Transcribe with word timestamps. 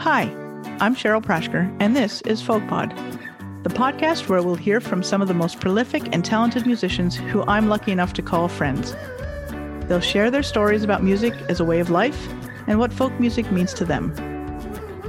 Hi, 0.00 0.22
I'm 0.80 0.96
Cheryl 0.96 1.22
Prashker, 1.22 1.76
and 1.78 1.94
this 1.94 2.22
is 2.22 2.42
FolkPod, 2.42 2.88
the 3.64 3.68
podcast 3.68 4.30
where 4.30 4.42
we'll 4.42 4.54
hear 4.54 4.80
from 4.80 5.02
some 5.02 5.20
of 5.20 5.28
the 5.28 5.34
most 5.34 5.60
prolific 5.60 6.14
and 6.14 6.24
talented 6.24 6.64
musicians 6.64 7.16
who 7.16 7.42
I'm 7.42 7.68
lucky 7.68 7.92
enough 7.92 8.14
to 8.14 8.22
call 8.22 8.48
friends. 8.48 8.96
They'll 9.88 10.00
share 10.00 10.30
their 10.30 10.42
stories 10.42 10.82
about 10.82 11.04
music 11.04 11.34
as 11.50 11.60
a 11.60 11.66
way 11.66 11.80
of 11.80 11.90
life 11.90 12.32
and 12.66 12.78
what 12.78 12.94
folk 12.94 13.12
music 13.20 13.52
means 13.52 13.74
to 13.74 13.84
them. 13.84 14.14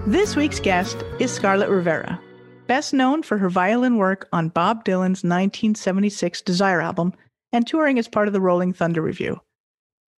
This 0.08 0.36
week's 0.36 0.60
guest 0.60 0.98
is 1.20 1.32
Scarlet 1.32 1.70
Rivera, 1.70 2.20
best 2.68 2.94
known 2.94 3.24
for 3.24 3.38
her 3.38 3.50
violin 3.50 3.96
work 3.96 4.28
on 4.34 4.50
Bob 4.50 4.84
Dylan's 4.84 5.24
1976 5.24 6.42
Desire 6.42 6.82
album 6.82 7.14
and 7.54 7.66
touring 7.66 7.98
as 7.98 8.10
part 8.10 8.28
of 8.28 8.34
the 8.34 8.42
Rolling 8.42 8.74
Thunder 8.74 9.02
Revue. 9.02 9.40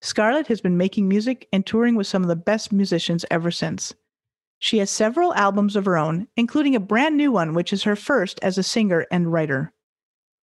Scarlet 0.02 0.48
has 0.48 0.62
been 0.62 0.78
making 0.78 1.08
music 1.08 1.48
and 1.54 1.64
touring 1.64 1.94
with 1.94 2.08
some 2.08 2.24
of 2.24 2.28
the 2.28 2.36
best 2.36 2.72
musicians 2.72 3.24
ever 3.30 3.52
since. 3.52 3.94
She 4.64 4.78
has 4.78 4.90
several 4.90 5.34
albums 5.34 5.76
of 5.76 5.84
her 5.84 5.98
own, 5.98 6.26
including 6.38 6.74
a 6.74 6.80
brand 6.80 7.18
new 7.18 7.34
one, 7.34 7.54
which 7.54 7.74
is 7.74 7.84
her 7.84 7.98
first 7.98 8.40
as 8.42 8.58
a 8.58 8.64
singer 8.64 9.06
and 9.12 9.30
writer. 9.30 9.74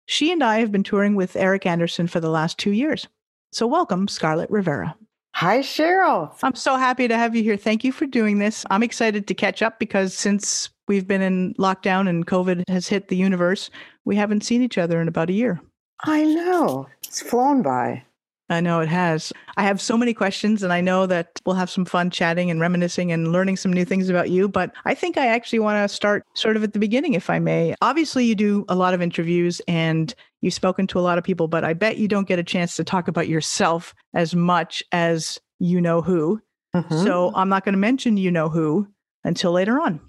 She 0.07 0.29
and 0.29 0.43
I 0.43 0.59
have 0.59 0.73
been 0.73 0.83
touring 0.83 1.15
with 1.15 1.37
Eric 1.37 1.65
Andersen 1.65 2.05
for 2.05 2.19
the 2.19 2.29
last 2.29 2.57
two 2.57 2.71
years. 2.71 3.07
So, 3.53 3.65
welcome, 3.65 4.09
Scarlet 4.09 4.49
Rivera. 4.49 4.93
Hi, 5.35 5.59
Cheryl. 5.59 6.35
I'm 6.43 6.55
so 6.55 6.75
happy 6.75 7.07
to 7.07 7.15
have 7.15 7.33
you 7.33 7.43
here. 7.43 7.55
Thank 7.55 7.85
you 7.85 7.93
for 7.93 8.05
doing 8.05 8.39
this. 8.39 8.65
I'm 8.69 8.83
excited 8.83 9.25
to 9.25 9.33
catch 9.33 9.61
up 9.61 9.79
because 9.79 10.13
since 10.13 10.69
we've 10.89 11.07
been 11.07 11.21
in 11.21 11.53
lockdown 11.53 12.09
and 12.09 12.27
COVID 12.27 12.67
has 12.67 12.89
hit 12.89 13.07
the 13.07 13.15
universe, 13.15 13.69
we 14.03 14.17
haven't 14.17 14.43
seen 14.43 14.61
each 14.61 14.77
other 14.77 14.99
in 14.99 15.07
about 15.07 15.29
a 15.29 15.33
year. 15.33 15.61
I 16.03 16.25
know. 16.25 16.89
It's 17.07 17.21
flown 17.21 17.61
by. 17.61 18.03
I 18.49 18.61
know 18.61 18.79
it 18.79 18.89
has. 18.89 19.31
I 19.57 19.63
have 19.63 19.79
so 19.79 19.95
many 19.95 20.13
questions, 20.13 20.63
and 20.63 20.73
I 20.73 20.81
know 20.81 21.05
that 21.05 21.39
we'll 21.45 21.55
have 21.55 21.69
some 21.69 21.85
fun 21.85 22.09
chatting 22.09 22.49
and 22.49 22.59
reminiscing 22.59 23.11
and 23.11 23.31
learning 23.31 23.57
some 23.57 23.71
new 23.71 23.85
things 23.85 24.09
about 24.09 24.31
you. 24.31 24.47
But 24.47 24.71
I 24.85 24.95
think 24.95 25.17
I 25.17 25.27
actually 25.27 25.59
want 25.59 25.87
to 25.87 25.93
start 25.93 26.25
sort 26.33 26.57
of 26.57 26.63
at 26.63 26.73
the 26.73 26.79
beginning, 26.79 27.13
if 27.13 27.29
I 27.29 27.39
may. 27.39 27.75
Obviously, 27.81 28.25
you 28.25 28.35
do 28.35 28.65
a 28.67 28.75
lot 28.75 28.93
of 28.93 29.01
interviews 29.01 29.61
and 29.67 30.13
you've 30.41 30.53
spoken 30.53 30.87
to 30.87 30.99
a 30.99 31.01
lot 31.01 31.17
of 31.17 31.23
people, 31.23 31.47
but 31.47 31.63
I 31.63 31.73
bet 31.73 31.97
you 31.97 32.07
don't 32.07 32.27
get 32.27 32.39
a 32.39 32.43
chance 32.43 32.75
to 32.77 32.83
talk 32.83 33.07
about 33.07 33.27
yourself 33.27 33.93
as 34.13 34.35
much 34.35 34.83
as 34.91 35.39
you 35.59 35.79
know 35.79 36.01
who. 36.01 36.41
Mm-hmm. 36.75 37.03
So 37.03 37.31
I'm 37.35 37.49
not 37.49 37.65
going 37.65 37.73
to 37.73 37.79
mention 37.79 38.17
you 38.17 38.31
know 38.31 38.49
who 38.49 38.87
until 39.23 39.51
later 39.51 39.79
on. 39.79 39.99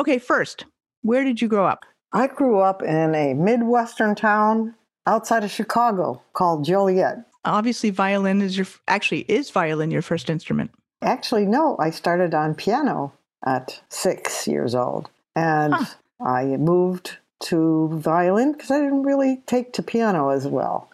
Okay, 0.00 0.18
first, 0.18 0.64
where 1.02 1.22
did 1.22 1.40
you 1.40 1.48
grow 1.48 1.66
up? 1.66 1.84
I 2.12 2.26
grew 2.26 2.60
up 2.60 2.82
in 2.82 3.14
a 3.14 3.34
Midwestern 3.34 4.14
town 4.14 4.74
outside 5.06 5.44
of 5.44 5.50
Chicago 5.50 6.22
called 6.32 6.64
Joliet 6.64 7.18
obviously 7.44 7.90
violin 7.90 8.42
is 8.42 8.56
your 8.56 8.66
actually 8.88 9.20
is 9.20 9.50
violin 9.50 9.90
your 9.90 10.02
first 10.02 10.30
instrument? 10.30 10.70
Actually 11.02 11.46
no 11.46 11.76
i 11.78 11.90
started 11.90 12.34
on 12.34 12.54
piano 12.54 13.12
at 13.44 13.80
six 13.88 14.46
years 14.46 14.74
old 14.74 15.10
and 15.36 15.74
huh. 15.74 15.84
i 16.24 16.44
moved 16.44 17.18
to 17.40 17.88
violin 17.92 18.52
because 18.52 18.70
i 18.70 18.80
didn't 18.80 19.02
really 19.02 19.42
take 19.46 19.72
to 19.72 19.82
piano 19.82 20.30
as 20.30 20.46
well 20.46 20.90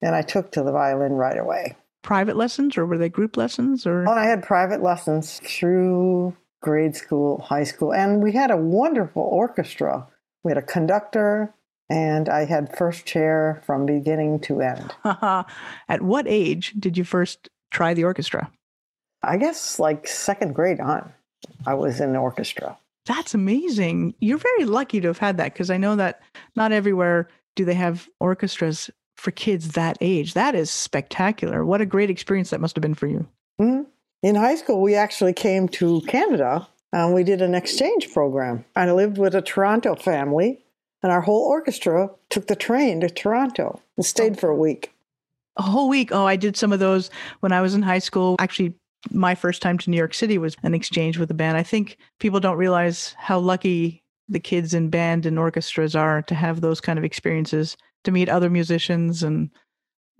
and 0.00 0.14
i 0.14 0.22
took 0.22 0.50
to 0.52 0.62
the 0.62 0.72
violin 0.72 1.12
right 1.12 1.38
away. 1.38 1.76
Private 2.02 2.36
lessons 2.36 2.78
or 2.78 2.86
were 2.86 2.96
they 2.96 3.10
group 3.10 3.36
lessons 3.36 3.86
or? 3.86 4.08
Oh, 4.08 4.12
i 4.12 4.24
had 4.24 4.42
private 4.42 4.82
lessons 4.82 5.40
through 5.44 6.34
grade 6.62 6.96
school 6.96 7.40
high 7.40 7.64
school 7.64 7.92
and 7.92 8.22
we 8.22 8.32
had 8.32 8.50
a 8.50 8.56
wonderful 8.56 9.22
orchestra. 9.22 10.06
We 10.42 10.50
had 10.50 10.58
a 10.58 10.62
conductor 10.62 11.52
and 11.90 12.28
I 12.28 12.44
had 12.44 12.74
first 12.76 13.04
chair 13.04 13.60
from 13.66 13.84
beginning 13.84 14.38
to 14.40 14.60
end. 14.60 14.94
At 15.04 16.00
what 16.00 16.26
age 16.28 16.72
did 16.78 16.96
you 16.96 17.04
first 17.04 17.50
try 17.70 17.92
the 17.92 18.04
orchestra? 18.04 18.50
I 19.22 19.36
guess 19.36 19.78
like 19.78 20.06
second 20.06 20.54
grade 20.54 20.80
on, 20.80 21.12
I 21.66 21.74
was 21.74 22.00
in 22.00 22.12
the 22.12 22.20
orchestra. 22.20 22.78
That's 23.06 23.34
amazing. 23.34 24.14
You're 24.20 24.38
very 24.38 24.64
lucky 24.64 25.00
to 25.00 25.08
have 25.08 25.18
had 25.18 25.36
that 25.38 25.52
because 25.52 25.70
I 25.70 25.76
know 25.76 25.96
that 25.96 26.22
not 26.54 26.70
everywhere 26.70 27.28
do 27.56 27.64
they 27.64 27.74
have 27.74 28.08
orchestras 28.20 28.88
for 29.16 29.32
kids 29.32 29.72
that 29.72 29.98
age. 30.00 30.34
That 30.34 30.54
is 30.54 30.70
spectacular. 30.70 31.64
What 31.64 31.80
a 31.80 31.86
great 31.86 32.08
experience 32.08 32.50
that 32.50 32.60
must 32.60 32.76
have 32.76 32.82
been 32.82 32.94
for 32.94 33.08
you. 33.08 33.26
Mm-hmm. 33.60 33.82
In 34.22 34.34
high 34.36 34.54
school, 34.54 34.80
we 34.80 34.94
actually 34.94 35.32
came 35.32 35.68
to 35.70 36.02
Canada 36.02 36.66
and 36.92 37.14
we 37.14 37.24
did 37.24 37.42
an 37.42 37.54
exchange 37.54 38.12
program. 38.12 38.64
I 38.76 38.90
lived 38.92 39.18
with 39.18 39.34
a 39.34 39.42
Toronto 39.42 39.96
family 39.96 40.62
and 41.02 41.12
our 41.12 41.20
whole 41.20 41.42
orchestra 41.42 42.10
took 42.28 42.46
the 42.46 42.56
train 42.56 43.00
to 43.00 43.10
Toronto 43.10 43.80
and 43.96 44.04
stayed 44.04 44.32
oh. 44.32 44.40
for 44.40 44.50
a 44.50 44.56
week. 44.56 44.92
A 45.56 45.62
whole 45.62 45.88
week. 45.88 46.10
Oh, 46.12 46.26
I 46.26 46.36
did 46.36 46.56
some 46.56 46.72
of 46.72 46.78
those 46.78 47.10
when 47.40 47.52
I 47.52 47.60
was 47.60 47.74
in 47.74 47.82
high 47.82 47.98
school. 47.98 48.36
Actually, 48.38 48.74
my 49.10 49.34
first 49.34 49.62
time 49.62 49.78
to 49.78 49.90
New 49.90 49.96
York 49.96 50.14
City 50.14 50.38
was 50.38 50.56
an 50.62 50.74
exchange 50.74 51.18
with 51.18 51.30
a 51.30 51.34
band. 51.34 51.56
I 51.56 51.62
think 51.62 51.96
people 52.18 52.40
don't 52.40 52.56
realize 52.56 53.14
how 53.18 53.38
lucky 53.38 54.02
the 54.28 54.40
kids 54.40 54.74
in 54.74 54.90
band 54.90 55.26
and 55.26 55.38
orchestras 55.38 55.96
are 55.96 56.22
to 56.22 56.34
have 56.34 56.60
those 56.60 56.80
kind 56.80 56.98
of 56.98 57.04
experiences, 57.04 57.76
to 58.04 58.12
meet 58.12 58.28
other 58.28 58.48
musicians. 58.48 59.22
And 59.22 59.50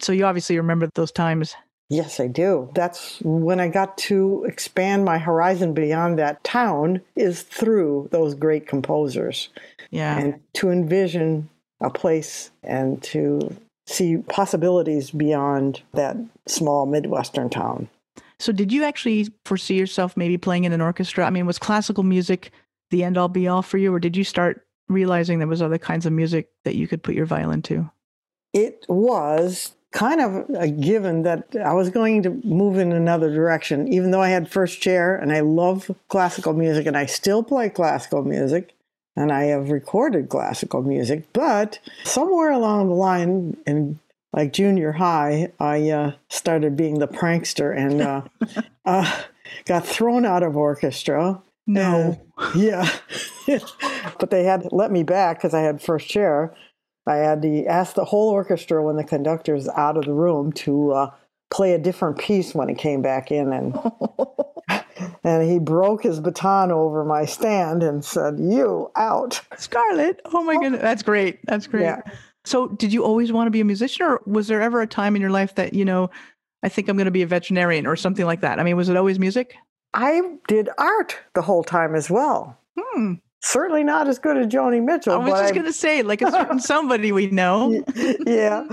so 0.01 0.13
you 0.13 0.25
obviously 0.25 0.57
remember 0.57 0.91
those 0.95 1.13
times. 1.13 1.55
Yes, 1.91 2.21
I 2.21 2.29
do. 2.29 2.71
That's 2.75 3.21
when 3.23 3.59
I 3.59 3.69
got 3.69 3.99
to 3.99 4.45
expand 4.47 5.05
my 5.05 5.19
horizon 5.19 5.75
beyond 5.75 6.21
that 6.21 6.43
town 6.45 7.03
is 7.17 7.43
through 7.43 8.09
those 8.13 8.35
great 8.35 8.69
composers. 8.69 9.49
Yeah. 9.91 10.17
And 10.17 10.41
to 10.55 10.71
envision 10.71 11.51
a 11.81 11.91
place 11.91 12.53
and 12.63 13.03
to 13.03 13.57
see 13.89 14.19
possibilities 14.19 15.11
beyond 15.11 15.83
that 15.93 16.17
small 16.47 16.87
Midwestern 16.87 17.51
town. 17.51 17.89
So, 18.39 18.53
did 18.53 18.73
you 18.73 18.85
actually 18.85 19.29
foresee 19.45 19.77
yourself 19.77 20.17
maybe 20.17 20.39
playing 20.39 20.65
in 20.65 20.73
an 20.73 20.81
orchestra? 20.81 21.27
I 21.27 21.31
mean, 21.31 21.45
was 21.45 21.59
classical 21.59 22.05
music 22.05 22.53
the 22.91 23.03
end 23.05 23.19
all 23.19 23.29
be 23.29 23.49
all 23.49 23.63
for 23.63 23.79
you, 23.79 23.93
or 23.93 23.99
did 24.01 24.17
you 24.17 24.25
start 24.25 24.65
realizing 24.89 25.39
there 25.39 25.49
was 25.49 25.63
other 25.63 25.79
kinds 25.79 26.07
of 26.07 26.13
music 26.13 26.51
that 26.65 26.77
you 26.77 26.89
could 26.89 27.03
put 27.03 27.15
your 27.15 27.27
violin 27.27 27.63
to? 27.63 27.91
It 28.53 28.85
was 28.89 29.75
kind 29.93 30.21
of 30.21 30.49
a 30.51 30.69
given 30.69 31.23
that 31.25 31.49
I 31.65 31.73
was 31.73 31.91
going 31.91 32.23
to 32.23 32.31
move 32.45 32.79
in 32.79 32.93
another 32.93 33.33
direction, 33.33 33.93
even 33.93 34.11
though 34.11 34.23
I 34.23 34.29
had 34.29 34.49
first 34.49 34.81
chair 34.81 35.17
and 35.17 35.33
I 35.33 35.41
love 35.41 35.91
classical 36.09 36.53
music 36.53 36.87
and 36.87 36.97
I 36.97 37.07
still 37.07 37.43
play 37.43 37.69
classical 37.71 38.23
music 38.23 38.75
and 39.17 39.33
I 39.33 39.45
have 39.45 39.71
recorded 39.71 40.29
classical 40.29 40.83
music. 40.83 41.25
But 41.33 41.81
somewhere 42.05 42.53
along 42.53 42.89
the 42.89 42.95
line 42.95 43.57
in 43.67 43.99
like 44.33 44.53
junior 44.53 44.93
high, 44.93 45.53
I 45.59 45.91
uh, 45.91 46.13
started 46.29 46.77
being 46.77 47.01
the 47.01 47.09
prankster 47.09 47.77
and 47.77 48.01
uh, 48.01 48.23
uh, 48.85 49.23
got 49.65 49.87
thrown 49.87 50.25
out 50.25 50.45
of 50.45 50.57
orchestra. 50.57 51.43
No. 51.67 52.21
Yeah. 52.55 52.89
but 54.19 54.31
they 54.31 54.45
had 54.45 54.69
let 54.73 54.91
me 54.91 55.03
back 55.03 55.39
because 55.39 55.55
I 55.55 55.61
had 55.61 55.83
first 55.83 56.09
chair. 56.09 56.55
I 57.07 57.17
had 57.17 57.43
to 57.43 57.65
ask 57.67 57.95
the 57.95 58.05
whole 58.05 58.29
orchestra 58.31 58.83
when 58.85 58.97
the 58.97 59.05
conductor 59.05 59.41
conductor's 59.41 59.69
out 59.77 59.97
of 59.97 60.05
the 60.05 60.13
room 60.13 60.53
to 60.53 60.93
uh, 60.93 61.11
play 61.51 61.73
a 61.73 61.79
different 61.79 62.19
piece 62.19 62.55
when 62.55 62.69
he 62.69 62.75
came 62.75 63.03
back 63.03 63.31
in, 63.31 63.53
and 63.53 63.79
and 65.25 65.51
he 65.51 65.59
broke 65.59 66.03
his 66.03 66.21
baton 66.21 66.71
over 66.71 67.05
my 67.05 67.25
stand 67.25 67.83
and 67.83 68.05
said, 68.05 68.39
"You 68.39 68.91
out, 68.97 69.41
Scarlet." 69.57 70.21
Oh 70.27 70.43
my 70.43 70.57
goodness, 70.57 70.81
that's 70.81 71.03
great. 71.03 71.41
That's 71.47 71.67
great. 71.67 71.83
Yeah. 71.83 72.01
So, 72.45 72.69
did 72.69 72.93
you 72.93 73.05
always 73.05 73.33
want 73.33 73.47
to 73.47 73.51
be 73.51 73.61
a 73.61 73.65
musician, 73.65 74.07
or 74.07 74.21
was 74.27 74.49
there 74.49 74.63
ever 74.63 74.81
a 74.81 74.87
time 74.87 75.15
in 75.15 75.21
your 75.21 75.31
life 75.31 75.55
that 75.57 75.75
you 75.75 75.85
know, 75.85 76.11
I 76.63 76.69
think 76.69 76.89
I'm 76.89 76.97
going 76.97 77.05
to 77.07 77.11
be 77.11 77.23
a 77.23 77.27
veterinarian 77.27 77.87
or 77.87 77.97
something 77.97 78.27
like 78.27 78.41
that? 78.41 78.59
I 78.59 78.63
mean, 78.63 78.77
was 78.77 78.89
it 78.89 78.97
always 78.97 79.19
music? 79.19 79.57
I 79.93 80.23
did 80.49 80.69
art 80.79 81.19
the 81.35 81.43
whole 81.43 81.65
time 81.65 81.95
as 81.95 82.09
well. 82.09 82.57
Hmm. 82.79 83.15
Certainly 83.43 83.85
not 83.85 84.07
as 84.07 84.19
good 84.19 84.37
as 84.37 84.47
Joni 84.49 84.85
Mitchell. 84.85 85.15
I 85.15 85.17
was 85.17 85.41
just 85.41 85.55
going 85.55 85.67
to 85.67 85.73
say, 85.73 86.03
like 86.03 86.21
a 86.21 86.31
certain 86.31 86.61
somebody 86.61 87.11
we 87.11 87.29
know. 87.29 87.83
yeah. 88.27 88.65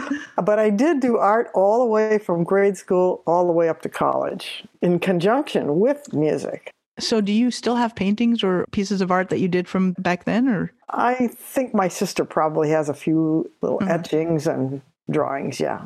But 0.44 0.60
I 0.60 0.70
did 0.70 1.00
do 1.00 1.18
art 1.18 1.50
all 1.54 1.80
the 1.80 1.86
way 1.86 2.18
from 2.18 2.44
grade 2.44 2.76
school 2.76 3.24
all 3.26 3.48
the 3.48 3.54
way 3.54 3.70
up 3.70 3.82
to 3.84 3.90
college 3.90 4.66
in 4.82 5.00
conjunction 5.00 5.80
with 5.80 6.14
music. 6.14 6.72
So, 7.00 7.22
do 7.22 7.32
you 7.32 7.52
still 7.52 7.76
have 7.76 7.96
paintings 7.96 8.44
or 8.44 8.66
pieces 8.72 9.02
of 9.02 9.12
art 9.12 9.30
that 9.30 9.40
you 9.40 9.48
did 9.48 9.68
from 9.68 9.94
back 9.94 10.26
then? 10.26 10.50
Or 10.50 10.72
I 10.90 11.28
think 11.28 11.74
my 11.74 11.88
sister 11.88 12.26
probably 12.26 12.70
has 12.72 12.90
a 12.90 12.94
few 12.94 13.50
little 13.62 13.80
mm-hmm. 13.80 13.92
etchings 13.92 14.48
and 14.48 14.82
drawings. 15.10 15.60
Yeah. 15.60 15.86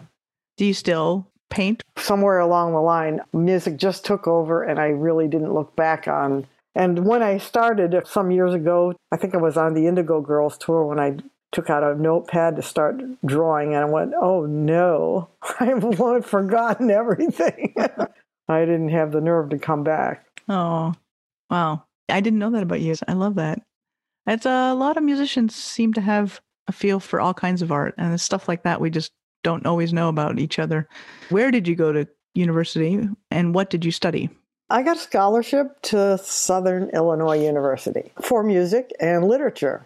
Do 0.58 0.66
you 0.66 0.74
still 0.74 1.28
paint? 1.50 1.84
Somewhere 1.98 2.40
along 2.40 2.72
the 2.72 2.82
line, 2.82 3.22
music 3.34 3.78
just 3.78 4.06
took 4.06 4.26
over, 4.28 4.64
and 4.64 4.80
I 4.80 4.88
really 4.88 5.28
didn't 5.28 5.54
look 5.54 5.76
back 5.76 6.08
on 6.08 6.48
and 6.76 7.06
when 7.06 7.22
I 7.22 7.38
started 7.38 7.96
some 8.06 8.32
years 8.32 8.54
ago, 8.54 8.94
I 9.12 9.18
think 9.18 9.36
I 9.36 9.38
was 9.38 9.58
on 9.58 9.74
the 9.74 9.88
Indigo 9.88 10.22
Girls 10.22 10.58
tour 10.58 10.86
when 10.86 11.00
I 11.00 11.18
took 11.52 11.70
out 11.70 11.84
a 11.84 12.02
notepad 12.02 12.56
to 12.56 12.62
start 12.62 13.02
drawing, 13.26 13.74
and 13.74 13.84
I 13.84 13.86
went, 13.86 14.14
oh 14.20 14.46
no, 14.46 15.30
I've 15.60 16.26
forgotten 16.26 16.90
everything. 16.90 17.76
I 18.48 18.60
didn't 18.62 18.90
have 18.90 19.12
the 19.12 19.22
nerve 19.22 19.50
to 19.50 19.60
come 19.60 19.84
back. 19.84 20.26
Oh, 20.48 20.94
wow. 21.50 21.84
I 22.10 22.20
didn't 22.20 22.40
know 22.40 22.52
that 22.52 22.64
about 22.64 22.82
you. 22.82 22.96
I 23.08 23.14
love 23.14 23.36
that. 23.36 23.62
It's 24.28 24.46
uh, 24.46 24.70
a 24.72 24.76
lot 24.76 24.98
of 24.98 25.04
musicians 25.04 25.56
seem 25.56 25.94
to 25.94 26.02
have 26.02 26.42
a 26.68 26.72
feel 26.72 27.00
for 27.00 27.20
all 27.20 27.34
kinds 27.34 27.62
of 27.62 27.72
art 27.72 27.96
and 27.98 28.20
stuff 28.20 28.48
like 28.48 28.64
that. 28.64 28.82
We 28.82 28.90
just 28.90 29.12
don't 29.44 29.66
always 29.66 29.94
know 29.94 30.10
about 30.10 30.40
each 30.40 30.60
other. 30.60 30.88
Where 31.30 31.52
did 31.52 31.68
you 31.68 31.76
go 31.76 31.92
to 31.92 32.08
university 32.36 33.08
and 33.30 33.56
what 33.56 33.70
did 33.70 33.84
you 33.84 33.92
study? 33.92 34.30
I 34.72 34.84
got 34.84 34.98
a 34.98 35.00
scholarship 35.00 35.82
to 35.84 36.18
Southern 36.18 36.90
Illinois 36.90 37.44
University 37.44 38.12
for 38.22 38.44
music 38.44 38.92
and 39.00 39.28
literature. 39.28 39.86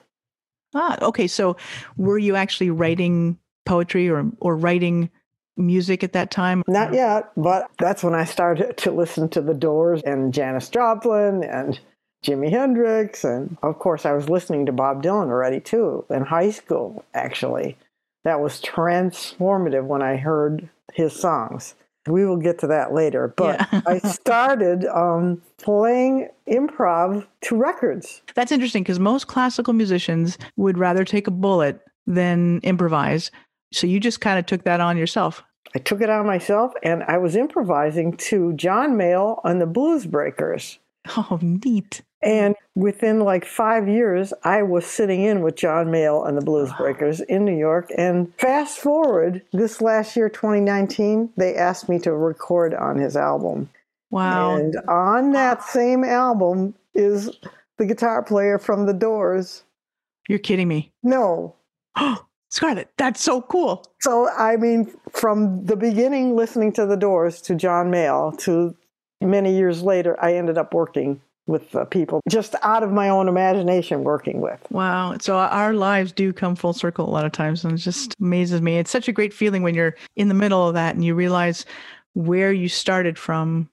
Ah, 0.73 0.97
okay. 1.01 1.27
So 1.27 1.57
were 1.97 2.17
you 2.17 2.35
actually 2.35 2.69
writing 2.69 3.39
poetry 3.65 4.09
or, 4.09 4.29
or 4.39 4.55
writing 4.55 5.09
music 5.57 6.03
at 6.03 6.13
that 6.13 6.31
time? 6.31 6.63
Not 6.67 6.93
yet, 6.93 7.31
but 7.35 7.69
that's 7.79 8.03
when 8.03 8.13
I 8.13 8.25
started 8.25 8.77
to 8.77 8.91
listen 8.91 9.29
to 9.29 9.41
The 9.41 9.53
Doors 9.53 10.01
and 10.03 10.33
Janis 10.33 10.69
Joplin 10.69 11.43
and 11.43 11.79
Jimi 12.23 12.51
Hendrix. 12.51 13.23
And 13.23 13.57
of 13.63 13.79
course, 13.79 14.05
I 14.05 14.13
was 14.13 14.29
listening 14.29 14.65
to 14.67 14.71
Bob 14.71 15.01
Dylan 15.01 15.27
already 15.27 15.61
too 15.61 16.05
in 16.09 16.23
high 16.23 16.51
school, 16.51 17.03
actually. 17.13 17.77
That 18.23 18.41
was 18.41 18.61
transformative 18.61 19.85
when 19.85 20.01
I 20.01 20.17
heard 20.17 20.69
his 20.93 21.13
songs. 21.13 21.75
We 22.07 22.25
will 22.25 22.37
get 22.37 22.59
to 22.59 22.67
that 22.67 22.93
later. 22.93 23.33
But 23.35 23.67
yeah. 23.71 23.81
I 23.87 23.97
started 24.09 24.85
um, 24.85 25.41
playing 25.57 26.29
improv 26.47 27.25
to 27.41 27.55
records. 27.55 28.21
That's 28.35 28.51
interesting 28.51 28.83
because 28.83 28.99
most 28.99 29.27
classical 29.27 29.73
musicians 29.73 30.37
would 30.55 30.77
rather 30.77 31.03
take 31.03 31.27
a 31.27 31.31
bullet 31.31 31.81
than 32.05 32.59
improvise. 32.63 33.31
So 33.73 33.87
you 33.87 33.99
just 33.99 34.21
kind 34.21 34.37
of 34.37 34.45
took 34.45 34.63
that 34.63 34.79
on 34.79 34.97
yourself. 34.97 35.43
I 35.75 35.79
took 35.79 36.01
it 36.01 36.09
on 36.09 36.25
myself 36.25 36.73
and 36.83 37.03
I 37.03 37.17
was 37.17 37.35
improvising 37.35 38.15
to 38.17 38.53
John 38.53 38.95
Mayall 38.95 39.41
and 39.43 39.59
the 39.59 39.65
Blues 39.65 40.05
Breakers. 40.05 40.79
Oh, 41.17 41.39
neat. 41.41 42.01
And 42.21 42.55
within 42.73 43.19
like 43.19 43.45
five 43.45 43.87
years, 43.87 44.33
I 44.43 44.63
was 44.63 44.85
sitting 44.85 45.21
in 45.21 45.41
with 45.41 45.55
John 45.55 45.87
Mayall 45.87 46.27
and 46.27 46.35
the 46.35 46.43
Blues 46.43 46.71
Breakers 46.77 47.21
in 47.21 47.45
New 47.45 47.55
York. 47.55 47.91
And 47.95 48.33
fast 48.39 48.79
forward, 48.79 49.43
this 49.53 49.81
last 49.81 50.15
year, 50.15 50.27
2019, 50.27 51.29
they 51.37 51.55
asked 51.55 51.87
me 51.87 51.99
to 51.99 52.15
record 52.15 52.73
on 52.73 52.97
his 52.97 53.15
album. 53.15 53.69
Wow. 54.09 54.55
And 54.55 54.75
on 54.87 55.33
that 55.33 55.59
ah. 55.59 55.65
same 55.69 56.03
album 56.03 56.73
is 56.95 57.29
the 57.77 57.85
guitar 57.85 58.23
player 58.23 58.57
from 58.57 58.85
The 58.87 58.93
Doors. 58.93 59.63
You're 60.27 60.39
kidding 60.39 60.67
me. 60.67 60.91
No. 61.03 61.55
Oh, 61.97 62.25
Scarlet, 62.49 62.89
that's 62.97 63.21
so 63.21 63.41
cool. 63.41 63.85
So, 63.99 64.29
I 64.29 64.55
mean, 64.55 64.91
from 65.11 65.65
the 65.65 65.75
beginning, 65.75 66.35
listening 66.35 66.71
to 66.73 66.85
The 66.85 66.95
Doors 66.95 67.41
to 67.43 67.55
John 67.55 67.91
Mayall 67.91 68.37
to 68.39 68.75
many 69.25 69.55
years 69.55 69.81
later, 69.81 70.17
I 70.23 70.35
ended 70.35 70.57
up 70.57 70.73
working 70.73 71.21
with 71.47 71.75
uh, 71.75 71.85
people 71.85 72.21
just 72.27 72.55
out 72.63 72.81
of 72.81 72.91
my 72.91 73.09
own 73.09 73.27
imagination 73.27 74.03
working 74.03 74.41
with. 74.41 74.59
Wow. 74.71 75.15
So 75.19 75.37
our 75.37 75.73
lives 75.73 76.11
do 76.11 76.33
come 76.33 76.55
full 76.55 76.73
circle 76.73 77.07
a 77.07 77.11
lot 77.11 77.25
of 77.25 77.31
times 77.31 77.63
and 77.63 77.73
it 77.73 77.77
just 77.77 78.15
amazes 78.19 78.61
me. 78.61 78.77
It's 78.77 78.89
such 78.89 79.07
a 79.07 79.11
great 79.11 79.33
feeling 79.33 79.61
when 79.61 79.75
you're 79.75 79.95
in 80.15 80.27
the 80.27 80.33
middle 80.33 80.67
of 80.67 80.73
that 80.73 80.95
and 80.95 81.05
you 81.05 81.13
realize 81.13 81.65
where 82.13 82.51
you 82.51 82.67
started 82.67 83.19
from 83.19 83.69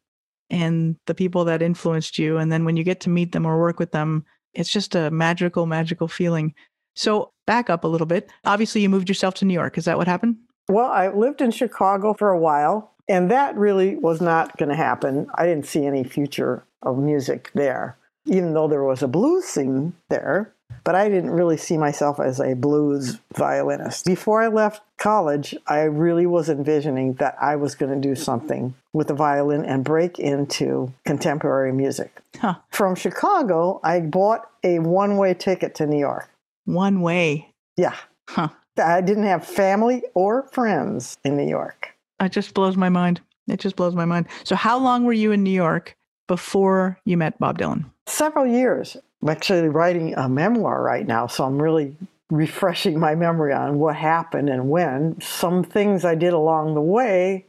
and 0.50 0.96
the 1.06 1.14
people 1.14 1.44
that 1.46 1.62
influenced 1.62 2.18
you. 2.18 2.36
And 2.36 2.52
then 2.52 2.64
when 2.64 2.76
you 2.76 2.84
get 2.84 3.00
to 3.00 3.10
meet 3.10 3.32
them 3.32 3.46
or 3.46 3.58
work 3.58 3.78
with 3.78 3.92
them, 3.92 4.26
it's 4.52 4.70
just 4.70 4.94
a 4.94 5.10
magical, 5.10 5.64
magical 5.64 6.08
feeling. 6.08 6.54
So 6.94 7.30
back 7.46 7.70
up 7.70 7.84
a 7.84 7.88
little 7.88 8.06
bit. 8.06 8.30
Obviously, 8.44 8.82
you 8.82 8.90
moved 8.90 9.08
yourself 9.08 9.32
to 9.34 9.46
New 9.46 9.54
York. 9.54 9.78
Is 9.78 9.86
that 9.86 9.96
what 9.96 10.06
happened? 10.06 10.36
Well, 10.68 10.90
I 10.90 11.08
lived 11.08 11.40
in 11.40 11.50
Chicago 11.50 12.12
for 12.12 12.28
a 12.28 12.38
while. 12.38 12.91
And 13.08 13.30
that 13.30 13.56
really 13.56 13.96
was 13.96 14.20
not 14.20 14.56
going 14.56 14.68
to 14.68 14.76
happen. 14.76 15.26
I 15.34 15.46
didn't 15.46 15.66
see 15.66 15.86
any 15.86 16.04
future 16.04 16.64
of 16.82 16.98
music 16.98 17.50
there, 17.54 17.96
even 18.26 18.54
though 18.54 18.68
there 18.68 18.84
was 18.84 19.02
a 19.02 19.08
blues 19.08 19.44
scene 19.44 19.94
there. 20.08 20.52
But 20.84 20.94
I 20.94 21.08
didn't 21.08 21.30
really 21.30 21.58
see 21.58 21.76
myself 21.76 22.18
as 22.18 22.40
a 22.40 22.54
blues 22.54 23.18
violinist. 23.34 24.06
Before 24.06 24.42
I 24.42 24.48
left 24.48 24.82
college, 24.98 25.54
I 25.66 25.82
really 25.82 26.26
was 26.26 26.48
envisioning 26.48 27.14
that 27.14 27.36
I 27.40 27.56
was 27.56 27.74
going 27.74 27.92
to 27.92 28.08
do 28.08 28.14
something 28.14 28.74
with 28.92 29.08
the 29.08 29.14
violin 29.14 29.64
and 29.64 29.84
break 29.84 30.18
into 30.18 30.92
contemporary 31.04 31.72
music. 31.72 32.20
Huh. 32.38 32.54
From 32.70 32.94
Chicago, 32.94 33.80
I 33.84 34.00
bought 34.00 34.48
a 34.64 34.78
one 34.78 35.18
way 35.18 35.34
ticket 35.34 35.74
to 35.76 35.86
New 35.86 35.98
York. 35.98 36.30
One 36.64 37.00
way? 37.00 37.52
Yeah. 37.76 37.96
Huh. 38.28 38.48
I 38.82 39.02
didn't 39.02 39.24
have 39.24 39.46
family 39.46 40.02
or 40.14 40.44
friends 40.44 41.18
in 41.24 41.36
New 41.36 41.48
York. 41.48 41.91
It 42.24 42.32
just 42.32 42.54
blows 42.54 42.76
my 42.76 42.88
mind. 42.88 43.20
It 43.48 43.60
just 43.60 43.76
blows 43.76 43.94
my 43.94 44.04
mind. 44.04 44.26
So, 44.44 44.54
how 44.54 44.78
long 44.78 45.04
were 45.04 45.12
you 45.12 45.32
in 45.32 45.42
New 45.42 45.50
York 45.50 45.96
before 46.28 46.98
you 47.04 47.16
met 47.16 47.38
Bob 47.38 47.58
Dylan? 47.58 47.84
Several 48.06 48.46
years. 48.46 48.96
I'm 49.22 49.28
actually 49.28 49.68
writing 49.68 50.14
a 50.14 50.28
memoir 50.28 50.82
right 50.82 51.06
now, 51.06 51.26
so 51.26 51.44
I'm 51.44 51.60
really 51.60 51.96
refreshing 52.30 52.98
my 52.98 53.14
memory 53.14 53.52
on 53.52 53.78
what 53.78 53.94
happened 53.94 54.48
and 54.48 54.70
when. 54.70 55.20
Some 55.20 55.62
things 55.62 56.04
I 56.04 56.14
did 56.14 56.32
along 56.32 56.74
the 56.74 56.80
way, 56.80 57.46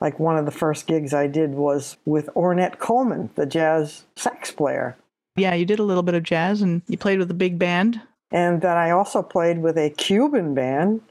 like 0.00 0.18
one 0.18 0.36
of 0.36 0.44
the 0.44 0.50
first 0.50 0.86
gigs 0.86 1.14
I 1.14 1.26
did 1.26 1.54
was 1.54 1.96
with 2.04 2.26
Ornette 2.34 2.78
Coleman, 2.78 3.30
the 3.36 3.46
jazz 3.46 4.04
sax 4.16 4.50
player. 4.50 4.96
Yeah, 5.36 5.54
you 5.54 5.64
did 5.64 5.78
a 5.78 5.84
little 5.84 6.02
bit 6.02 6.14
of 6.14 6.22
jazz 6.22 6.60
and 6.60 6.82
you 6.88 6.98
played 6.98 7.18
with 7.18 7.30
a 7.30 7.34
big 7.34 7.58
band. 7.58 8.00
And 8.30 8.60
then 8.60 8.76
I 8.76 8.90
also 8.90 9.22
played 9.22 9.58
with 9.58 9.78
a 9.78 9.90
Cuban 9.90 10.54
band 10.54 11.02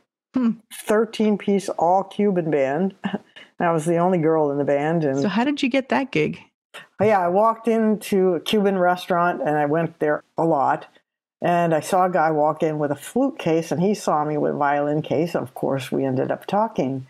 13 0.73 1.37
piece 1.37 1.69
all 1.69 2.03
Cuban 2.03 2.51
band. 2.51 2.95
I 3.59 3.71
was 3.71 3.85
the 3.85 3.97
only 3.97 4.17
girl 4.17 4.51
in 4.51 4.57
the 4.57 4.65
band. 4.65 5.03
And 5.03 5.21
so, 5.21 5.29
how 5.29 5.43
did 5.43 5.63
you 5.63 5.69
get 5.69 5.89
that 5.89 6.11
gig? 6.11 6.39
Yeah, 6.99 7.19
I 7.19 7.29
walked 7.29 7.67
into 7.67 8.33
a 8.33 8.39
Cuban 8.39 8.77
restaurant 8.77 9.41
and 9.41 9.57
I 9.57 9.65
went 9.65 9.99
there 9.99 10.23
a 10.37 10.43
lot. 10.43 10.87
And 11.41 11.75
I 11.75 11.79
saw 11.79 12.05
a 12.05 12.11
guy 12.11 12.31
walk 12.31 12.63
in 12.63 12.79
with 12.79 12.91
a 12.91 12.95
flute 12.95 13.37
case, 13.37 13.71
and 13.71 13.81
he 13.81 13.93
saw 13.93 14.23
me 14.25 14.37
with 14.37 14.53
a 14.53 14.57
violin 14.57 15.01
case. 15.01 15.35
Of 15.35 15.53
course, 15.53 15.91
we 15.91 16.03
ended 16.03 16.31
up 16.31 16.47
talking. 16.47 17.07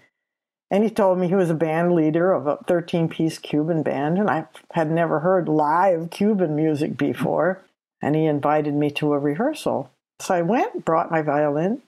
And 0.72 0.84
he 0.84 0.90
told 0.90 1.20
me 1.20 1.28
he 1.28 1.36
was 1.36 1.52
a 1.52 1.56
band 1.56 1.94
leader 1.94 2.34
of 2.34 2.48
a 2.48 2.58
13 2.68 3.08
piece 3.08 3.38
Cuban 3.38 3.84
band, 3.84 4.18
and 4.18 4.30
I 4.30 4.46
had 4.72 4.92
never 4.92 5.20
heard 5.20 5.48
live 5.48 6.10
Cuban 6.10 6.56
music 6.56 6.98
before. 6.98 7.62
And 8.02 8.16
he 8.16 8.26
invited 8.26 8.74
me 8.74 8.92
to 8.92 9.14
a 9.14 9.20
rehearsal. 9.20 9.90
So 10.20 10.34
I 10.34 10.42
went, 10.42 10.84
brought 10.84 11.12
my 11.12 11.22
violin, 11.22 11.82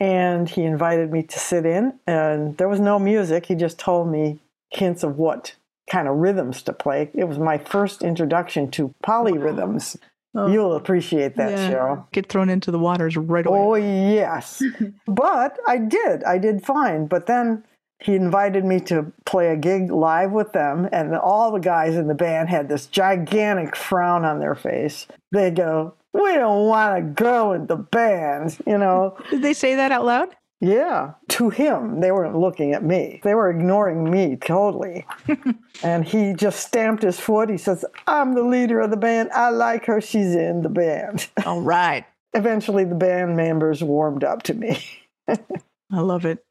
and 0.00 0.48
he 0.48 0.62
invited 0.64 1.12
me 1.12 1.22
to 1.22 1.38
sit 1.38 1.64
in 1.64 1.98
and 2.06 2.56
there 2.58 2.68
was 2.68 2.80
no 2.80 2.98
music. 2.98 3.46
He 3.46 3.54
just 3.54 3.78
told 3.78 4.10
me 4.10 4.40
hints 4.70 5.02
of 5.02 5.16
what 5.16 5.54
kind 5.90 6.08
of 6.08 6.16
rhythms 6.16 6.62
to 6.62 6.72
play. 6.72 7.10
It 7.14 7.24
was 7.24 7.38
my 7.38 7.58
first 7.58 8.02
introduction 8.02 8.70
to 8.72 8.94
polyrhythms. 9.04 9.96
Oh. 10.36 10.48
you'll 10.48 10.74
appreciate 10.74 11.36
that 11.36 11.52
yeah. 11.52 11.70
cheryl. 11.70 12.10
Get 12.10 12.28
thrown 12.28 12.50
into 12.50 12.72
the 12.72 12.78
waters 12.78 13.16
right 13.16 13.46
away. 13.46 13.58
Oh 13.58 13.74
yes. 13.76 14.62
But 15.06 15.58
i 15.68 15.78
did. 15.78 16.24
I 16.24 16.38
did 16.38 16.64
fine. 16.64 17.06
But 17.06 17.26
then 17.26 17.62
he 18.00 18.16
invited 18.16 18.64
me 18.64 18.80
to 18.80 19.12
play 19.24 19.48
a 19.48 19.56
gig 19.56 19.92
live 19.92 20.32
with 20.32 20.52
them 20.52 20.88
and 20.92 21.14
all 21.14 21.52
the 21.52 21.60
guys 21.60 21.94
in 21.94 22.08
the 22.08 22.14
band 22.14 22.48
had 22.48 22.68
this 22.68 22.86
gigantic 22.86 23.76
frown 23.76 24.24
on 24.24 24.40
their 24.40 24.56
face. 24.56 25.06
They 25.30 25.52
go 25.52 25.94
we 26.14 26.34
don't 26.34 26.66
want 26.66 26.96
to 26.96 27.22
go 27.22 27.52
in 27.52 27.66
the 27.66 27.76
band, 27.76 28.56
you 28.66 28.78
know. 28.78 29.18
Did 29.30 29.42
they 29.42 29.52
say 29.52 29.74
that 29.74 29.92
out 29.92 30.04
loud? 30.04 30.34
Yeah, 30.60 31.14
to 31.30 31.50
him. 31.50 32.00
They 32.00 32.12
weren't 32.12 32.38
looking 32.38 32.72
at 32.72 32.84
me. 32.84 33.20
They 33.22 33.34
were 33.34 33.50
ignoring 33.50 34.08
me 34.10 34.36
totally. 34.36 35.04
and 35.82 36.04
he 36.06 36.32
just 36.32 36.64
stamped 36.64 37.02
his 37.02 37.18
foot. 37.18 37.50
He 37.50 37.58
says, 37.58 37.84
I'm 38.06 38.34
the 38.34 38.44
leader 38.44 38.80
of 38.80 38.90
the 38.90 38.96
band. 38.96 39.30
I 39.32 39.50
like 39.50 39.84
her. 39.86 40.00
She's 40.00 40.34
in 40.34 40.62
the 40.62 40.68
band. 40.70 41.28
All 41.44 41.60
right. 41.60 42.06
Eventually, 42.32 42.84
the 42.84 42.94
band 42.94 43.36
members 43.36 43.82
warmed 43.82 44.24
up 44.24 44.44
to 44.44 44.54
me. 44.54 44.82
I 45.28 46.00
love 46.00 46.24
it. 46.24 46.44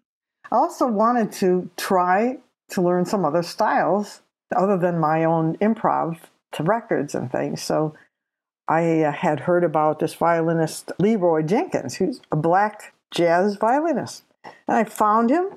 I 0.52 0.58
also 0.58 0.88
wanted 0.88 1.32
to 1.34 1.70
try 1.78 2.38
to 2.72 2.82
learn 2.82 3.06
some 3.06 3.26
other 3.26 3.44
styles 3.44 4.22
other 4.56 4.78
than 4.78 5.00
my 5.00 5.24
own 5.24 5.58
improv 5.58 6.20
to 6.52 6.64
records 6.64 7.16
and 7.16 7.32
things. 7.32 7.64
So 7.64 7.96
I 8.68 9.02
uh, 9.02 9.12
had 9.12 9.42
heard 9.42 9.64
about 9.64 10.00
this 10.00 10.14
violinist, 10.14 10.92
Leroy 11.00 11.42
Jenkins, 11.44 11.96
who's 11.96 12.22
a 12.32 12.36
black 12.36 12.94
jazz 13.12 13.56
violinist. 13.56 14.24
And 14.68 14.78
I 14.78 14.84
found 14.84 15.30
him 15.30 15.50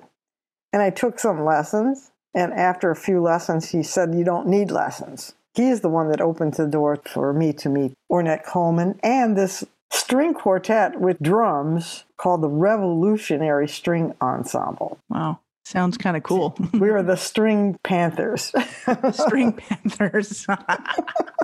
and 0.73 0.83
I 0.83 0.91
took 0.91 1.19
some 1.19 1.45
lessons. 1.45 2.11
And 2.35 2.53
after 2.53 2.91
a 2.91 2.97
few 2.97 3.21
lessons, 3.23 3.71
he 3.71 3.83
said, 3.83 4.15
You 4.15 4.25
don't 4.25 4.47
need 4.49 4.71
lessons. 4.71 5.35
He 5.55 5.69
is 5.69 5.81
the 5.81 5.89
one 5.89 6.11
that 6.11 6.21
opened 6.21 6.55
the 6.55 6.67
door 6.67 6.99
for 7.07 7.33
me 7.33 7.53
to 7.55 7.69
meet 7.71 7.95
Ornette 8.13 8.45
Coleman 8.45 9.01
and 9.03 9.37
this 9.37 9.65
string 9.91 10.35
quartet 10.35 11.01
with 11.01 11.19
drums 11.23 12.05
called 12.19 12.43
the 12.43 12.49
Revolutionary 12.49 13.67
String 13.67 14.15
Ensemble. 14.21 14.99
Wow. 15.09 15.41
Sounds 15.65 15.97
kind 15.97 16.17
of 16.17 16.23
cool. 16.23 16.55
we 16.75 16.91
are 16.91 17.03
the 17.05 17.17
String 17.17 17.77
Panthers. 17.83 18.53
string 19.13 19.53
Panthers. 19.69 20.47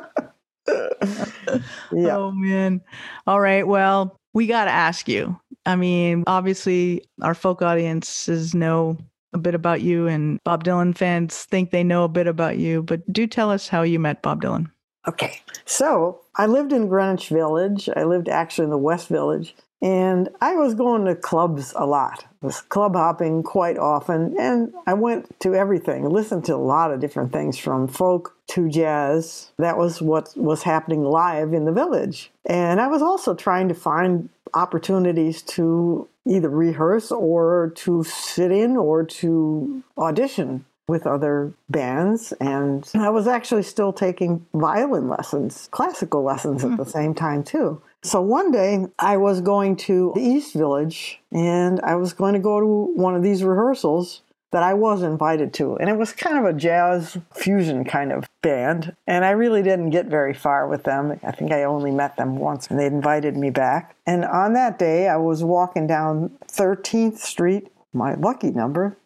yeah. 1.92 2.16
Oh 2.16 2.32
man. 2.32 2.80
All 3.26 3.40
right. 3.40 3.66
Well, 3.66 4.16
we 4.34 4.46
got 4.46 4.64
to 4.66 4.70
ask 4.70 5.08
you. 5.08 5.38
I 5.66 5.76
mean, 5.76 6.24
obviously, 6.26 7.04
our 7.20 7.34
folk 7.34 7.62
audiences 7.62 8.54
know 8.54 8.98
a 9.32 9.38
bit 9.38 9.54
about 9.54 9.80
you, 9.80 10.06
and 10.06 10.38
Bob 10.44 10.64
Dylan 10.64 10.96
fans 10.96 11.44
think 11.44 11.70
they 11.70 11.84
know 11.84 12.04
a 12.04 12.08
bit 12.08 12.26
about 12.26 12.58
you. 12.58 12.82
But 12.82 13.10
do 13.12 13.26
tell 13.26 13.50
us 13.50 13.68
how 13.68 13.82
you 13.82 13.98
met 13.98 14.22
Bob 14.22 14.42
Dylan. 14.42 14.70
Okay. 15.08 15.40
So 15.64 16.20
I 16.36 16.46
lived 16.46 16.72
in 16.72 16.88
Greenwich 16.88 17.28
Village. 17.28 17.88
I 17.96 18.04
lived 18.04 18.28
actually 18.28 18.64
in 18.64 18.70
the 18.70 18.78
West 18.78 19.08
Village. 19.08 19.54
And 19.82 20.28
I 20.40 20.54
was 20.54 20.74
going 20.74 21.04
to 21.06 21.16
clubs 21.16 21.74
a 21.76 21.84
lot, 21.84 22.24
was 22.40 22.60
club 22.60 22.94
hopping 22.94 23.42
quite 23.42 23.76
often. 23.76 24.36
And 24.38 24.72
I 24.86 24.94
went 24.94 25.38
to 25.40 25.56
everything, 25.56 26.08
listened 26.08 26.44
to 26.44 26.54
a 26.54 26.56
lot 26.56 26.92
of 26.92 27.00
different 27.00 27.32
things 27.32 27.58
from 27.58 27.88
folk 27.88 28.36
to 28.50 28.68
jazz. 28.68 29.50
That 29.58 29.76
was 29.76 30.00
what 30.00 30.32
was 30.36 30.62
happening 30.62 31.02
live 31.02 31.52
in 31.52 31.64
the 31.64 31.72
village. 31.72 32.30
And 32.46 32.80
I 32.80 32.86
was 32.86 33.02
also 33.02 33.34
trying 33.34 33.68
to 33.68 33.74
find 33.74 34.28
opportunities 34.54 35.42
to 35.42 36.08
either 36.26 36.48
rehearse 36.48 37.10
or 37.10 37.72
to 37.74 38.04
sit 38.04 38.52
in 38.52 38.76
or 38.76 39.04
to 39.04 39.82
audition 39.98 40.64
with 40.86 41.06
other 41.06 41.52
bands. 41.70 42.32
And 42.40 42.88
I 42.94 43.10
was 43.10 43.26
actually 43.26 43.62
still 43.62 43.92
taking 43.92 44.46
violin 44.54 45.08
lessons, 45.08 45.68
classical 45.70 46.22
lessons 46.22 46.64
at 46.64 46.70
hmm. 46.70 46.76
the 46.76 46.86
same 46.86 47.14
time, 47.14 47.42
too. 47.42 47.80
So 48.04 48.20
one 48.20 48.50
day 48.50 48.86
I 48.98 49.16
was 49.16 49.40
going 49.40 49.76
to 49.76 50.12
the 50.16 50.20
East 50.20 50.54
Village 50.54 51.20
and 51.30 51.80
I 51.82 51.94
was 51.94 52.12
going 52.12 52.34
to 52.34 52.40
go 52.40 52.58
to 52.58 52.66
one 52.66 53.14
of 53.14 53.22
these 53.22 53.44
rehearsals 53.44 54.22
that 54.50 54.64
I 54.64 54.74
was 54.74 55.02
invited 55.02 55.54
to. 55.54 55.76
And 55.76 55.88
it 55.88 55.96
was 55.96 56.12
kind 56.12 56.36
of 56.36 56.44
a 56.44 56.52
jazz 56.52 57.16
fusion 57.32 57.84
kind 57.84 58.12
of 58.12 58.28
band. 58.42 58.94
And 59.06 59.24
I 59.24 59.30
really 59.30 59.62
didn't 59.62 59.90
get 59.90 60.06
very 60.06 60.34
far 60.34 60.66
with 60.66 60.82
them. 60.82 61.18
I 61.22 61.30
think 61.30 61.52
I 61.52 61.62
only 61.62 61.92
met 61.92 62.16
them 62.16 62.36
once 62.36 62.66
and 62.68 62.78
they 62.78 62.86
invited 62.86 63.36
me 63.36 63.50
back. 63.50 63.94
And 64.04 64.24
on 64.24 64.52
that 64.54 64.80
day, 64.80 65.08
I 65.08 65.16
was 65.16 65.44
walking 65.44 65.86
down 65.86 66.32
13th 66.48 67.18
Street, 67.18 67.68
my 67.92 68.14
lucky 68.14 68.50
number, 68.50 68.96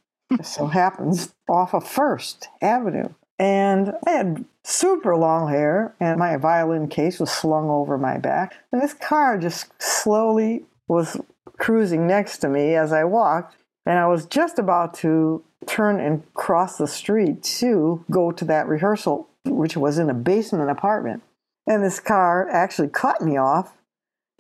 so 0.42 0.66
happens, 0.68 1.34
off 1.48 1.74
of 1.74 1.86
First 1.86 2.48
Avenue. 2.62 3.10
And 3.38 3.92
I 4.06 4.10
had 4.10 4.44
super 4.66 5.16
long 5.16 5.48
hair, 5.48 5.94
and 6.00 6.18
my 6.18 6.36
violin 6.36 6.88
case 6.88 7.20
was 7.20 7.30
slung 7.30 7.70
over 7.70 7.96
my 7.96 8.18
back. 8.18 8.56
And 8.72 8.82
this 8.82 8.94
car 8.94 9.38
just 9.38 9.70
slowly 9.80 10.64
was 10.88 11.20
cruising 11.56 12.06
next 12.06 12.38
to 12.38 12.48
me 12.48 12.74
as 12.74 12.92
I 12.92 13.04
walked. 13.04 13.56
And 13.86 13.96
I 13.96 14.08
was 14.08 14.26
just 14.26 14.58
about 14.58 14.92
to 14.94 15.44
turn 15.66 16.00
and 16.00 16.22
cross 16.34 16.78
the 16.78 16.88
street 16.88 17.44
to 17.44 18.04
go 18.10 18.32
to 18.32 18.44
that 18.46 18.66
rehearsal, 18.66 19.28
which 19.44 19.76
was 19.76 19.98
in 19.98 20.10
a 20.10 20.14
basement 20.14 20.68
apartment. 20.68 21.22
And 21.68 21.84
this 21.84 22.00
car 22.00 22.48
actually 22.50 22.88
cut 22.88 23.20
me 23.20 23.36
off. 23.36 23.72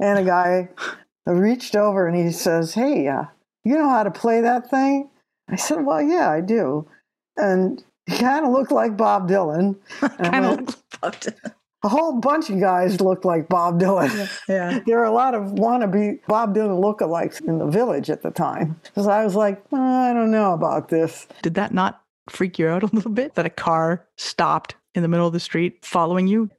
And 0.00 0.18
a 0.18 0.24
guy 0.24 0.70
reached 1.26 1.76
over 1.76 2.08
and 2.08 2.16
he 2.16 2.32
says, 2.32 2.74
Hey, 2.74 3.06
uh, 3.06 3.26
you 3.62 3.78
know 3.78 3.88
how 3.88 4.02
to 4.02 4.10
play 4.10 4.40
that 4.40 4.68
thing? 4.70 5.08
I 5.48 5.54
said, 5.54 5.84
Well, 5.84 6.02
yeah, 6.02 6.28
I 6.28 6.40
do. 6.40 6.88
And 7.36 7.84
kind 8.08 8.46
of 8.46 8.52
looked 8.52 8.72
like 8.72 8.96
Bob 8.96 9.28
Dylan. 9.28 9.76
kind 10.00 10.44
of 10.44 10.58
looked 10.58 10.76
like 10.92 11.00
Bob 11.00 11.14
Dylan. 11.14 11.52
A 11.84 11.88
whole 11.88 12.18
bunch 12.18 12.50
of 12.50 12.58
guys 12.58 13.00
looked 13.00 13.24
like 13.24 13.48
Bob 13.48 13.80
Dylan. 13.80 14.12
Yeah, 14.48 14.72
yeah. 14.72 14.80
there 14.86 14.96
were 14.98 15.04
a 15.04 15.12
lot 15.12 15.34
of 15.34 15.52
wannabe 15.52 16.18
Bob 16.26 16.54
Dylan 16.54 16.82
lookalikes 16.82 17.40
in 17.46 17.58
the 17.58 17.66
village 17.66 18.10
at 18.10 18.22
the 18.22 18.30
time. 18.30 18.80
So 18.96 19.08
I 19.08 19.24
was 19.24 19.36
like, 19.36 19.62
oh, 19.72 19.80
I 19.80 20.12
don't 20.12 20.30
know 20.30 20.52
about 20.52 20.88
this. 20.88 21.28
Did 21.42 21.54
that 21.54 21.72
not 21.72 22.02
freak 22.28 22.58
you 22.58 22.68
out 22.68 22.82
a 22.82 22.86
little 22.92 23.12
bit 23.12 23.34
that 23.34 23.46
a 23.46 23.50
car 23.50 24.04
stopped 24.16 24.74
in 24.94 25.02
the 25.02 25.08
middle 25.08 25.26
of 25.26 25.32
the 25.32 25.40
street 25.40 25.84
following 25.84 26.26
you? 26.26 26.50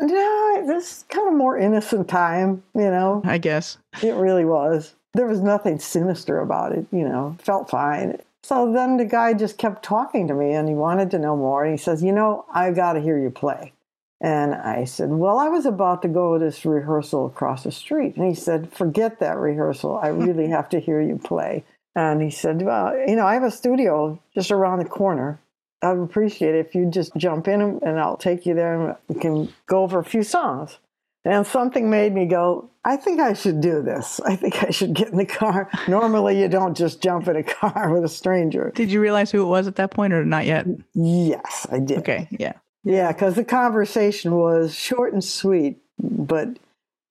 no, 0.00 0.64
this 0.66 1.04
kind 1.08 1.28
of 1.28 1.34
more 1.34 1.58
innocent 1.58 2.08
time, 2.08 2.62
you 2.74 2.82
know. 2.82 3.20
I 3.24 3.38
guess. 3.38 3.76
It 4.02 4.14
really 4.14 4.44
was. 4.44 4.94
There 5.14 5.26
was 5.26 5.40
nothing 5.40 5.78
sinister 5.78 6.40
about 6.40 6.72
it, 6.72 6.86
you 6.92 7.02
know. 7.02 7.36
Felt 7.40 7.68
fine. 7.68 8.18
So 8.48 8.72
then 8.72 8.96
the 8.96 9.04
guy 9.04 9.34
just 9.34 9.58
kept 9.58 9.82
talking 9.82 10.26
to 10.28 10.34
me 10.34 10.52
and 10.52 10.66
he 10.70 10.74
wanted 10.74 11.10
to 11.10 11.18
know 11.18 11.36
more. 11.36 11.64
And 11.64 11.70
he 11.70 11.76
says, 11.76 12.02
You 12.02 12.12
know, 12.12 12.46
I 12.50 12.70
got 12.70 12.94
to 12.94 13.00
hear 13.00 13.18
you 13.18 13.28
play. 13.28 13.74
And 14.22 14.54
I 14.54 14.84
said, 14.84 15.10
Well, 15.10 15.38
I 15.38 15.48
was 15.48 15.66
about 15.66 16.00
to 16.00 16.08
go 16.08 16.32
to 16.32 16.42
this 16.42 16.64
rehearsal 16.64 17.26
across 17.26 17.64
the 17.64 17.70
street. 17.70 18.16
And 18.16 18.26
he 18.26 18.34
said, 18.34 18.72
Forget 18.72 19.20
that 19.20 19.36
rehearsal. 19.36 19.98
I 20.02 20.08
really 20.08 20.46
have 20.56 20.70
to 20.70 20.80
hear 20.80 20.98
you 21.02 21.18
play. 21.22 21.62
And 21.94 22.22
he 22.22 22.30
said, 22.30 22.62
Well, 22.62 22.96
you 23.06 23.16
know, 23.16 23.26
I 23.26 23.34
have 23.34 23.42
a 23.42 23.50
studio 23.50 24.18
just 24.34 24.50
around 24.50 24.78
the 24.78 24.86
corner. 24.86 25.38
I 25.82 25.92
would 25.92 26.04
appreciate 26.04 26.54
it 26.54 26.64
if 26.66 26.74
you 26.74 26.90
just 26.90 27.14
jump 27.18 27.48
in 27.48 27.60
and 27.60 28.00
I'll 28.00 28.16
take 28.16 28.46
you 28.46 28.54
there 28.54 28.80
and 28.80 28.96
we 29.08 29.20
can 29.20 29.52
go 29.66 29.82
over 29.82 29.98
a 29.98 30.04
few 30.04 30.22
songs. 30.22 30.78
And 31.26 31.46
something 31.46 31.90
made 31.90 32.14
me 32.14 32.24
go, 32.24 32.70
I 32.88 32.96
think 32.96 33.20
I 33.20 33.34
should 33.34 33.60
do 33.60 33.82
this. 33.82 34.18
I 34.20 34.34
think 34.34 34.64
I 34.64 34.70
should 34.70 34.94
get 34.94 35.08
in 35.08 35.18
the 35.18 35.26
car. 35.26 35.70
Normally, 35.88 36.40
you 36.40 36.48
don't 36.48 36.74
just 36.74 37.02
jump 37.02 37.28
in 37.28 37.36
a 37.36 37.42
car 37.42 37.90
with 37.92 38.02
a 38.02 38.08
stranger. 38.08 38.72
Did 38.74 38.90
you 38.90 38.98
realize 38.98 39.30
who 39.30 39.42
it 39.42 39.46
was 39.46 39.66
at 39.66 39.76
that 39.76 39.90
point 39.90 40.14
or 40.14 40.24
not 40.24 40.46
yet? 40.46 40.66
Yes, 40.94 41.66
I 41.70 41.80
did. 41.80 41.98
Okay, 41.98 42.28
yeah. 42.30 42.54
Yeah, 42.84 43.12
because 43.12 43.34
the 43.34 43.44
conversation 43.44 44.36
was 44.36 44.74
short 44.74 45.12
and 45.12 45.22
sweet, 45.22 45.82
but 45.98 46.48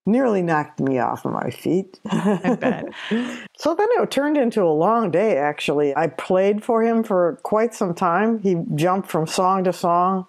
nearly 0.07 0.41
knocked 0.41 0.79
me 0.79 0.98
off 0.98 1.25
of 1.25 1.34
my 1.34 1.51
feet. 1.51 2.00
I 2.10 2.57
bet. 2.60 2.88
so 3.55 3.75
then 3.75 3.88
it 3.91 4.10
turned 4.10 4.38
into 4.38 4.63
a 4.63 4.74
long 4.74 5.12
day, 5.12 5.38
actually. 5.38 5.96
I 5.96 6.07
played 6.07 6.63
for 6.63 6.81
him 6.81 7.03
for 7.03 7.39
quite 7.43 7.75
some 7.75 7.93
time. 7.93 8.39
He 8.39 8.55
jumped 8.74 9.12
from 9.12 9.27
song 9.27 9.65
to 9.65 9.74
song. 9.74 10.25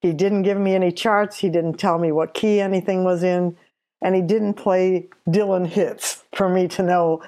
He 0.00 0.12
didn't 0.12 0.42
give 0.42 0.58
me 0.58 0.76
any 0.76 0.92
charts. 0.92 1.38
He 1.38 1.48
didn't 1.48 1.78
tell 1.78 1.98
me 1.98 2.12
what 2.12 2.34
key 2.34 2.60
anything 2.60 3.02
was 3.02 3.24
in. 3.24 3.56
And 4.02 4.14
he 4.14 4.22
didn't 4.22 4.54
play 4.54 5.08
Dylan 5.28 5.66
hits 5.66 6.24
for 6.34 6.48
me 6.48 6.68
to 6.68 6.82
know 6.82 7.22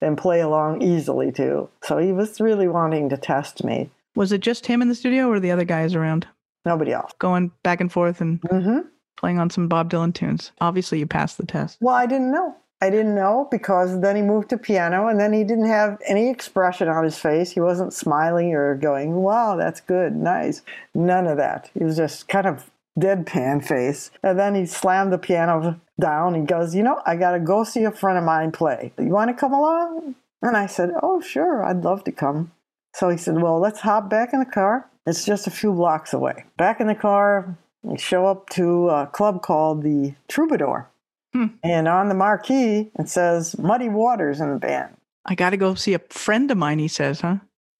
and 0.00 0.16
play 0.16 0.40
along 0.40 0.82
easily 0.82 1.32
to. 1.32 1.68
So 1.82 1.98
he 1.98 2.12
was 2.12 2.40
really 2.40 2.68
wanting 2.68 3.08
to 3.08 3.16
test 3.16 3.64
me. 3.64 3.90
Was 4.14 4.30
it 4.32 4.40
just 4.40 4.66
him 4.66 4.82
in 4.82 4.88
the 4.88 4.94
studio 4.94 5.28
or 5.28 5.40
the 5.40 5.50
other 5.50 5.64
guys 5.64 5.94
around? 5.94 6.26
Nobody 6.64 6.92
else. 6.92 7.12
Going 7.18 7.50
back 7.62 7.80
and 7.80 7.90
forth 7.90 8.20
and 8.20 8.40
Mm-hmm. 8.42 8.80
playing 9.16 9.38
on 9.38 9.48
some 9.50 9.68
Bob 9.68 9.90
Dylan 9.90 10.12
tunes. 10.14 10.52
Obviously, 10.60 10.98
you 10.98 11.06
passed 11.06 11.38
the 11.38 11.46
test. 11.46 11.78
Well, 11.80 11.94
I 11.94 12.06
didn't 12.06 12.30
know. 12.30 12.54
I 12.80 12.90
didn't 12.90 13.16
know 13.16 13.48
because 13.50 14.00
then 14.02 14.14
he 14.14 14.22
moved 14.22 14.50
to 14.50 14.58
piano 14.58 15.08
and 15.08 15.18
then 15.18 15.32
he 15.32 15.42
didn't 15.42 15.66
have 15.66 15.98
any 16.06 16.30
expression 16.30 16.86
on 16.88 17.02
his 17.02 17.18
face. 17.18 17.50
He 17.50 17.58
wasn't 17.60 17.92
smiling 17.92 18.54
or 18.54 18.76
going, 18.76 19.14
wow, 19.14 19.56
that's 19.56 19.80
good, 19.80 20.14
nice. 20.14 20.62
None 20.94 21.26
of 21.26 21.38
that. 21.38 21.70
He 21.76 21.82
was 21.82 21.96
just 21.96 22.28
kind 22.28 22.46
of 22.46 22.70
deadpan 22.98 23.64
face. 23.64 24.10
And 24.22 24.38
then 24.38 24.54
he 24.54 24.66
slammed 24.66 25.12
the 25.12 25.18
piano 25.18 25.80
down. 26.00 26.34
He 26.34 26.42
goes, 26.42 26.74
you 26.74 26.82
know, 26.82 27.00
I 27.06 27.16
got 27.16 27.32
to 27.32 27.40
go 27.40 27.64
see 27.64 27.84
a 27.84 27.90
friend 27.90 28.18
of 28.18 28.24
mine 28.24 28.52
play. 28.52 28.92
You 28.98 29.08
want 29.08 29.30
to 29.30 29.34
come 29.34 29.52
along? 29.52 30.14
And 30.42 30.56
I 30.56 30.66
said, 30.66 30.90
oh, 31.02 31.20
sure, 31.20 31.64
I'd 31.64 31.82
love 31.82 32.04
to 32.04 32.12
come. 32.12 32.52
So 32.94 33.08
he 33.08 33.16
said, 33.16 33.40
well, 33.40 33.58
let's 33.58 33.80
hop 33.80 34.08
back 34.08 34.32
in 34.32 34.38
the 34.38 34.46
car. 34.46 34.88
It's 35.06 35.24
just 35.24 35.46
a 35.46 35.50
few 35.50 35.72
blocks 35.72 36.12
away. 36.12 36.44
Back 36.56 36.80
in 36.80 36.86
the 36.86 36.94
car, 36.94 37.56
we 37.82 37.98
show 37.98 38.26
up 38.26 38.48
to 38.50 38.88
a 38.88 39.06
club 39.06 39.42
called 39.42 39.82
the 39.82 40.14
Troubadour. 40.28 40.88
Hmm. 41.32 41.46
And 41.62 41.88
on 41.88 42.08
the 42.08 42.14
marquee, 42.14 42.90
it 42.98 43.08
says 43.08 43.58
Muddy 43.58 43.88
Waters 43.88 44.40
in 44.40 44.50
the 44.52 44.58
band. 44.58 44.96
I 45.24 45.34
got 45.34 45.50
to 45.50 45.56
go 45.56 45.74
see 45.74 45.94
a 45.94 45.98
friend 46.10 46.50
of 46.50 46.56
mine, 46.56 46.78
he 46.78 46.88
says, 46.88 47.20
huh? 47.20 47.36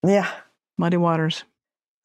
Yeah. 0.07 0.31
Muddy 0.77 0.97
Waters. 0.97 1.45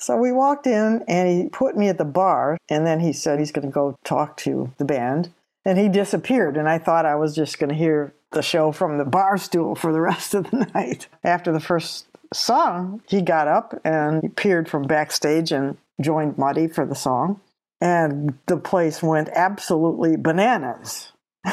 So 0.04 0.18
we 0.18 0.34
walked 0.34 0.68
in 0.68 1.02
and 1.08 1.30
he 1.30 1.48
put 1.48 1.78
me 1.78 1.88
at 1.88 1.98
the 1.98 2.04
bar. 2.04 2.58
And 2.70 2.86
then 2.86 3.00
he 3.00 3.14
said 3.14 3.40
he's 3.40 3.54
going 3.54 3.68
to 3.68 3.74
go 3.74 3.98
talk 4.04 4.36
to 4.38 4.70
the 4.78 4.84
band. 4.84 5.32
And 5.64 5.80
he 5.80 5.88
disappeared. 5.88 6.58
And 6.58 6.68
I 6.68 6.78
thought 6.78 7.06
I 7.06 7.16
was 7.16 7.34
just 7.34 7.58
going 7.58 7.70
to 7.70 7.76
hear 7.76 8.14
the 8.32 8.42
show 8.42 8.74
from 8.74 8.98
the 8.98 9.06
bar 9.06 9.38
stool 9.38 9.76
for 9.76 9.94
the 9.94 10.02
rest 10.12 10.34
of 10.34 10.52
the 10.52 10.70
night. 10.76 11.08
After 11.24 11.54
the 11.54 11.62
first 11.62 12.06
song, 12.34 13.02
he 13.08 13.22
got 13.22 13.48
up 13.48 13.80
and 13.86 14.22
appeared 14.26 14.68
from 14.68 14.84
backstage 14.84 15.54
and 15.54 15.78
joined 16.02 16.38
Muddy 16.38 16.68
for 16.68 16.86
the 16.86 16.96
song. 16.96 17.40
And 17.80 18.38
the 18.48 18.58
place 18.58 19.02
went 19.02 19.30
absolutely 19.30 20.18
bananas. 20.18 21.14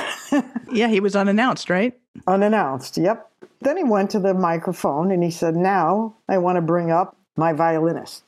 Yeah, 0.72 0.86
he 0.86 1.00
was 1.00 1.16
unannounced, 1.16 1.68
right? 1.68 1.98
Unannounced, 2.28 2.96
yep. 2.96 3.28
Then 3.60 3.76
he 3.76 3.82
went 3.82 4.10
to 4.10 4.20
the 4.20 4.34
microphone 4.34 5.10
and 5.10 5.20
he 5.20 5.32
said, 5.32 5.56
Now 5.56 6.14
I 6.28 6.38
want 6.38 6.56
to 6.56 6.62
bring 6.62 6.92
up 6.92 7.16
my 7.36 7.52
violinist. 7.52 8.22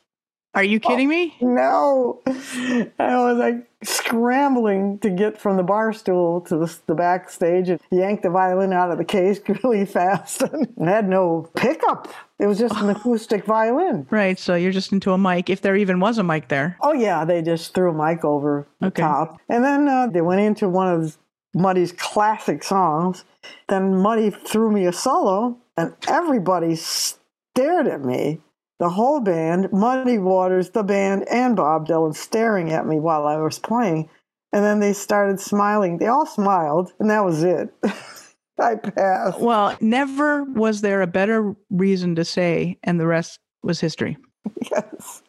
Are 0.55 0.63
you 0.65 0.81
kidding 0.81 1.09
me? 1.09 1.35
No. 1.41 2.21
I 2.27 2.91
was 2.99 3.39
like 3.39 3.67
scrambling 3.83 4.99
to 4.99 5.09
get 5.09 5.41
from 5.41 5.57
the 5.57 5.63
bar 5.63 5.93
stool 5.95 6.43
to 6.43 6.57
the, 6.57 6.79
the 6.87 6.95
backstage 6.95 7.71
and 7.71 7.81
yanked 7.91 8.23
the 8.23 8.29
violin 8.31 8.73
out 8.73 8.91
of 8.91 8.99
the 8.99 9.05
case 9.05 9.41
really 9.65 9.87
fast 9.87 10.43
and 10.77 10.89
had 10.89 11.09
no 11.09 11.49
pickup. 11.57 12.09
It 12.39 12.47
was 12.47 12.59
just 12.59 12.77
an 12.77 12.91
acoustic 12.95 13.47
violin. 13.47 14.07
Right. 14.11 14.39
So 14.39 14.55
you're 14.55 14.73
just 14.73 14.93
into 14.93 15.13
a 15.13 15.19
mic, 15.19 15.49
if 15.49 15.63
there 15.63 15.75
even 15.77 16.01
was 16.01 16.19
a 16.19 16.23
mic 16.23 16.49
there. 16.49 16.77
Oh, 16.83 16.93
yeah, 16.93 17.25
they 17.25 17.41
just 17.41 17.73
threw 17.75 17.91
a 17.91 17.95
mic 18.07 18.25
over 18.25 18.67
the 18.81 18.89
Okay. 18.89 19.03
top. 19.03 19.41
And 19.49 19.65
then 19.65 19.89
uh, 19.89 20.09
they 20.09 20.21
went 20.21 20.43
into 20.43 20.69
one 20.69 20.89
of 20.89 21.17
Muddy's 21.55 21.93
classic 21.93 22.63
songs. 22.63 23.25
Then 23.69 23.97
Muddy 23.97 24.31
threw 24.31 24.71
me 24.71 24.85
a 24.87 24.93
solo, 24.93 25.57
and 25.77 25.95
everybody 26.09 26.77
stared 26.77 27.87
at 27.87 28.05
me. 28.05 28.41
The 28.83 28.91
whole 28.91 29.21
band, 29.21 29.73
Muddy 29.73 30.19
Waters, 30.19 30.71
the 30.71 30.83
band, 30.83 31.25
and 31.31 31.55
Bob 31.55 31.87
Dylan 31.87 32.17
staring 32.17 32.73
at 32.73 32.85
me 32.85 32.99
while 32.99 33.29
I 33.29 33.37
was 33.37 33.61
playing. 33.61 34.11
And 34.53 34.65
then 34.65 34.81
they 34.81 34.93
started 34.93 35.39
smiling. 35.39 35.99
They 35.99 36.09
all 36.09 36.27
smiled, 36.27 36.93
and 36.99 37.09
that 37.09 37.25
was 37.25 37.45
it. 37.45 37.73
I 38.59 38.75
passed. 38.75 39.39
Well, 39.39 39.77
never 39.81 40.43
was 40.43 40.81
there 40.81 41.01
a 41.01 41.07
better 41.07 41.55
reason 41.71 42.17
to 42.17 42.25
say, 42.25 42.77
and 42.83 42.99
the 42.99 43.07
rest 43.07 43.39
was 43.63 43.79
history. 43.79 44.17
Yes. 44.71 45.23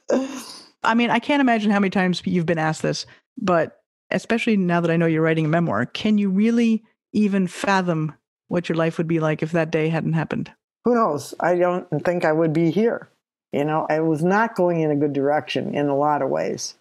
I 0.84 0.96
mean, 0.96 1.12
I 1.12 1.20
can't 1.20 1.42
imagine 1.42 1.70
how 1.70 1.80
many 1.80 1.92
times 1.92 2.24
you've 2.26 2.48
been 2.48 2.58
asked 2.58 2.82
this, 2.82 3.06
but 3.38 3.84
especially 4.10 4.58
now 4.58 4.82
that 4.82 4.90
I 4.90 4.98
know 4.98 5.06
you're 5.06 5.22
writing 5.22 5.46
a 5.46 5.50
memoir, 5.50 5.86
can 5.86 6.18
you 6.18 6.30
really 6.30 6.84
even 7.12 7.46
fathom 7.46 8.14
what 8.48 8.68
your 8.68 8.78
life 8.78 8.98
would 8.98 9.08
be 9.08 9.20
like 9.20 9.44
if 9.44 9.52
that 9.52 9.72
day 9.72 9.90
hadn't 9.90 10.14
happened. 10.14 10.52
Who 10.86 10.96
knows? 10.96 11.34
I 11.40 11.56
don't 11.56 11.88
think 12.04 12.26
I 12.26 12.34
would 12.34 12.54
be 12.54 12.72
here. 12.72 13.10
You 13.54 13.64
know, 13.64 13.86
I 13.90 14.00
was 14.00 14.24
not 14.24 14.56
going 14.56 14.82
in 14.82 14.92
a 14.92 14.96
good 14.96 15.14
direction 15.14 15.76
in 15.76 15.88
a 15.88 15.96
lot 15.96 16.22
of 16.22 16.30
ways. 16.30 16.76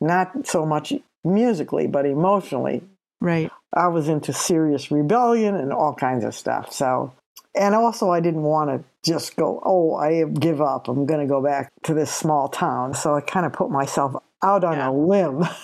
Not 0.00 0.46
so 0.46 0.64
much 0.66 0.92
musically, 1.22 1.86
but 1.86 2.06
emotionally. 2.06 2.82
Right. 3.20 3.50
I 3.72 3.88
was 3.88 4.08
into 4.08 4.32
serious 4.32 4.90
rebellion 4.90 5.54
and 5.54 5.72
all 5.72 5.94
kinds 5.94 6.24
of 6.24 6.34
stuff. 6.34 6.72
So, 6.72 7.12
and 7.54 7.74
also 7.74 8.10
I 8.10 8.20
didn't 8.20 8.42
want 8.42 8.70
to 8.70 8.84
just 9.08 9.36
go, 9.36 9.60
oh, 9.64 9.94
I 9.94 10.24
give 10.24 10.60
up. 10.60 10.88
I'm 10.88 11.06
going 11.06 11.20
to 11.20 11.26
go 11.26 11.42
back 11.42 11.70
to 11.84 11.94
this 11.94 12.10
small 12.12 12.48
town. 12.48 12.94
So 12.94 13.14
I 13.14 13.20
kind 13.20 13.46
of 13.46 13.52
put 13.52 13.70
myself 13.70 14.16
out 14.42 14.64
on 14.64 14.74
Yeah. 14.76 14.90
a 14.90 14.92
limb. 14.92 15.44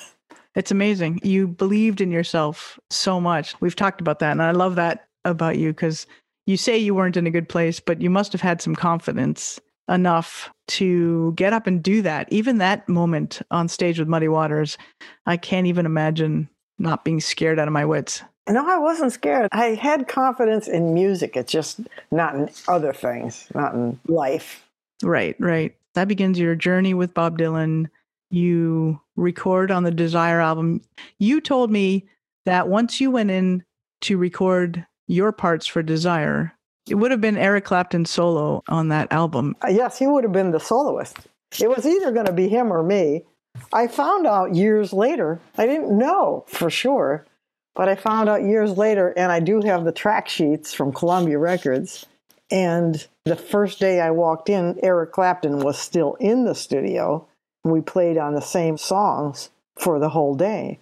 It's 0.56 0.72
amazing. 0.72 1.20
You 1.22 1.46
believed 1.46 2.00
in 2.00 2.10
yourself 2.10 2.78
so 2.90 3.20
much. 3.20 3.54
We've 3.60 3.76
talked 3.76 4.00
about 4.00 4.18
that. 4.18 4.32
And 4.32 4.42
I 4.42 4.50
love 4.50 4.74
that 4.74 5.06
about 5.24 5.58
you 5.58 5.68
because 5.68 6.08
you 6.44 6.56
say 6.56 6.76
you 6.76 6.92
weren't 6.92 7.16
in 7.16 7.28
a 7.28 7.30
good 7.30 7.48
place, 7.48 7.78
but 7.78 8.02
you 8.02 8.10
must 8.10 8.32
have 8.32 8.40
had 8.40 8.60
some 8.60 8.74
confidence 8.74 9.60
enough 9.90 10.50
to 10.68 11.32
get 11.36 11.52
up 11.52 11.66
and 11.66 11.82
do 11.82 12.00
that. 12.02 12.32
Even 12.32 12.58
that 12.58 12.88
moment 12.88 13.42
on 13.50 13.68
stage 13.68 13.98
with 13.98 14.08
Muddy 14.08 14.28
Waters, 14.28 14.78
I 15.26 15.36
can't 15.36 15.66
even 15.66 15.84
imagine 15.84 16.48
not 16.78 17.04
being 17.04 17.20
scared 17.20 17.58
out 17.58 17.68
of 17.68 17.74
my 17.74 17.84
wits. 17.84 18.22
No, 18.48 18.68
I 18.68 18.78
wasn't 18.78 19.12
scared. 19.12 19.48
I 19.52 19.74
had 19.74 20.08
confidence 20.08 20.66
in 20.66 20.94
music. 20.94 21.36
It's 21.36 21.52
just 21.52 21.80
not 22.10 22.34
in 22.34 22.48
other 22.68 22.92
things, 22.92 23.46
not 23.54 23.74
in 23.74 24.00
life. 24.08 24.66
Right, 25.02 25.36
right. 25.38 25.74
That 25.94 26.08
begins 26.08 26.38
your 26.38 26.54
journey 26.54 26.94
with 26.94 27.14
Bob 27.14 27.38
Dylan. 27.38 27.88
You 28.30 29.00
record 29.16 29.70
on 29.70 29.82
the 29.82 29.90
Desire 29.90 30.40
album. 30.40 30.80
You 31.18 31.40
told 31.40 31.70
me 31.70 32.08
that 32.46 32.68
once 32.68 33.00
you 33.00 33.10
went 33.10 33.30
in 33.30 33.64
to 34.02 34.16
record 34.16 34.86
your 35.06 35.32
parts 35.32 35.66
for 35.66 35.82
Desire, 35.82 36.52
it 36.88 36.94
would 36.94 37.10
have 37.10 37.20
been 37.20 37.36
Eric 37.36 37.64
Clapton 37.64 38.04
solo 38.04 38.62
on 38.68 38.88
that 38.88 39.12
album. 39.12 39.56
Uh, 39.64 39.68
Yes, 39.68 39.98
he 39.98 40.06
would 40.06 40.24
have 40.24 40.32
been 40.32 40.50
the 40.50 40.60
soloist. 40.60 41.16
It 41.60 41.68
was 41.68 41.84
either 41.86 42.12
going 42.12 42.26
to 42.26 42.32
be 42.32 42.48
him 42.48 42.72
or 42.72 42.82
me. 42.82 43.24
I 43.72 43.88
found 43.88 44.26
out 44.26 44.54
years 44.54 44.92
later. 44.92 45.40
I 45.58 45.66
didn't 45.66 45.96
know 45.96 46.44
for 46.48 46.70
sure, 46.70 47.26
but 47.74 47.88
I 47.88 47.96
found 47.96 48.28
out 48.28 48.42
years 48.42 48.76
later, 48.76 49.12
and 49.16 49.32
I 49.32 49.40
do 49.40 49.60
have 49.62 49.84
the 49.84 49.92
track 49.92 50.28
sheets 50.28 50.72
from 50.72 50.92
Columbia 50.92 51.38
Records. 51.38 52.06
And 52.52 53.04
the 53.24 53.36
first 53.36 53.78
day 53.80 54.00
I 54.00 54.10
walked 54.12 54.48
in, 54.48 54.78
Eric 54.82 55.12
Clapton 55.12 55.58
was 55.60 55.78
still 55.78 56.14
in 56.20 56.44
the 56.44 56.54
studio. 56.54 57.26
We 57.64 57.80
played 57.80 58.16
on 58.16 58.34
the 58.34 58.40
same 58.40 58.76
songs 58.76 59.50
for 59.78 59.98
the 59.98 60.08
whole 60.08 60.34
day. 60.34 60.78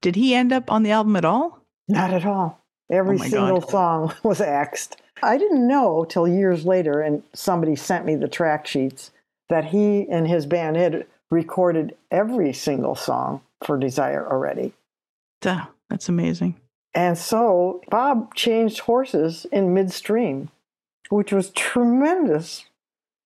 Did 0.00 0.16
he 0.16 0.34
end 0.34 0.52
up 0.52 0.70
on 0.70 0.82
the 0.84 0.92
album 0.92 1.16
at 1.16 1.24
all? 1.24 1.60
Not 1.88 2.12
at 2.12 2.24
all. 2.24 2.60
Every 2.90 3.16
Oh 3.16 3.22
single 3.22 3.60
God. 3.60 3.70
song 3.70 4.14
was 4.22 4.40
axed. 4.40 4.96
I 5.22 5.38
didn't 5.38 5.66
know 5.66 6.04
till 6.08 6.26
years 6.28 6.64
later, 6.64 7.00
and 7.00 7.22
somebody 7.34 7.76
sent 7.76 8.04
me 8.04 8.14
the 8.16 8.28
track 8.28 8.66
sheets, 8.66 9.10
that 9.48 9.66
he 9.66 10.06
and 10.08 10.26
his 10.28 10.46
band 10.46 10.76
had 10.76 11.06
recorded 11.30 11.94
every 12.10 12.52
single 12.52 12.94
song 12.94 13.40
for 13.64 13.78
Desire 13.78 14.26
already. 14.30 14.72
Duh, 15.40 15.66
that's 15.90 16.08
amazing. 16.08 16.56
And 16.94 17.16
so 17.18 17.82
Bob 17.90 18.34
changed 18.34 18.80
horses 18.80 19.46
in 19.52 19.74
midstream, 19.74 20.50
which 21.10 21.32
was 21.32 21.50
tremendous 21.50 22.64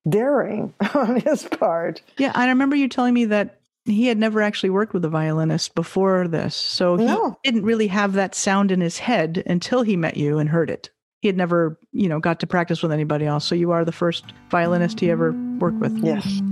daring 0.08 0.74
on 0.94 1.20
his 1.20 1.44
part. 1.44 2.02
Yeah, 2.18 2.32
I 2.34 2.48
remember 2.48 2.76
you 2.76 2.88
telling 2.88 3.14
me 3.14 3.24
that 3.26 3.58
he 3.84 4.06
had 4.06 4.18
never 4.18 4.42
actually 4.42 4.70
worked 4.70 4.94
with 4.94 5.04
a 5.04 5.08
violinist 5.08 5.74
before 5.74 6.28
this. 6.28 6.54
So 6.54 6.96
he 6.96 7.04
No. 7.06 7.36
didn't 7.42 7.64
really 7.64 7.88
have 7.88 8.12
that 8.14 8.34
sound 8.34 8.70
in 8.70 8.80
his 8.80 8.98
head 8.98 9.42
until 9.46 9.82
he 9.82 9.96
met 9.96 10.16
you 10.16 10.38
and 10.38 10.48
heard 10.50 10.70
it. 10.70 10.90
He 11.22 11.28
had 11.28 11.36
never, 11.36 11.78
you 11.92 12.08
know, 12.08 12.18
got 12.18 12.40
to 12.40 12.48
practice 12.48 12.82
with 12.82 12.90
anybody 12.90 13.26
else. 13.26 13.44
So 13.44 13.54
you 13.54 13.70
are 13.70 13.84
the 13.84 13.92
first 13.92 14.24
violinist 14.50 14.98
he 14.98 15.08
ever 15.08 15.30
worked 15.30 15.78
with. 15.78 15.96
Yes. 15.98 16.42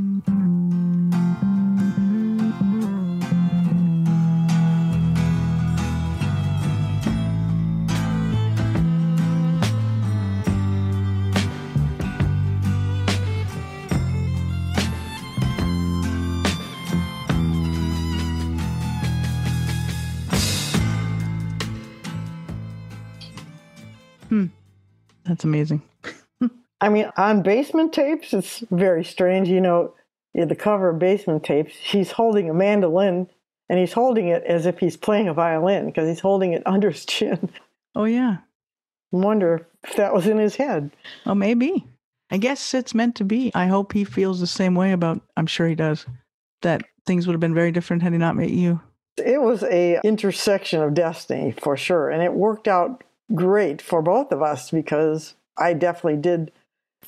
Amazing. 25.50 25.82
I 26.80 26.88
mean, 26.88 27.10
on 27.16 27.42
basement 27.42 27.92
tapes, 27.92 28.32
it's 28.32 28.60
very 28.70 29.04
strange. 29.04 29.48
You 29.48 29.60
know, 29.60 29.94
the 30.34 30.56
cover 30.56 30.90
of 30.90 30.98
basement 30.98 31.44
tapes, 31.44 31.74
he's 31.74 32.12
holding 32.12 32.48
a 32.48 32.54
mandolin 32.54 33.28
and 33.68 33.78
he's 33.78 33.92
holding 33.92 34.28
it 34.28 34.42
as 34.44 34.66
if 34.66 34.78
he's 34.78 34.96
playing 34.96 35.28
a 35.28 35.34
violin 35.34 35.86
because 35.86 36.08
he's 36.08 36.20
holding 36.20 36.52
it 36.52 36.62
under 36.66 36.90
his 36.90 37.04
chin. 37.04 37.50
Oh, 37.94 38.04
yeah. 38.04 38.38
Wonder 39.12 39.66
if 39.84 39.96
that 39.96 40.14
was 40.14 40.26
in 40.26 40.38
his 40.38 40.56
head. 40.56 40.90
Oh, 41.26 41.34
maybe. 41.34 41.84
I 42.30 42.36
guess 42.36 42.74
it's 42.74 42.94
meant 42.94 43.16
to 43.16 43.24
be. 43.24 43.50
I 43.54 43.66
hope 43.66 43.92
he 43.92 44.04
feels 44.04 44.38
the 44.38 44.46
same 44.46 44.76
way 44.76 44.92
about, 44.92 45.20
I'm 45.36 45.48
sure 45.48 45.66
he 45.66 45.74
does, 45.74 46.06
that 46.62 46.82
things 47.06 47.26
would 47.26 47.32
have 47.32 47.40
been 47.40 47.54
very 47.54 47.72
different 47.72 48.02
had 48.02 48.12
he 48.12 48.18
not 48.18 48.36
met 48.36 48.50
you. 48.50 48.80
It 49.16 49.42
was 49.42 49.64
a 49.64 50.00
intersection 50.04 50.80
of 50.80 50.94
destiny 50.94 51.50
for 51.50 51.76
sure, 51.76 52.08
and 52.08 52.22
it 52.22 52.32
worked 52.32 52.68
out 52.68 53.02
great 53.34 53.82
for 53.82 54.00
both 54.00 54.30
of 54.30 54.42
us 54.42 54.70
because 54.70 55.34
I 55.56 55.72
definitely 55.74 56.20
did 56.20 56.52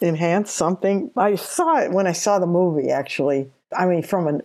enhance 0.00 0.50
something. 0.50 1.10
I 1.16 1.36
saw 1.36 1.78
it 1.80 1.92
when 1.92 2.06
I 2.06 2.12
saw 2.12 2.38
the 2.38 2.46
movie. 2.46 2.90
Actually, 2.90 3.50
I 3.76 3.86
mean, 3.86 4.02
from 4.02 4.26
an 4.26 4.42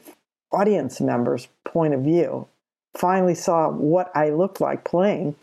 audience 0.52 1.02
member's 1.02 1.48
point 1.66 1.94
of 1.94 2.02
view, 2.02 2.48
finally 2.96 3.36
saw 3.36 3.70
what 3.70 4.12
I 4.16 4.30
looked 4.30 4.62
like 4.62 4.84
playing 4.84 5.36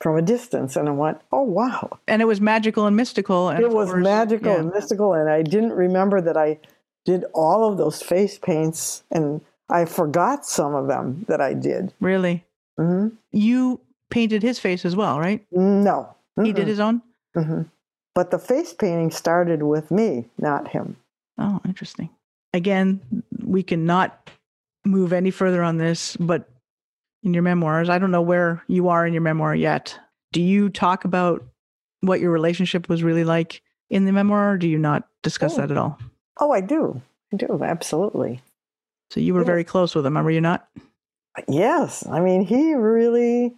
from 0.00 0.16
a 0.16 0.22
distance, 0.22 0.76
and 0.76 0.88
I 0.88 0.92
went, 0.92 1.18
"Oh 1.32 1.42
wow!" 1.42 1.98
And 2.06 2.22
it 2.22 2.26
was 2.26 2.40
magical 2.40 2.86
and 2.86 2.96
mystical. 2.96 3.48
And 3.48 3.60
it 3.60 3.70
was 3.70 3.90
course- 3.90 4.04
magical 4.04 4.52
yeah. 4.52 4.60
and 4.60 4.70
mystical, 4.70 5.12
and 5.12 5.28
I 5.28 5.42
didn't 5.42 5.72
remember 5.72 6.20
that 6.20 6.36
I 6.36 6.58
did 7.04 7.24
all 7.34 7.68
of 7.70 7.78
those 7.78 8.00
face 8.02 8.38
paints, 8.38 9.02
and 9.10 9.40
I 9.68 9.86
forgot 9.86 10.46
some 10.46 10.74
of 10.74 10.86
them 10.86 11.24
that 11.28 11.40
I 11.40 11.54
did. 11.54 11.92
Really? 12.00 12.44
hmm 12.76 13.08
You 13.32 13.80
painted 14.10 14.42
his 14.42 14.58
face 14.58 14.84
as 14.84 14.94
well, 14.94 15.18
right? 15.18 15.44
No. 15.50 16.14
He 16.42 16.52
did 16.52 16.68
his 16.68 16.78
own? 16.80 17.02
hmm 17.34 17.62
But 18.18 18.32
the 18.32 18.38
face 18.40 18.72
painting 18.72 19.12
started 19.12 19.62
with 19.62 19.92
me, 19.92 20.24
not 20.38 20.66
him. 20.66 20.96
Oh, 21.38 21.60
interesting. 21.64 22.10
Again, 22.52 23.00
we 23.44 23.62
cannot 23.62 24.28
move 24.84 25.12
any 25.12 25.30
further 25.30 25.62
on 25.62 25.76
this, 25.76 26.16
but 26.16 26.48
in 27.22 27.32
your 27.32 27.44
memoirs, 27.44 27.88
I 27.88 28.00
don't 28.00 28.10
know 28.10 28.20
where 28.20 28.64
you 28.66 28.88
are 28.88 29.06
in 29.06 29.12
your 29.12 29.22
memoir 29.22 29.54
yet. 29.54 29.96
Do 30.32 30.42
you 30.42 30.68
talk 30.68 31.04
about 31.04 31.44
what 32.00 32.18
your 32.18 32.32
relationship 32.32 32.88
was 32.88 33.04
really 33.04 33.22
like 33.22 33.62
in 33.88 34.04
the 34.04 34.10
memoir, 34.10 34.54
or 34.54 34.58
do 34.58 34.66
you 34.68 34.78
not 34.78 35.06
discuss 35.22 35.54
Oh. 35.56 35.60
that 35.60 35.70
at 35.70 35.76
all? 35.76 35.96
Oh, 36.40 36.50
I 36.50 36.60
do. 36.60 37.00
I 37.32 37.36
do, 37.36 37.60
absolutely. 37.62 38.42
So 39.12 39.20
you 39.20 39.32
were 39.32 39.44
very 39.44 39.62
close 39.62 39.94
with 39.94 40.04
him, 40.04 40.14
were 40.14 40.28
you 40.32 40.40
not? 40.40 40.66
Yes. 41.46 42.04
I 42.04 42.18
mean, 42.18 42.44
he 42.44 42.74
really 42.74 43.54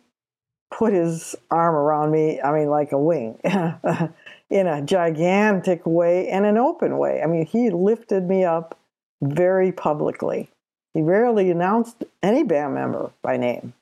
put 0.70 0.92
his 0.92 1.34
arm 1.50 1.74
around 1.74 2.10
me, 2.10 2.42
I 2.42 2.52
mean, 2.52 2.68
like 2.68 2.92
a 2.92 2.98
wing, 2.98 3.40
in 4.50 4.66
a 4.66 4.82
gigantic 4.82 5.86
way 5.86 6.28
and 6.28 6.44
an 6.44 6.58
open 6.58 6.98
way. 6.98 7.22
I 7.22 7.26
mean, 7.26 7.46
he 7.46 7.70
lifted 7.70 8.28
me 8.28 8.44
up 8.44 8.76
very 9.22 9.72
publicly. 9.72 10.48
He 10.94 11.02
rarely 11.02 11.50
announced 11.50 12.04
any 12.22 12.42
band 12.42 12.74
member 12.74 13.12
by 13.22 13.36
name. 13.36 13.72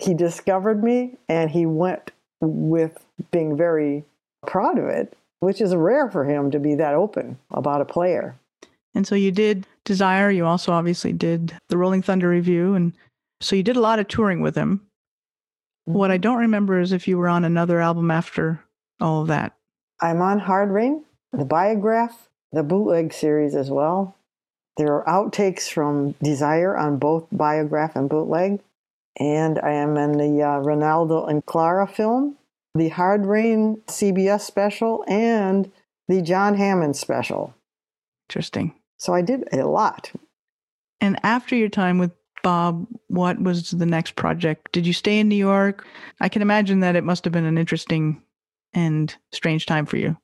He 0.00 0.14
discovered 0.14 0.82
me 0.82 1.16
and 1.28 1.50
he 1.50 1.66
went 1.66 2.10
with 2.40 3.04
being 3.30 3.56
very 3.56 4.04
proud 4.46 4.78
of 4.78 4.86
it, 4.86 5.16
which 5.40 5.60
is 5.60 5.74
rare 5.74 6.10
for 6.10 6.24
him 6.24 6.50
to 6.50 6.58
be 6.58 6.74
that 6.74 6.94
open 6.94 7.38
about 7.52 7.80
a 7.80 7.84
player. 7.84 8.34
And 8.94 9.06
so 9.06 9.14
you 9.14 9.30
did 9.30 9.66
Desire. 9.84 10.30
You 10.30 10.46
also 10.46 10.72
obviously 10.72 11.12
did 11.12 11.56
the 11.68 11.76
Rolling 11.76 12.02
Thunder 12.02 12.28
Revue. 12.28 12.74
And 12.74 12.92
so 13.40 13.56
you 13.56 13.62
did 13.62 13.76
a 13.76 13.80
lot 13.80 13.98
of 13.98 14.08
touring 14.08 14.40
with 14.40 14.54
him. 14.54 14.86
What 15.84 16.06
mm-hmm. 16.06 16.12
I 16.12 16.18
don't 16.18 16.38
remember 16.38 16.78
is 16.78 16.92
if 16.92 17.08
you 17.08 17.18
were 17.18 17.28
on 17.28 17.44
another 17.44 17.80
album 17.80 18.10
after 18.10 18.62
all 19.00 19.22
of 19.22 19.28
that. 19.28 19.56
I'm 20.02 20.20
on 20.20 20.40
Hard 20.40 20.70
Rain, 20.70 21.04
the 21.32 21.44
Biograph, 21.44 22.28
the 22.50 22.64
Bootleg 22.64 23.12
series 23.12 23.54
as 23.54 23.70
well. 23.70 24.16
There 24.76 25.00
are 25.00 25.04
outtakes 25.04 25.70
from 25.70 26.12
Desire 26.22 26.76
on 26.76 26.98
both 26.98 27.28
Biograph 27.30 27.94
and 27.94 28.10
Bootleg. 28.10 28.60
And 29.20 29.60
I 29.60 29.72
am 29.72 29.96
in 29.96 30.12
the 30.12 30.42
uh, 30.42 30.58
Renaldo 30.58 31.26
and 31.26 31.44
Clara 31.46 31.86
film, 31.86 32.36
the 32.74 32.88
Hard 32.88 33.26
Rain 33.26 33.80
CBS 33.86 34.40
special, 34.40 35.04
and 35.06 35.70
the 36.08 36.20
John 36.20 36.56
Hammond 36.56 36.96
special. 36.96 37.54
Interesting. 38.28 38.74
So 38.98 39.14
I 39.14 39.22
did 39.22 39.44
a 39.52 39.66
lot. 39.66 40.10
And 41.00 41.18
after 41.22 41.54
your 41.54 41.68
time 41.68 41.98
with 41.98 42.12
Bob, 42.42 42.86
what 43.08 43.40
was 43.40 43.70
the 43.70 43.86
next 43.86 44.16
project? 44.16 44.72
Did 44.72 44.86
you 44.86 44.92
stay 44.92 45.20
in 45.20 45.28
New 45.28 45.36
York? 45.36 45.86
I 46.20 46.28
can 46.28 46.42
imagine 46.42 46.80
that 46.80 46.96
it 46.96 47.04
must 47.04 47.24
have 47.24 47.32
been 47.32 47.44
an 47.44 47.58
interesting 47.58 48.20
and 48.74 49.14
strange 49.32 49.66
time 49.66 49.86
for 49.86 49.96
you. 49.96 50.16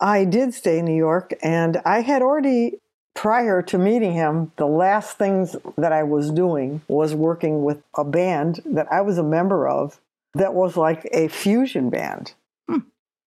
I 0.00 0.24
did 0.24 0.54
stay 0.54 0.78
in 0.78 0.86
New 0.86 0.96
York, 0.96 1.34
and 1.42 1.80
I 1.84 2.00
had 2.00 2.22
already, 2.22 2.78
prior 3.14 3.60
to 3.62 3.78
meeting 3.78 4.12
him, 4.12 4.52
the 4.56 4.66
last 4.66 5.18
things 5.18 5.56
that 5.76 5.92
I 5.92 6.02
was 6.04 6.30
doing 6.30 6.80
was 6.88 7.14
working 7.14 7.64
with 7.64 7.82
a 7.96 8.04
band 8.04 8.62
that 8.64 8.90
I 8.90 9.02
was 9.02 9.18
a 9.18 9.22
member 9.22 9.68
of 9.68 10.00
that 10.34 10.54
was 10.54 10.76
like 10.76 11.06
a 11.12 11.28
fusion 11.28 11.90
band. 11.90 12.32
Hmm. 12.68 12.78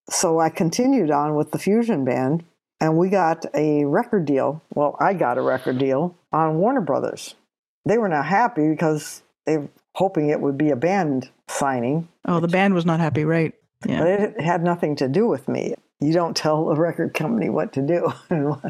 So 0.09 0.39
I 0.39 0.49
continued 0.49 1.11
on 1.11 1.35
with 1.35 1.51
the 1.51 1.59
fusion 1.59 2.05
band, 2.05 2.43
and 2.81 2.97
we 2.97 3.09
got 3.09 3.45
a 3.53 3.85
record 3.85 4.25
deal. 4.25 4.61
Well, 4.73 4.97
I 4.99 5.13
got 5.13 5.37
a 5.37 5.41
record 5.41 5.77
deal 5.77 6.15
on 6.31 6.57
Warner 6.57 6.81
Brothers. 6.81 7.35
They 7.85 7.97
were 7.97 8.09
not 8.09 8.25
happy 8.25 8.69
because 8.69 9.21
they 9.45 9.57
were 9.57 9.69
hoping 9.95 10.29
it 10.29 10.41
would 10.41 10.57
be 10.57 10.71
a 10.71 10.75
band 10.75 11.29
signing. 11.47 12.07
Oh, 12.25 12.39
the 12.39 12.47
band 12.47 12.73
was 12.73 12.85
not 12.85 12.99
happy, 12.99 13.25
right? 13.25 13.53
Yeah. 13.85 13.99
But 13.99 14.07
it 14.07 14.41
had 14.41 14.63
nothing 14.63 14.95
to 14.97 15.07
do 15.07 15.27
with 15.27 15.47
me. 15.47 15.75
You 15.99 16.13
don't 16.13 16.35
tell 16.35 16.69
a 16.69 16.75
record 16.75 17.13
company 17.13 17.49
what 17.49 17.73
to 17.73 17.81
do. 17.81 18.13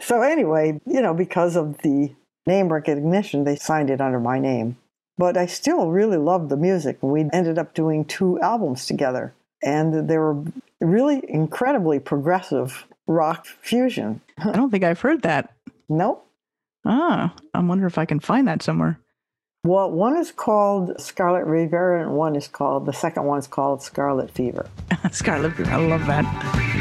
so, 0.00 0.22
anyway, 0.22 0.80
you 0.86 1.00
know, 1.00 1.14
because 1.14 1.56
of 1.56 1.78
the 1.78 2.12
name 2.46 2.72
recognition, 2.72 3.44
they 3.44 3.56
signed 3.56 3.90
it 3.90 4.00
under 4.00 4.20
my 4.20 4.38
name. 4.38 4.76
But 5.16 5.36
I 5.36 5.46
still 5.46 5.90
really 5.90 6.16
loved 6.16 6.48
the 6.48 6.56
music. 6.56 6.98
We 7.02 7.28
ended 7.32 7.58
up 7.58 7.74
doing 7.74 8.04
two 8.04 8.40
albums 8.40 8.86
together, 8.86 9.34
and 9.62 10.08
they 10.08 10.16
were 10.16 10.44
really 10.80 11.22
incredibly 11.28 11.98
progressive 11.98 12.86
rock 13.08 13.46
fusion. 13.46 14.20
I 14.38 14.52
don't 14.52 14.70
think 14.70 14.84
I've 14.84 15.00
heard 15.00 15.22
that. 15.22 15.52
Nope. 15.88 16.24
Ah, 16.84 17.34
I 17.52 17.58
wonder 17.60 17.86
if 17.86 17.98
I 17.98 18.04
can 18.04 18.20
find 18.20 18.46
that 18.46 18.62
somewhere. 18.62 19.00
Well, 19.64 19.90
one 19.90 20.16
is 20.16 20.30
called 20.30 21.00
Scarlet 21.00 21.44
Rivera, 21.44 22.02
and 22.02 22.12
one 22.12 22.36
is 22.36 22.46
called, 22.46 22.86
the 22.86 22.92
second 22.92 23.24
one 23.24 23.40
is 23.40 23.48
called 23.48 23.82
Scarlet 23.82 24.30
Fever. 24.30 24.70
Scarlet 25.12 25.54
Fever, 25.54 25.70
I 25.70 25.84
love 25.84 26.06
that. 26.06 26.77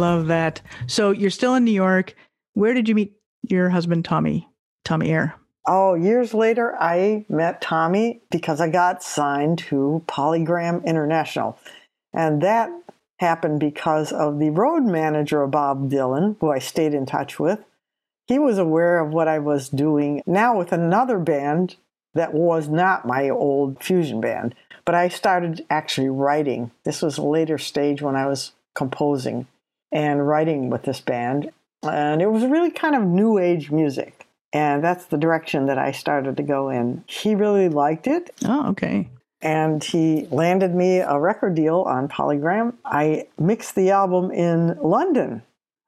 Love 0.00 0.28
that. 0.28 0.62
So 0.86 1.10
you're 1.10 1.28
still 1.28 1.54
in 1.54 1.64
New 1.64 1.72
York. 1.72 2.14
Where 2.54 2.72
did 2.72 2.88
you 2.88 2.94
meet 2.94 3.12
your 3.42 3.68
husband, 3.68 4.06
Tommy? 4.06 4.48
Tommy 4.82 5.10
Eyre. 5.10 5.34
Oh, 5.66 5.94
years 5.94 6.32
later, 6.32 6.74
I 6.80 7.26
met 7.28 7.60
Tommy 7.60 8.22
because 8.30 8.62
I 8.62 8.70
got 8.70 9.02
signed 9.02 9.58
to 9.68 10.02
Polygram 10.08 10.82
International. 10.86 11.58
And 12.14 12.40
that 12.40 12.70
happened 13.18 13.60
because 13.60 14.10
of 14.10 14.38
the 14.38 14.48
road 14.48 14.84
manager 14.84 15.42
of 15.42 15.50
Bob 15.50 15.90
Dylan, 15.90 16.36
who 16.40 16.50
I 16.50 16.60
stayed 16.60 16.94
in 16.94 17.04
touch 17.04 17.38
with. 17.38 17.60
He 18.26 18.38
was 18.38 18.56
aware 18.56 19.00
of 19.00 19.12
what 19.12 19.28
I 19.28 19.38
was 19.38 19.68
doing 19.68 20.22
now 20.26 20.56
with 20.56 20.72
another 20.72 21.18
band 21.18 21.76
that 22.14 22.32
was 22.32 22.68
not 22.68 23.06
my 23.06 23.28
old 23.28 23.84
fusion 23.84 24.22
band. 24.22 24.54
But 24.86 24.94
I 24.94 25.08
started 25.08 25.66
actually 25.68 26.08
writing. 26.08 26.70
This 26.84 27.02
was 27.02 27.18
a 27.18 27.22
later 27.22 27.58
stage 27.58 28.00
when 28.00 28.16
I 28.16 28.26
was 28.26 28.52
composing 28.74 29.46
and 29.92 30.26
writing 30.26 30.70
with 30.70 30.82
this 30.82 31.00
band. 31.00 31.50
And 31.82 32.20
it 32.20 32.30
was 32.30 32.44
really 32.44 32.70
kind 32.70 32.94
of 32.94 33.02
new 33.02 33.38
age 33.38 33.70
music. 33.70 34.26
And 34.52 34.82
that's 34.82 35.06
the 35.06 35.16
direction 35.16 35.66
that 35.66 35.78
I 35.78 35.92
started 35.92 36.36
to 36.36 36.42
go 36.42 36.70
in. 36.70 37.04
He 37.06 37.34
really 37.34 37.68
liked 37.68 38.06
it. 38.06 38.30
Oh, 38.44 38.70
okay. 38.70 39.08
And 39.42 39.82
he 39.82 40.26
landed 40.30 40.74
me 40.74 40.98
a 40.98 41.18
record 41.18 41.54
deal 41.54 41.82
on 41.82 42.08
Polygram. 42.08 42.74
I 42.84 43.26
mixed 43.38 43.74
the 43.74 43.90
album 43.90 44.30
in 44.30 44.76
London. 44.82 45.42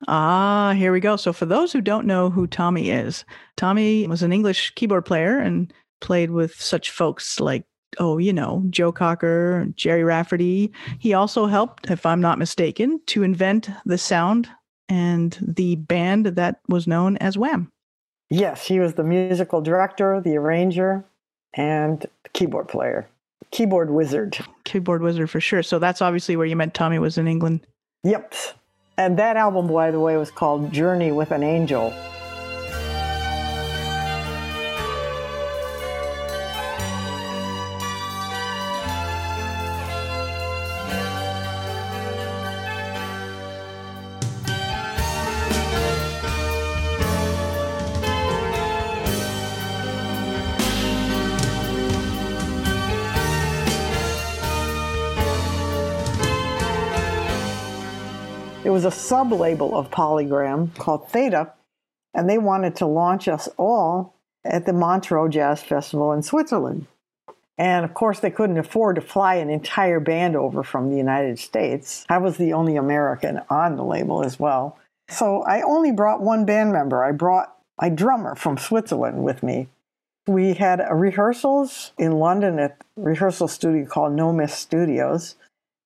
Ah, 0.08 0.74
here 0.76 0.92
we 0.92 1.00
go. 1.00 1.16
So, 1.16 1.32
for 1.32 1.46
those 1.46 1.72
who 1.72 1.80
don't 1.80 2.06
know 2.06 2.30
who 2.30 2.46
Tommy 2.46 2.90
is, 2.90 3.24
Tommy 3.56 4.06
was 4.06 4.22
an 4.22 4.32
English 4.32 4.72
keyboard 4.74 5.04
player 5.04 5.38
and 5.38 5.72
played 6.00 6.30
with 6.30 6.54
such 6.54 6.90
folks 6.90 7.38
like, 7.38 7.64
oh, 7.98 8.18
you 8.18 8.32
know, 8.32 8.62
Joe 8.70 8.92
Cocker, 8.92 9.66
Gerry 9.76 10.04
Rafferty. 10.04 10.72
He 10.98 11.14
also 11.14 11.46
helped, 11.46 11.90
if 11.90 12.06
I'm 12.06 12.20
not 12.20 12.38
mistaken, 12.38 13.00
to 13.06 13.22
invent 13.22 13.70
the 13.84 13.98
sound 13.98 14.48
and 14.88 15.38
the 15.40 15.76
band 15.76 16.26
that 16.26 16.60
was 16.68 16.86
known 16.86 17.16
as 17.18 17.38
Wham. 17.38 17.70
Yes, 18.30 18.66
he 18.66 18.80
was 18.80 18.94
the 18.94 19.04
musical 19.04 19.60
director, 19.60 20.20
the 20.20 20.36
arranger, 20.36 21.04
and 21.54 22.00
the 22.00 22.28
keyboard 22.32 22.68
player. 22.68 23.06
Keyboard 23.50 23.90
wizard. 23.90 24.38
Keyboard 24.64 25.02
wizard 25.02 25.28
for 25.28 25.40
sure. 25.40 25.62
So 25.62 25.78
that's 25.78 26.00
obviously 26.00 26.36
where 26.36 26.46
you 26.46 26.56
met 26.56 26.72
Tommy 26.72 26.98
was 26.98 27.18
in 27.18 27.28
England. 27.28 27.60
Yep. 28.04 28.34
And 28.96 29.18
that 29.18 29.36
album, 29.36 29.68
by 29.68 29.90
the 29.90 30.00
way, 30.00 30.16
was 30.16 30.30
called 30.30 30.72
Journey 30.72 31.12
with 31.12 31.30
an 31.30 31.42
Angel. 31.42 31.92
It 58.72 58.80
was 58.80 58.84
a 58.86 58.90
sub 58.90 59.32
label 59.32 59.76
of 59.76 59.90
Polygram 59.90 60.74
called 60.76 61.06
Theta, 61.06 61.52
and 62.14 62.26
they 62.26 62.38
wanted 62.38 62.74
to 62.76 62.86
launch 62.86 63.28
us 63.28 63.46
all 63.58 64.14
at 64.46 64.64
the 64.64 64.72
Montreux 64.72 65.28
Jazz 65.28 65.62
Festival 65.62 66.10
in 66.14 66.22
Switzerland. 66.22 66.86
And 67.58 67.84
of 67.84 67.92
course, 67.92 68.20
they 68.20 68.30
couldn't 68.30 68.56
afford 68.56 68.96
to 68.96 69.02
fly 69.02 69.34
an 69.34 69.50
entire 69.50 70.00
band 70.00 70.36
over 70.36 70.62
from 70.62 70.88
the 70.88 70.96
United 70.96 71.38
States. 71.38 72.06
I 72.08 72.16
was 72.16 72.38
the 72.38 72.54
only 72.54 72.76
American 72.76 73.42
on 73.50 73.76
the 73.76 73.84
label 73.84 74.24
as 74.24 74.40
well. 74.40 74.78
So 75.10 75.42
I 75.42 75.60
only 75.60 75.92
brought 75.92 76.22
one 76.22 76.46
band 76.46 76.72
member. 76.72 77.04
I 77.04 77.12
brought 77.12 77.54
a 77.78 77.90
drummer 77.90 78.34
from 78.34 78.56
Switzerland 78.56 79.22
with 79.22 79.42
me. 79.42 79.68
We 80.26 80.54
had 80.54 80.80
rehearsals 80.90 81.92
in 81.98 82.12
London 82.12 82.58
at 82.58 82.78
rehearsal 82.96 83.48
studio 83.48 83.84
called 83.84 84.14
Nomis 84.14 84.54
Studios. 84.54 85.34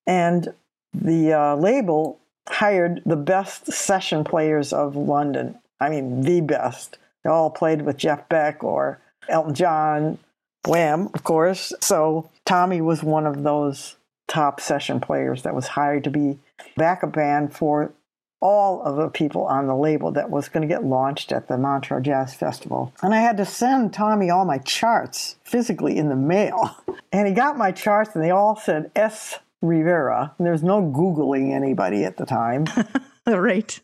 And 0.06 0.54
the 0.94 1.32
uh, 1.32 1.56
label 1.56 2.20
hired 2.48 3.02
the 3.04 3.16
best 3.16 3.72
session 3.72 4.24
players 4.24 4.72
of 4.72 4.96
London. 4.96 5.58
I 5.80 5.88
mean, 5.88 6.22
the 6.22 6.40
best. 6.40 6.98
They 7.22 7.30
all 7.30 7.50
played 7.50 7.82
with 7.82 7.96
Jeff 7.96 8.28
Beck 8.28 8.62
or 8.62 9.00
Elton 9.28 9.54
John, 9.54 10.18
Wham, 10.66 11.10
of 11.14 11.24
course. 11.24 11.72
So 11.80 12.30
Tommy 12.44 12.80
was 12.80 13.02
one 13.02 13.26
of 13.26 13.42
those 13.42 13.96
top 14.28 14.60
session 14.60 15.00
players 15.00 15.42
that 15.42 15.54
was 15.54 15.68
hired 15.68 16.04
to 16.04 16.10
be 16.10 16.38
backup 16.76 17.12
band 17.12 17.54
for 17.54 17.92
all 18.40 18.82
of 18.82 18.96
the 18.96 19.08
people 19.08 19.44
on 19.46 19.66
the 19.66 19.74
label 19.74 20.12
that 20.12 20.30
was 20.30 20.48
going 20.48 20.66
to 20.66 20.72
get 20.72 20.84
launched 20.84 21.32
at 21.32 21.48
the 21.48 21.56
Montreux 21.56 22.02
Jazz 22.02 22.34
Festival. 22.34 22.92
And 23.02 23.14
I 23.14 23.20
had 23.20 23.36
to 23.38 23.46
send 23.46 23.92
Tommy 23.92 24.28
all 24.30 24.44
my 24.44 24.58
charts 24.58 25.36
physically 25.42 25.96
in 25.96 26.08
the 26.08 26.16
mail. 26.16 26.76
And 27.12 27.26
he 27.26 27.32
got 27.32 27.56
my 27.56 27.72
charts 27.72 28.14
and 28.14 28.22
they 28.22 28.30
all 28.30 28.56
said 28.56 28.90
S. 28.94 29.38
Rivera. 29.62 30.34
There's 30.38 30.62
no 30.62 30.82
Googling 30.82 31.52
anybody 31.52 32.04
at 32.04 32.16
the 32.16 32.26
time. 32.26 32.66
right. 33.26 33.80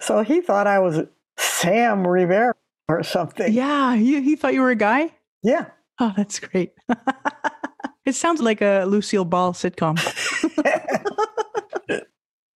so 0.00 0.22
he 0.22 0.40
thought 0.40 0.66
I 0.66 0.78
was 0.78 1.00
Sam 1.38 2.06
Rivera 2.06 2.54
or 2.88 3.02
something. 3.02 3.52
Yeah, 3.52 3.94
he, 3.96 4.20
he 4.22 4.36
thought 4.36 4.54
you 4.54 4.60
were 4.60 4.70
a 4.70 4.76
guy? 4.76 5.12
Yeah. 5.42 5.66
Oh, 6.00 6.12
that's 6.16 6.38
great. 6.40 6.72
it 8.04 8.14
sounds 8.14 8.40
like 8.40 8.60
a 8.60 8.84
Lucille 8.84 9.24
Ball 9.24 9.52
sitcom. 9.52 9.98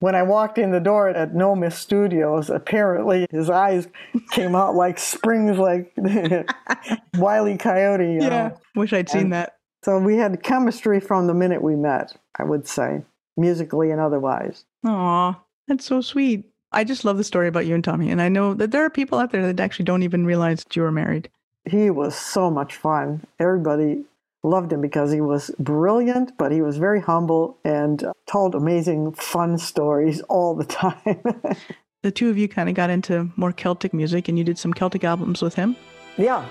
when 0.01 0.14
I 0.14 0.22
walked 0.22 0.59
in 0.59 0.70
the 0.72 0.81
door 0.81 1.09
at 1.09 1.35
Nomis 1.35 1.77
Studios, 1.77 2.51
apparently 2.51 3.27
his 3.31 3.51
eyes 3.51 3.88
came 4.31 4.55
out 4.55 4.75
like 4.75 4.99
springs, 4.99 5.59
like 5.59 5.92
Wiley 7.16 7.57
Coyote. 7.57 8.05
You 8.05 8.22
yeah, 8.22 8.29
know? 8.29 8.61
wish 8.75 8.92
I'd 8.92 9.09
seen 9.09 9.22
And- 9.22 9.33
that. 9.33 9.56
So 9.87 10.01
we 10.01 10.16
had 10.16 10.42
chemistry 10.42 10.99
from 10.99 11.29
the 11.29 11.33
minute 11.33 11.62
we 11.62 11.77
met, 11.77 12.16
I 12.37 12.42
would 12.42 12.66
say, 12.66 13.03
musically 13.37 13.92
and 13.92 14.01
otherwise. 14.01 14.64
Aw, 14.85 15.40
that's 15.68 15.85
so 15.85 16.01
sweet. 16.01 16.51
I 16.72 16.83
just 16.83 17.05
love 17.05 17.18
the 17.18 17.22
story 17.22 17.46
about 17.46 17.66
you 17.66 17.77
and 17.77 17.85
Tommy. 17.85 18.11
And 18.11 18.20
I 18.20 18.29
know 18.29 18.53
that 18.55 18.72
there 18.72 18.85
are 18.85 18.90
people 18.90 19.20
out 19.20 19.31
there 19.31 19.46
that 19.46 19.61
actually 19.61 19.85
don't 19.85 20.03
even 20.03 20.27
realize 20.27 20.64
that 20.64 20.75
you 20.75 20.83
were 20.83 20.90
married. 20.90 21.31
He 21.70 21.88
was 21.90 22.16
so 22.16 22.51
much 22.51 22.75
fun. 22.75 23.25
Everybody 23.38 24.05
loved 24.42 24.72
him 24.72 24.81
because 24.81 25.12
he 25.12 25.20
was 25.20 25.53
brilliant, 25.61 26.37
but 26.37 26.51
he 26.51 26.62
was 26.62 26.79
very 26.79 27.01
humble 27.01 27.57
and 27.64 28.05
told 28.27 28.57
amazing, 28.57 29.12
fun 29.12 29.57
stories 29.57 30.20
all 30.22 30.57
the 30.57 30.64
time. 30.64 31.22
the 32.03 32.11
two 32.11 32.29
of 32.29 32.37
you 32.37 32.49
kind 32.49 32.68
of 32.68 32.75
got 32.75 32.90
into 32.90 33.31
more 33.37 33.53
Celtic 33.53 33.94
music 33.94 34.27
and 34.27 34.37
you 34.37 34.42
did 34.42 34.59
some 34.59 34.75
Celtic 34.75 35.05
albums 35.05 35.42
with 35.42 35.55
him. 35.55 35.77
Yeah, 36.18 36.44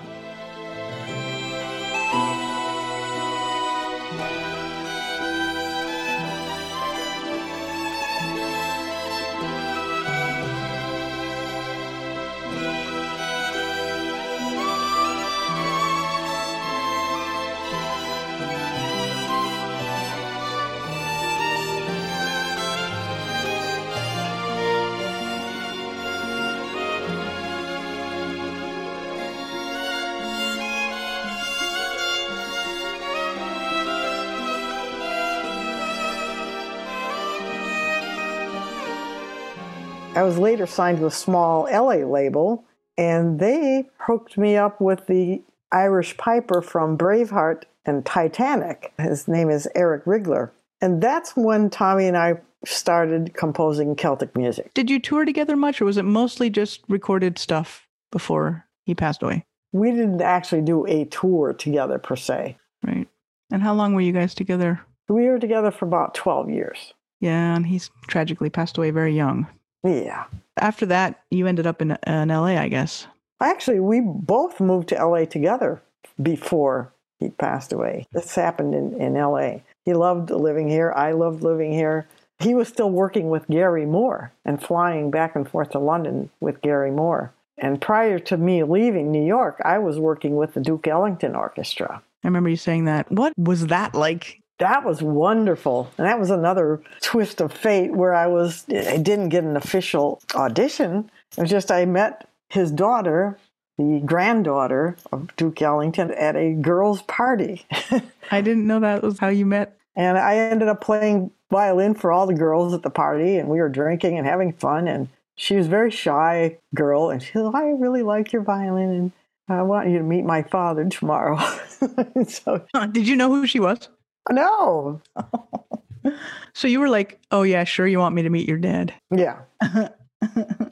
I 40.16 40.22
was 40.22 40.38
later 40.38 40.66
signed 40.66 40.98
to 40.98 41.06
a 41.06 41.10
small 41.10 41.64
LA 41.70 41.96
label, 41.96 42.64
and 42.96 43.38
they 43.38 43.84
hooked 43.98 44.38
me 44.38 44.56
up 44.56 44.80
with 44.80 45.06
the 45.06 45.42
Irish 45.70 46.16
piper 46.16 46.62
from 46.62 46.96
Braveheart 46.96 47.64
and 47.84 48.04
Titanic. 48.06 48.94
His 48.98 49.28
name 49.28 49.50
is 49.50 49.68
Eric 49.74 50.06
Rigler. 50.06 50.52
And 50.80 51.02
that's 51.02 51.36
when 51.36 51.68
Tommy 51.68 52.06
and 52.06 52.16
I 52.16 52.40
started 52.64 53.34
composing 53.34 53.94
Celtic 53.94 54.34
music. 54.34 54.72
Did 54.72 54.88
you 54.88 54.98
tour 54.98 55.26
together 55.26 55.54
much, 55.54 55.82
or 55.82 55.84
was 55.84 55.98
it 55.98 56.04
mostly 56.04 56.48
just 56.48 56.80
recorded 56.88 57.38
stuff 57.38 57.86
before 58.10 58.64
he 58.86 58.94
passed 58.94 59.22
away? 59.22 59.44
We 59.72 59.90
didn't 59.90 60.22
actually 60.22 60.62
do 60.62 60.86
a 60.86 61.04
tour 61.04 61.52
together 61.52 61.98
per 61.98 62.16
se. 62.16 62.56
Right. 62.82 63.06
And 63.52 63.62
how 63.62 63.74
long 63.74 63.92
were 63.92 64.00
you 64.00 64.12
guys 64.12 64.34
together? 64.34 64.80
We 65.10 65.26
were 65.26 65.38
together 65.38 65.70
for 65.70 65.84
about 65.84 66.14
12 66.14 66.48
years. 66.48 66.94
Yeah, 67.20 67.54
and 67.54 67.66
he's 67.66 67.90
tragically 68.06 68.48
passed 68.48 68.78
away 68.78 68.90
very 68.90 69.14
young. 69.14 69.46
Yeah. 69.86 70.24
After 70.58 70.86
that, 70.86 71.22
you 71.30 71.46
ended 71.46 71.66
up 71.66 71.82
in, 71.82 71.96
in 72.06 72.28
LA, 72.28 72.58
I 72.58 72.68
guess. 72.68 73.06
Actually, 73.40 73.80
we 73.80 74.00
both 74.00 74.60
moved 74.60 74.88
to 74.88 75.06
LA 75.06 75.26
together 75.26 75.82
before 76.22 76.92
he 77.20 77.28
passed 77.28 77.72
away. 77.72 78.06
This 78.12 78.34
happened 78.34 78.74
in, 78.74 79.00
in 79.00 79.14
LA. 79.14 79.60
He 79.84 79.92
loved 79.92 80.30
living 80.30 80.68
here. 80.68 80.92
I 80.96 81.12
loved 81.12 81.42
living 81.42 81.72
here. 81.72 82.08
He 82.38 82.54
was 82.54 82.68
still 82.68 82.90
working 82.90 83.30
with 83.30 83.48
Gary 83.48 83.86
Moore 83.86 84.32
and 84.44 84.62
flying 84.62 85.10
back 85.10 85.36
and 85.36 85.48
forth 85.48 85.70
to 85.70 85.78
London 85.78 86.30
with 86.40 86.60
Gary 86.60 86.90
Moore. 86.90 87.32
And 87.58 87.80
prior 87.80 88.18
to 88.18 88.36
me 88.36 88.62
leaving 88.62 89.10
New 89.10 89.24
York, 89.24 89.60
I 89.64 89.78
was 89.78 89.98
working 89.98 90.36
with 90.36 90.52
the 90.54 90.60
Duke 90.60 90.86
Ellington 90.86 91.34
Orchestra. 91.34 92.02
I 92.22 92.28
remember 92.28 92.50
you 92.50 92.56
saying 92.56 92.84
that. 92.84 93.10
What 93.10 93.32
was 93.38 93.68
that 93.68 93.94
like? 93.94 94.40
That 94.58 94.84
was 94.84 95.02
wonderful. 95.02 95.90
And 95.98 96.06
that 96.06 96.18
was 96.18 96.30
another 96.30 96.80
twist 97.00 97.40
of 97.40 97.52
fate 97.52 97.92
where 97.92 98.14
I 98.14 98.26
was, 98.26 98.64
I 98.70 98.96
didn't 98.96 99.28
get 99.28 99.44
an 99.44 99.56
official 99.56 100.20
audition. 100.34 101.10
It 101.36 101.42
was 101.42 101.50
just 101.50 101.70
I 101.70 101.84
met 101.84 102.28
his 102.48 102.70
daughter, 102.70 103.38
the 103.76 104.00
granddaughter 104.04 104.96
of 105.12 105.34
Duke 105.36 105.60
Ellington, 105.60 106.10
at 106.12 106.36
a 106.36 106.54
girls' 106.54 107.02
party. 107.02 107.66
I 108.30 108.40
didn't 108.40 108.66
know 108.66 108.80
that 108.80 109.02
was 109.02 109.18
how 109.18 109.28
you 109.28 109.44
met. 109.46 109.76
And 109.94 110.18
I 110.18 110.36
ended 110.36 110.68
up 110.68 110.80
playing 110.80 111.30
violin 111.50 111.94
for 111.94 112.12
all 112.12 112.26
the 112.26 112.34
girls 112.34 112.74
at 112.74 112.82
the 112.82 112.90
party, 112.90 113.36
and 113.36 113.48
we 113.48 113.60
were 113.60 113.68
drinking 113.68 114.18
and 114.18 114.26
having 114.26 114.52
fun. 114.52 114.88
And 114.88 115.08
she 115.36 115.56
was 115.56 115.66
a 115.66 115.70
very 115.70 115.90
shy 115.90 116.58
girl, 116.74 117.10
and 117.10 117.22
she 117.22 117.32
said, 117.32 117.42
oh, 117.42 117.52
I 117.54 117.68
really 117.78 118.02
like 118.02 118.32
your 118.32 118.42
violin, 118.42 118.90
and 118.90 119.12
I 119.48 119.62
want 119.62 119.88
you 119.88 119.98
to 119.98 120.04
meet 120.04 120.24
my 120.24 120.42
father 120.42 120.86
tomorrow. 120.88 121.38
so, 122.28 122.64
did 122.92 123.06
you 123.06 123.16
know 123.16 123.28
who 123.28 123.46
she 123.46 123.60
was? 123.60 123.88
No. 124.30 125.00
so 126.54 126.68
you 126.68 126.80
were 126.80 126.88
like, 126.88 127.20
oh, 127.30 127.42
yeah, 127.42 127.64
sure, 127.64 127.86
you 127.86 127.98
want 127.98 128.14
me 128.14 128.22
to 128.22 128.30
meet 128.30 128.48
your 128.48 128.58
dad? 128.58 128.92
Yeah. 129.10 129.40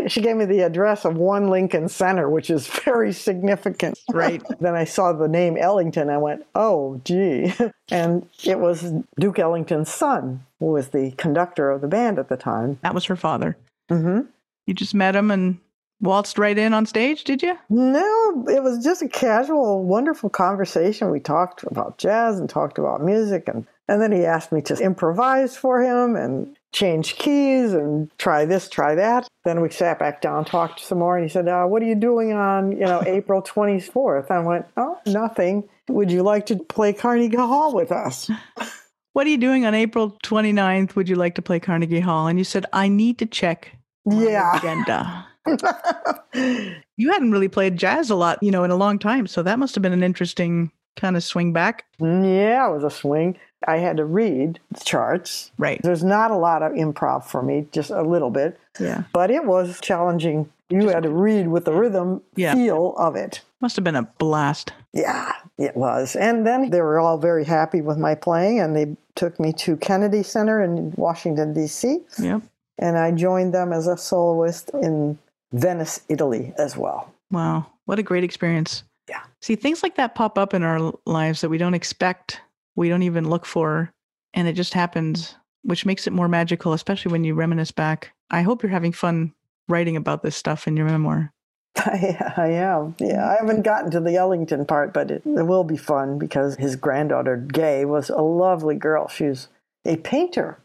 she 0.09 0.21
gave 0.21 0.37
me 0.37 0.45
the 0.45 0.61
address 0.61 1.05
of 1.05 1.17
One 1.17 1.49
Lincoln 1.49 1.89
Center, 1.89 2.29
which 2.29 2.51
is 2.51 2.67
very 2.67 3.13
significant. 3.13 3.99
Right. 4.11 4.43
then 4.61 4.75
I 4.75 4.85
saw 4.85 5.13
the 5.13 5.29
name 5.29 5.57
Ellington. 5.57 6.11
I 6.11 6.19
went, 6.19 6.45
oh, 6.55 7.01
gee. 7.05 7.53
And 7.91 8.29
it 8.43 8.59
was 8.59 8.93
Duke 9.19 9.39
Ellington's 9.39 9.93
son, 9.93 10.45
who 10.61 10.67
was 10.67 10.89
the 10.89 11.13
conductor 11.13 11.71
of 11.71 11.81
the 11.81 11.89
band 11.89 12.19
at 12.19 12.29
the 12.29 12.37
time. 12.37 12.79
That 12.83 12.95
was 12.95 13.05
her 13.07 13.17
father. 13.17 13.57
Mm-hmm. 13.91 14.27
You 14.67 14.75
just 14.75 14.95
met 14.95 15.15
him 15.15 15.31
and 15.31 15.59
waltzed 16.05 16.39
right 16.39 16.57
in 16.57 16.73
on 16.73 16.87
stage, 16.87 17.25
did 17.25 17.43
you? 17.43 17.59
No, 17.69 18.45
it 18.49 18.63
was 18.63 18.83
just 18.85 19.03
a 19.03 19.09
casual, 19.09 19.83
wonderful 19.83 20.31
conversation. 20.31 21.11
We 21.11 21.21
talked 21.21 21.65
about 21.65 21.99
jazz 21.99 22.39
and 22.39 22.49
talked 22.49 22.79
about 22.79 23.03
music, 23.03 23.49
and, 23.49 23.67
and 23.89 24.01
then 24.01 24.13
he 24.13 24.25
asked 24.25 24.53
me 24.53 24.63
to 24.63 24.77
improvise 24.77 25.57
for 25.57 25.83
him 25.83 26.15
and 26.15 26.57
change 26.73 27.17
keys 27.17 27.73
and 27.73 28.11
try 28.19 28.45
this, 28.45 28.69
try 28.69 28.95
that. 28.95 29.27
Then 29.45 29.61
we 29.61 29.71
sat 29.71 29.99
back 29.99 30.21
down, 30.21 30.45
talked 30.45 30.81
some 30.81 30.99
more, 30.99 31.17
and 31.17 31.25
he 31.25 31.33
said, 31.33 31.49
uh, 31.49 31.65
"What 31.65 31.83
are 31.83 31.87
you 31.87 31.95
doing 31.95 32.33
on, 32.33 32.73
you 32.73 32.87
know, 32.87 33.03
April 33.07 33.43
24th?" 33.43 34.31
I 34.31 34.41
went, 34.41 34.67
"Oh, 34.77 34.99
nothing. 35.07 35.69
Would 35.89 36.11
you 36.11 36.23
like 36.23 36.47
to 36.47 36.57
play 36.57 36.93
Carnegie 36.93 37.37
Hall 37.37 37.75
with 37.75 37.91
us?" 37.91 38.31
What 39.15 39.29
are 39.29 39.31
you 39.31 39.39
doing 39.39 39.65
on 39.65 39.75
April 39.75 40.19
29th? 40.25 40.97
Would 40.97 41.09
you 41.09 41.15
like 41.15 41.37
to 41.37 41.43
play 41.43 41.61
Carnegie 41.61 42.01
Hall? 42.01 42.27
And 42.27 42.37
you 42.37 42.45
said, 42.45 42.67
I 42.73 42.89
need 42.89 43.19
to 43.19 43.27
check 43.27 43.71
yeah. 44.05 44.59
agenda. 44.59 45.29
you 46.97 47.11
hadn't 47.11 47.33
really 47.33 47.49
played 47.49 47.77
jazz 47.77 48.11
a 48.11 48.15
lot, 48.15 48.43
you 48.43 48.51
know, 48.51 48.65
in 48.65 48.71
a 48.71 48.77
long 48.77 48.99
time. 48.99 49.27
So 49.27 49.43
that 49.43 49.59
must 49.59 49.75
have 49.75 49.83
been 49.83 49.93
an 49.93 50.03
interesting 50.03 50.71
kind 50.97 51.17
of 51.17 51.25
swing 51.25 51.53
back. 51.53 51.85
Mm, 52.01 52.25
yeah, 52.25 52.69
it 52.69 52.73
was 52.73 52.85
a 52.85 52.91
swing. 52.91 53.37
I 53.67 53.79
had 53.79 53.97
to 53.97 54.05
read 54.05 54.61
charts. 54.85 55.51
Right. 55.59 55.81
There's 55.83 56.05
not 56.05 56.31
a 56.31 56.37
lot 56.37 56.63
of 56.63 56.73
improv 56.73 57.25
for 57.25 57.43
me, 57.43 57.67
just 57.73 57.91
a 57.91 58.03
little 58.03 58.31
bit. 58.31 58.59
Yeah. 58.79 59.05
But 59.13 59.31
it 59.31 59.45
was 59.45 59.81
challenging. 59.81 60.51
You 60.71 60.83
just, 60.83 60.95
had 60.95 61.03
to 61.05 61.11
read 61.11 61.49
with 61.49 61.65
the 61.65 61.73
rhythm 61.73 62.23
yeah. 62.37 62.55
feel 62.55 62.95
of 62.97 63.17
it. 63.17 63.43
Must 63.61 63.77
have 63.77 63.85
been 63.85 63.97
a 63.97 64.03
blast. 64.19 64.73
Yeah, 64.93 65.33
it 65.59 65.77
was. 65.77 66.17
And 66.17 66.47
then 66.47 66.71
they 66.71 66.81
were 66.81 66.99
all 66.99 67.19
very 67.19 67.45
happy 67.45 67.81
with 67.81 67.99
my 67.99 68.15
playing 68.15 68.61
and 68.61 68.77
they 68.77 68.97
took 69.15 69.39
me 69.39 69.53
to 69.55 69.77
Kennedy 69.77 70.23
Center 70.23 70.63
in 70.63 70.93
Washington, 70.97 71.55
D.C. 71.55 72.01
Yep. 72.19 72.43
And 72.79 72.99
I 72.99 73.13
joined 73.13 73.55
them 73.55 73.73
as 73.73 73.87
a 73.87 73.97
soloist 73.97 74.71
in 74.83 75.19
Venice, 75.55 76.01
Italy 76.09 76.53
as 76.59 76.77
well. 76.77 77.13
Wow. 77.31 77.67
What 77.87 77.99
a 77.99 78.03
great 78.03 78.25
experience. 78.25 78.83
Yeah. 79.09 79.23
See, 79.41 79.57
things 79.57 79.83
like 79.83 79.97
that 79.97 80.15
pop 80.15 80.39
up 80.39 80.53
in 80.53 80.63
our 80.63 80.93
lives 81.07 81.41
that 81.41 81.49
we 81.49 81.59
don't 81.59 81.75
expect, 81.75 82.41
we 82.77 82.89
don't 82.89 83.03
even 83.03 83.29
look 83.29 83.47
for, 83.47 83.91
and 84.35 84.49
it 84.49 84.55
just 84.55 84.75
happens, 84.75 85.37
which 85.63 85.87
makes 85.87 86.07
it 86.07 86.13
more 86.13 86.29
magical, 86.29 86.73
especially 86.73 87.13
when 87.13 87.25
you 87.25 87.35
reminisce 87.35 87.71
back. 87.71 88.13
I 88.31 88.43
hope 88.43 88.63
you're 88.63 88.71
having 88.71 88.93
fun 88.93 89.33
writing 89.69 89.97
about 89.97 90.23
this 90.23 90.37
stuff 90.37 90.67
in 90.67 90.77
your 90.77 90.87
memoir. 90.87 91.33
I, 91.77 92.33
I 92.37 92.49
am. 92.49 92.95
Yeah, 92.99 93.29
I 93.29 93.37
haven't 93.41 93.63
gotten 93.63 93.91
to 93.93 94.01
the 94.01 94.17
Ellington 94.17 94.65
part, 94.65 94.93
but 94.93 95.11
it, 95.11 95.23
it 95.25 95.47
will 95.47 95.65
be 95.65 95.77
fun 95.77 96.19
because 96.19 96.57
his 96.57 96.77
granddaughter, 96.77 97.37
Gaye, 97.37 97.85
was 97.85 98.11
a 98.11 98.23
lovely 98.23 98.77
girl. 98.77 99.09
She's 99.09 99.49
a 99.85 99.97
painter. 99.97 100.59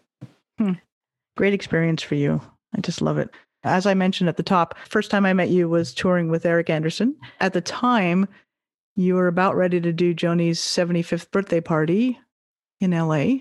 Hmm. 0.58 0.74
Great 1.36 1.54
experience 1.54 2.04
for 2.04 2.16
you. 2.16 2.42
I 2.76 2.82
just 2.82 3.02
love 3.02 3.18
it. 3.18 3.30
As 3.64 3.86
I 3.86 3.94
mentioned 3.94 4.30
at 4.30 4.38
the 4.38 4.44
top, 4.44 4.76
first 4.88 5.12
time 5.12 5.26
I 5.26 5.34
met 5.34 5.50
you 5.50 5.68
was 5.68 5.94
touring 5.94 6.30
with 6.30 6.46
Eric 6.46 6.70
Andersen. 6.70 7.16
At 7.40 7.54
the 7.54 7.62
time, 7.62 8.28
you 8.96 9.16
were 9.16 9.28
about 9.28 9.56
ready 9.56 9.82
to 9.82 9.92
do 9.92 10.14
Joni's 10.14 10.60
75th 10.60 11.32
birthday 11.32 11.62
party 11.62 12.20
in 12.80 12.92
LA 12.92 13.40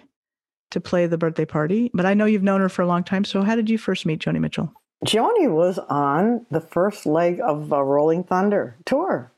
to 0.70 0.80
play 0.80 1.06
the 1.06 1.18
birthday 1.18 1.44
party. 1.44 1.90
But 1.94 2.06
I 2.06 2.14
know 2.14 2.24
you've 2.24 2.42
known 2.42 2.60
her 2.60 2.68
for 2.68 2.82
a 2.82 2.86
long 2.86 3.04
time. 3.04 3.24
So 3.24 3.42
how 3.42 3.54
did 3.54 3.70
you 3.70 3.78
first 3.78 4.06
meet 4.06 4.20
Joni 4.20 4.40
Mitchell? 4.40 4.72
Joni 5.04 5.50
was 5.50 5.78
on 5.78 6.44
the 6.50 6.60
first 6.60 7.06
leg 7.06 7.40
of 7.40 7.70
a 7.72 7.84
Rolling 7.84 8.24
Thunder 8.24 8.76
tour. 8.84 9.30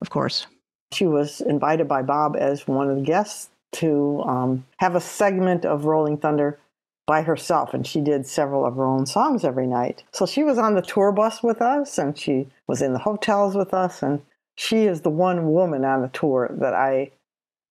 Of 0.00 0.10
course. 0.10 0.46
She 0.92 1.06
was 1.06 1.40
invited 1.40 1.88
by 1.88 2.02
Bob 2.02 2.36
as 2.36 2.66
one 2.66 2.88
of 2.88 2.96
the 2.96 3.02
guests 3.02 3.50
to 3.72 4.22
um, 4.22 4.64
have 4.78 4.94
a 4.94 5.00
segment 5.00 5.64
of 5.64 5.84
Rolling 5.84 6.16
Thunder 6.16 6.58
by 7.06 7.22
herself 7.22 7.72
and 7.72 7.86
she 7.86 8.00
did 8.00 8.26
several 8.26 8.66
of 8.66 8.74
her 8.76 8.84
own 8.84 9.06
songs 9.06 9.44
every 9.44 9.66
night. 9.66 10.02
So 10.12 10.26
she 10.26 10.42
was 10.42 10.58
on 10.58 10.74
the 10.74 10.82
tour 10.82 11.12
bus 11.12 11.42
with 11.42 11.62
us 11.62 11.98
and 11.98 12.18
she 12.18 12.48
was 12.66 12.82
in 12.82 12.92
the 12.92 12.98
hotels 12.98 13.54
with 13.54 13.72
us 13.72 14.02
and 14.02 14.22
she 14.56 14.84
is 14.84 15.02
the 15.02 15.10
one 15.10 15.52
woman 15.52 15.84
on 15.84 16.02
the 16.02 16.08
tour 16.08 16.50
that 16.60 16.74
I 16.74 17.12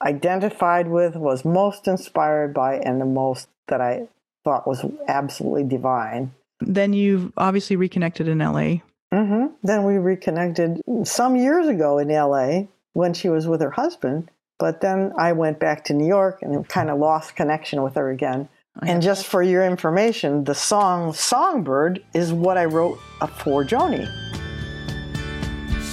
identified 0.01 0.87
with, 0.87 1.15
was 1.15 1.43
most 1.43 1.87
inspired 1.87 2.53
by 2.53 2.75
and 2.75 3.01
the 3.01 3.05
most 3.05 3.47
that 3.67 3.81
I 3.81 4.07
thought 4.43 4.67
was 4.67 4.85
absolutely 5.07 5.63
divine. 5.63 6.31
Then 6.61 6.93
you 6.93 7.33
obviously 7.37 7.75
reconnected 7.75 8.27
in 8.27 8.39
LA. 8.39 8.79
Mm-hmm. 9.13 9.47
Then 9.63 9.83
we 9.83 9.97
reconnected 9.97 10.81
some 11.03 11.35
years 11.35 11.67
ago 11.67 11.97
in 11.97 12.09
LA 12.09 12.67
when 12.93 13.13
she 13.13 13.29
was 13.29 13.47
with 13.47 13.61
her 13.61 13.71
husband 13.71 14.29
But 14.57 14.81
then 14.81 15.11
I 15.17 15.33
went 15.33 15.59
back 15.59 15.83
to 15.85 15.93
New 15.93 16.07
York 16.07 16.41
and 16.41 16.67
kind 16.67 16.89
of 16.89 16.99
lost 16.99 17.35
connection 17.35 17.83
with 17.83 17.95
her 17.95 18.09
again. 18.09 18.47
And 18.81 19.01
just 19.01 19.25
for 19.25 19.41
your 19.41 19.65
information, 19.65 20.43
the 20.43 20.53
song 20.53 21.13
Songbird 21.13 22.03
is 22.13 22.33
what 22.33 22.57
I 22.57 22.65
wrote 22.65 22.99
for 23.37 23.63
Joni. 23.63 24.05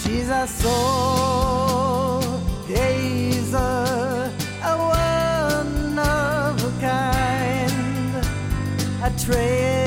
She's 0.02 0.28
a 0.28 0.46
soul 0.48 2.22
gazer, 2.66 3.56
a 4.64 4.76
one 4.76 5.98
of 5.98 6.64
a 6.64 6.80
kind, 6.80 8.16
a 9.04 9.10
trailblazer, 9.16 9.81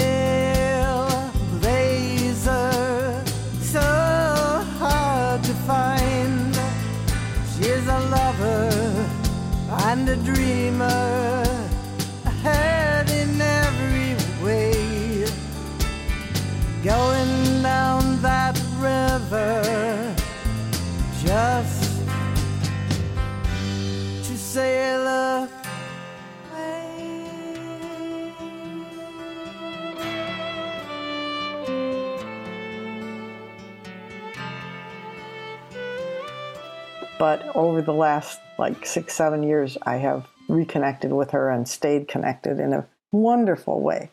But 37.17 37.55
over 37.55 37.81
the 37.81 37.93
last 37.93 38.39
like 38.57 38.85
six, 38.85 39.13
seven 39.13 39.43
years, 39.43 39.77
I 39.83 39.97
have 39.97 40.27
reconnected 40.47 41.13
with 41.13 41.31
her 41.31 41.49
and 41.49 41.67
stayed 41.67 42.07
connected 42.07 42.59
in 42.59 42.73
a 42.73 42.87
wonderful 43.11 43.81
way. 43.81 44.11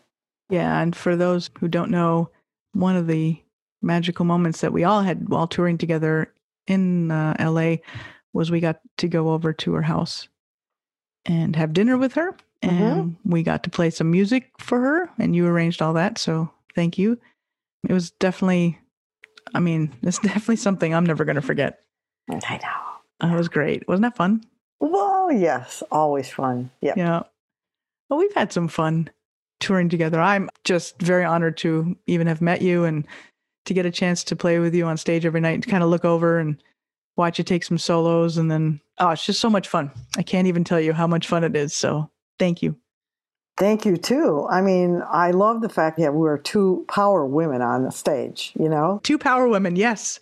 Yeah, 0.48 0.80
and 0.80 0.94
for 0.94 1.16
those 1.16 1.50
who 1.58 1.68
don't 1.68 1.90
know, 1.90 2.30
one 2.72 2.96
of 2.96 3.06
the 3.06 3.40
magical 3.80 4.24
moments 4.24 4.60
that 4.60 4.72
we 4.72 4.84
all 4.84 5.02
had 5.02 5.28
while 5.28 5.46
touring 5.46 5.78
together 5.78 6.32
in 6.66 7.10
uh, 7.10 7.34
LA 7.40 7.76
was 8.32 8.50
we 8.50 8.60
got 8.60 8.80
to 8.98 9.08
go 9.08 9.30
over 9.30 9.52
to 9.52 9.72
her 9.74 9.82
house 9.82 10.28
and 11.24 11.56
have 11.56 11.72
dinner 11.72 11.96
with 11.96 12.14
her. 12.14 12.36
And 12.64 13.16
we 13.24 13.42
got 13.42 13.64
to 13.64 13.70
play 13.70 13.90
some 13.90 14.12
music 14.12 14.52
for 14.60 14.78
her, 14.78 15.10
and 15.18 15.34
you 15.34 15.44
arranged 15.46 15.82
all 15.82 15.94
that. 15.94 16.16
So 16.16 16.48
thank 16.76 16.96
you. 16.96 17.18
It 17.88 17.92
was 17.92 18.12
definitely, 18.12 18.78
I 19.52 19.58
mean, 19.58 19.92
it's 20.02 20.18
definitely 20.22 20.56
something 20.56 20.94
I'm 20.94 21.04
never 21.04 21.24
going 21.24 21.36
to 21.36 21.42
forget. 21.42 21.80
I 22.30 22.60
know. 22.62 22.91
Oh, 23.22 23.32
it 23.32 23.36
was 23.36 23.48
great. 23.48 23.86
Wasn't 23.86 24.02
that 24.02 24.16
fun? 24.16 24.44
Well, 24.80 25.30
yes, 25.30 25.82
always 25.92 26.28
fun. 26.28 26.70
Yeah. 26.80 26.94
Yeah. 26.96 27.22
Well, 28.10 28.18
we've 28.18 28.34
had 28.34 28.52
some 28.52 28.68
fun 28.68 29.08
touring 29.60 29.88
together. 29.88 30.20
I'm 30.20 30.50
just 30.64 31.00
very 31.00 31.24
honored 31.24 31.56
to 31.58 31.96
even 32.06 32.26
have 32.26 32.40
met 32.40 32.62
you 32.62 32.84
and 32.84 33.06
to 33.64 33.74
get 33.74 33.86
a 33.86 33.92
chance 33.92 34.24
to 34.24 34.36
play 34.36 34.58
with 34.58 34.74
you 34.74 34.84
on 34.86 34.96
stage 34.96 35.24
every 35.24 35.40
night 35.40 35.54
and 35.54 35.66
kind 35.66 35.84
of 35.84 35.88
look 35.88 36.04
over 36.04 36.38
and 36.38 36.60
watch 37.16 37.38
you 37.38 37.44
take 37.44 37.62
some 37.62 37.78
solos. 37.78 38.36
And 38.36 38.50
then, 38.50 38.80
oh, 38.98 39.10
it's 39.10 39.24
just 39.24 39.40
so 39.40 39.48
much 39.48 39.68
fun. 39.68 39.90
I 40.16 40.22
can't 40.24 40.48
even 40.48 40.64
tell 40.64 40.80
you 40.80 40.92
how 40.92 41.06
much 41.06 41.28
fun 41.28 41.44
it 41.44 41.54
is. 41.54 41.74
So 41.74 42.10
thank 42.40 42.60
you. 42.60 42.76
Thank 43.56 43.84
you 43.84 43.96
too. 43.96 44.48
I 44.50 44.62
mean, 44.62 45.02
I 45.08 45.30
love 45.30 45.60
the 45.60 45.68
fact 45.68 45.98
that 45.98 46.14
we're 46.14 46.38
two 46.38 46.84
power 46.88 47.24
women 47.24 47.62
on 47.62 47.84
the 47.84 47.92
stage, 47.92 48.52
you 48.58 48.68
know? 48.68 49.00
Two 49.04 49.18
power 49.18 49.46
women. 49.46 49.76
Yes. 49.76 50.18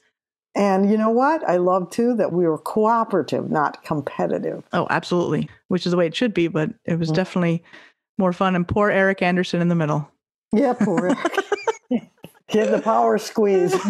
And 0.56 0.90
you 0.90 0.96
know 0.96 1.10
what? 1.10 1.48
I 1.48 1.58
love 1.58 1.90
too 1.90 2.14
that 2.16 2.32
we 2.32 2.46
were 2.46 2.58
cooperative, 2.58 3.50
not 3.50 3.82
competitive. 3.84 4.64
Oh, 4.72 4.86
absolutely. 4.90 5.48
Which 5.68 5.86
is 5.86 5.92
the 5.92 5.96
way 5.96 6.06
it 6.06 6.16
should 6.16 6.34
be. 6.34 6.48
But 6.48 6.70
it 6.84 6.98
was 6.98 7.10
Mhm. 7.10 7.14
definitely 7.14 7.62
more 8.18 8.32
fun. 8.32 8.56
And 8.56 8.66
poor 8.66 8.90
Eric 8.90 9.22
Andersen 9.22 9.60
in 9.60 9.68
the 9.68 9.74
middle. 9.76 10.10
Yeah, 10.52 10.72
poor 10.72 11.00
Rick. 11.02 11.18
Get 12.48 12.70
the 12.72 12.80
power 12.82 13.18
squeeze. 13.18 13.74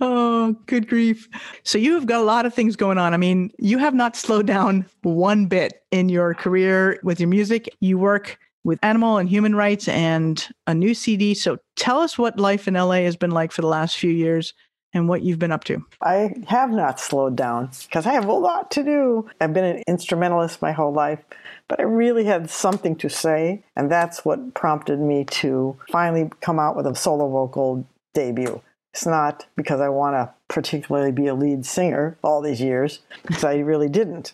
Oh, 0.00 0.54
good 0.66 0.88
grief. 0.88 1.28
So 1.62 1.78
you 1.78 1.94
have 1.94 2.04
got 2.06 2.20
a 2.20 2.24
lot 2.24 2.44
of 2.46 2.52
things 2.52 2.76
going 2.76 2.98
on. 2.98 3.14
I 3.14 3.16
mean, 3.16 3.50
you 3.58 3.78
have 3.78 3.94
not 3.94 4.14
slowed 4.16 4.46
down 4.46 4.84
one 5.02 5.46
bit 5.46 5.82
in 5.92 6.08
your 6.08 6.34
career 6.34 6.98
with 7.04 7.20
your 7.20 7.28
music. 7.28 7.68
You 7.80 7.96
work 7.96 8.38
with 8.66 8.80
animal 8.82 9.16
and 9.16 9.28
human 9.28 9.54
rights 9.54 9.86
and 9.86 10.48
a 10.66 10.74
new 10.74 10.92
CD. 10.92 11.34
So 11.34 11.58
tell 11.76 12.00
us 12.00 12.18
what 12.18 12.40
life 12.40 12.66
in 12.66 12.74
LA 12.74 13.04
has 13.04 13.14
been 13.14 13.30
like 13.30 13.52
for 13.52 13.62
the 13.62 13.68
last 13.68 13.96
few 13.96 14.10
years 14.10 14.54
and 14.92 15.08
what 15.08 15.22
you've 15.22 15.38
been 15.38 15.52
up 15.52 15.62
to. 15.64 15.84
I 16.02 16.34
have 16.48 16.72
not 16.72 16.98
slowed 16.98 17.36
down 17.36 17.70
because 17.84 18.06
I 18.06 18.12
have 18.12 18.26
a 18.26 18.32
lot 18.32 18.72
to 18.72 18.82
do. 18.82 19.30
I've 19.40 19.52
been 19.52 19.64
an 19.64 19.84
instrumentalist 19.86 20.60
my 20.60 20.72
whole 20.72 20.92
life, 20.92 21.20
but 21.68 21.78
I 21.78 21.84
really 21.84 22.24
had 22.24 22.50
something 22.50 22.96
to 22.96 23.08
say. 23.08 23.62
And 23.76 23.88
that's 23.88 24.24
what 24.24 24.54
prompted 24.54 24.98
me 24.98 25.24
to 25.26 25.78
finally 25.92 26.28
come 26.40 26.58
out 26.58 26.74
with 26.74 26.88
a 26.88 26.94
solo 26.96 27.30
vocal 27.30 27.86
debut. 28.14 28.60
It's 28.92 29.06
not 29.06 29.46
because 29.56 29.80
I 29.80 29.90
want 29.90 30.14
to 30.14 30.34
particularly 30.48 31.12
be 31.12 31.28
a 31.28 31.34
lead 31.34 31.64
singer 31.66 32.18
all 32.24 32.42
these 32.42 32.60
years, 32.60 33.00
because 33.26 33.44
I 33.44 33.58
really 33.58 33.88
didn't. 33.88 34.32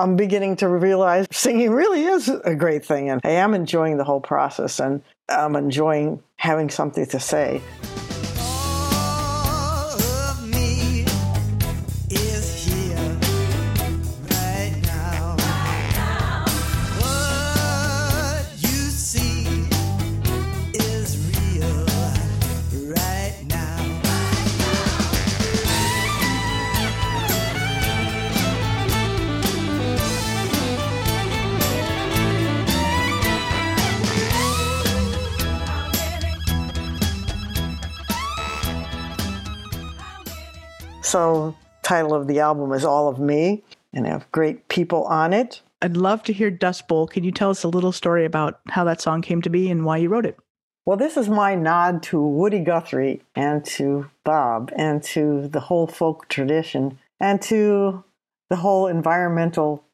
I'm 0.00 0.16
beginning 0.16 0.56
to 0.56 0.68
realize 0.68 1.28
singing 1.30 1.70
really 1.70 2.02
is 2.02 2.28
a 2.28 2.56
great 2.56 2.84
thing, 2.84 3.10
and 3.10 3.20
I 3.22 3.30
am 3.30 3.54
enjoying 3.54 3.96
the 3.96 4.02
whole 4.02 4.20
process, 4.20 4.80
and 4.80 5.02
I'm 5.28 5.54
enjoying 5.54 6.20
having 6.36 6.68
something 6.68 7.06
to 7.06 7.20
say. 7.20 7.62
So, 41.14 41.54
title 41.84 42.12
of 42.12 42.26
the 42.26 42.40
album 42.40 42.72
is 42.72 42.84
All 42.84 43.06
of 43.06 43.20
Me, 43.20 43.62
and 43.92 44.04
I 44.04 44.10
have 44.10 44.32
great 44.32 44.66
people 44.66 45.04
on 45.04 45.32
it. 45.32 45.62
I'd 45.80 45.96
love 45.96 46.24
to 46.24 46.32
hear 46.32 46.50
Dust 46.50 46.88
Bowl. 46.88 47.06
Can 47.06 47.22
you 47.22 47.30
tell 47.30 47.50
us 47.50 47.62
a 47.62 47.68
little 47.68 47.92
story 47.92 48.24
about 48.24 48.58
how 48.70 48.82
that 48.82 49.00
song 49.00 49.22
came 49.22 49.40
to 49.42 49.48
be 49.48 49.70
and 49.70 49.84
why 49.84 49.98
you 49.98 50.08
wrote 50.08 50.26
it? 50.26 50.36
Well, 50.84 50.96
this 50.96 51.16
is 51.16 51.28
my 51.28 51.54
nod 51.54 52.02
to 52.04 52.20
Woody 52.20 52.58
Guthrie 52.58 53.22
and 53.36 53.64
to 53.66 54.10
Bob 54.24 54.72
and 54.74 55.04
to 55.04 55.46
the 55.46 55.60
whole 55.60 55.86
folk 55.86 56.28
tradition 56.28 56.98
and 57.20 57.40
to 57.42 58.02
the 58.50 58.56
whole 58.56 58.88
environmental 58.88 59.84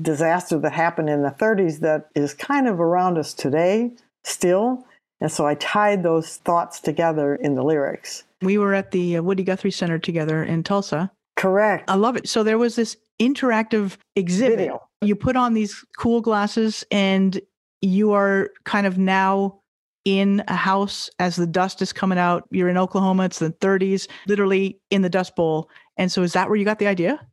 disaster 0.00 0.58
that 0.60 0.72
happened 0.72 1.10
in 1.10 1.20
the 1.20 1.28
30s 1.28 1.80
that 1.80 2.08
is 2.14 2.32
kind 2.32 2.66
of 2.66 2.80
around 2.80 3.18
us 3.18 3.34
today 3.34 3.92
still. 4.24 4.86
And 5.20 5.30
so 5.30 5.46
I 5.46 5.56
tied 5.56 6.02
those 6.02 6.38
thoughts 6.38 6.80
together 6.80 7.34
in 7.34 7.54
the 7.54 7.62
lyrics. 7.62 8.24
We 8.42 8.58
were 8.58 8.74
at 8.74 8.90
the 8.90 9.18
uh, 9.18 9.22
Woody 9.22 9.44
Guthrie 9.44 9.70
Center 9.70 9.98
together 9.98 10.42
in 10.42 10.62
Tulsa. 10.62 11.10
Correct. 11.36 11.88
I 11.88 11.94
love 11.94 12.16
it. 12.16 12.28
So 12.28 12.42
there 12.42 12.58
was 12.58 12.76
this 12.76 12.96
interactive 13.20 13.96
exhibit. 14.16 14.58
Video. 14.58 14.82
You 15.02 15.16
put 15.16 15.36
on 15.36 15.54
these 15.54 15.84
cool 15.98 16.20
glasses 16.20 16.84
and 16.90 17.40
you 17.80 18.12
are 18.12 18.50
kind 18.64 18.86
of 18.86 18.98
now 18.98 19.60
in 20.04 20.42
a 20.48 20.56
house 20.56 21.10
as 21.18 21.36
the 21.36 21.46
dust 21.46 21.82
is 21.82 21.92
coming 21.92 22.18
out. 22.18 22.46
You're 22.50 22.68
in 22.68 22.76
Oklahoma, 22.76 23.24
it's 23.24 23.38
the 23.38 23.50
30s, 23.50 24.08
literally 24.26 24.80
in 24.90 25.02
the 25.02 25.10
Dust 25.10 25.36
Bowl. 25.36 25.68
And 25.96 26.10
so 26.10 26.22
is 26.22 26.32
that 26.32 26.48
where 26.48 26.56
you 26.56 26.64
got 26.64 26.78
the 26.78 26.86
idea? 26.86 27.26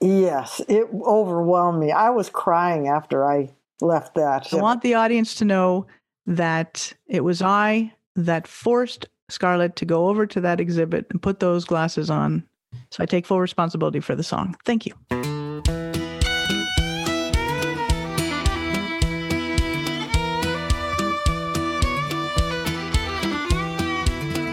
Yes, 0.00 0.60
it 0.68 0.86
overwhelmed 0.92 1.80
me. 1.80 1.90
I 1.90 2.10
was 2.10 2.30
crying 2.30 2.88
after 2.88 3.28
I 3.28 3.50
left 3.80 4.14
that. 4.14 4.52
I 4.52 4.56
want 4.56 4.82
the 4.82 4.94
audience 4.94 5.34
to 5.36 5.44
know 5.44 5.86
that 6.26 6.92
it 7.06 7.24
was 7.24 7.42
I 7.42 7.92
that 8.14 8.46
forced 8.46 9.06
Scarlet 9.28 9.76
to 9.76 9.84
go 9.84 10.08
over 10.08 10.26
to 10.26 10.40
that 10.40 10.60
exhibit 10.60 11.06
and 11.10 11.20
put 11.20 11.40
those 11.40 11.64
glasses 11.64 12.10
on. 12.10 12.44
So 12.90 13.02
I 13.02 13.06
take 13.06 13.26
full 13.26 13.40
responsibility 13.40 14.00
for 14.00 14.14
the 14.14 14.22
song. 14.22 14.56
Thank 14.64 14.86
you. 14.86 14.94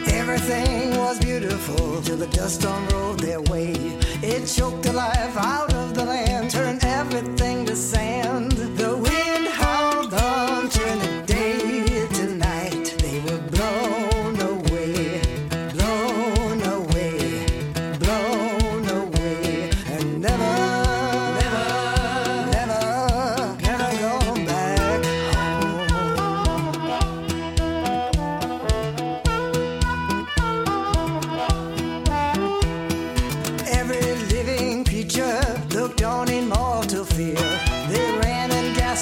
Everything 0.07 0.97
was 0.97 1.19
beautiful 1.19 2.01
till 2.01 2.17
the 2.17 2.27
dust 2.27 2.61
their 3.17 3.41
way. 3.41 3.71
It 4.21 4.45
choked 4.45 4.83
the 4.83 4.93
life 4.93 5.37
out 5.37 5.74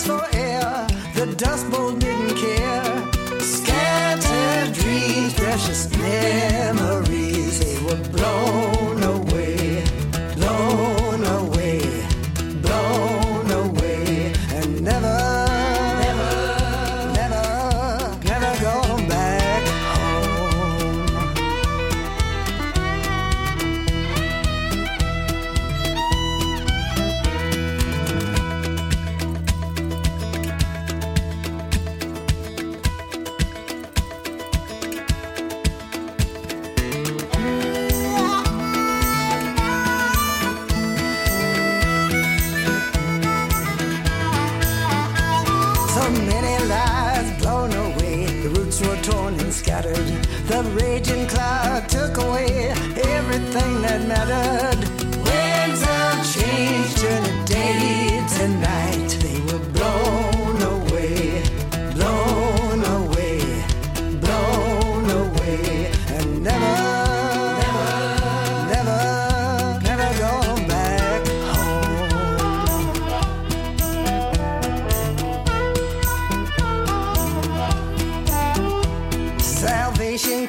for 0.02 0.26
air. 0.34 0.88
The 1.14 1.36
dust 1.38 1.70
bowl. 1.70 2.13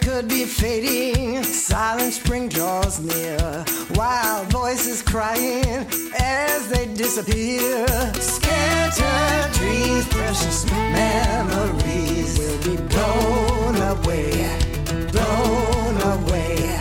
Could 0.05 0.29
be 0.29 0.45
fading, 0.45 1.43
silent 1.43 2.13
spring 2.13 2.47
draws 2.47 3.01
near. 3.01 3.65
Wild 3.95 4.53
voices 4.53 5.01
crying 5.01 5.87
as 6.19 6.69
they 6.69 6.85
disappear. 6.95 7.87
Scattered 8.21 9.53
dreams, 9.55 10.07
precious 10.09 10.67
memories 10.71 12.39
will 12.39 12.59
be 12.69 12.77
blown 12.93 13.77
away, 13.95 14.47
blown 15.11 15.97
away, 16.13 16.74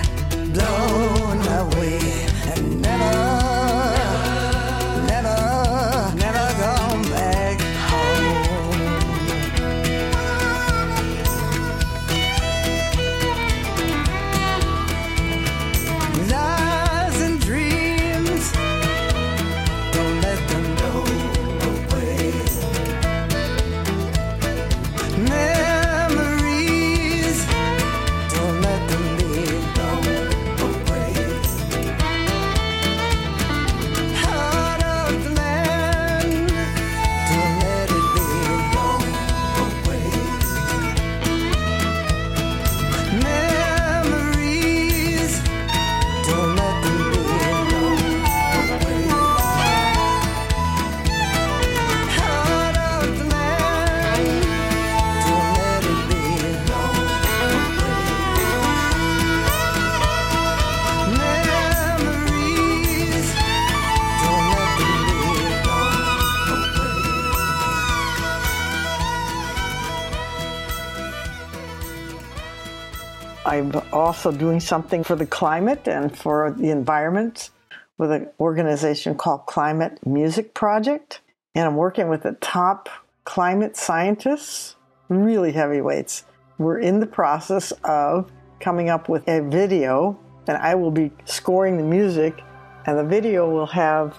I'm 73.54 73.72
also 73.92 74.32
doing 74.32 74.60
something 74.60 75.04
for 75.04 75.16
the 75.16 75.28
climate 75.28 75.88
and 75.88 76.18
for 76.18 76.56
the 76.58 76.72
environment 76.72 77.52
with 78.00 78.12
an 78.12 78.30
organization 78.40 79.14
called 79.14 79.46
Climate 79.46 80.00
Music 80.08 80.56
Project. 80.56 81.22
And 81.54 81.68
I'm 81.68 81.76
working 81.76 82.10
with 82.10 82.24
the 82.24 82.32
top 82.42 82.90
climate 83.26 83.78
scientists, 83.78 84.76
really 85.08 85.52
heavyweights. 85.52 86.26
We're 86.58 86.80
in 86.80 87.00
the 87.00 87.06
process 87.06 87.72
of 87.84 88.32
coming 88.60 88.90
up 88.90 89.08
with 89.08 89.28
a 89.28 89.42
video, 89.42 90.20
and 90.48 90.58
I 90.58 90.74
will 90.74 90.90
be 90.90 91.12
scoring 91.26 91.78
the 91.78 91.84
music, 91.84 92.42
and 92.88 92.98
the 92.98 93.04
video 93.04 93.48
will 93.48 93.68
have 93.68 94.18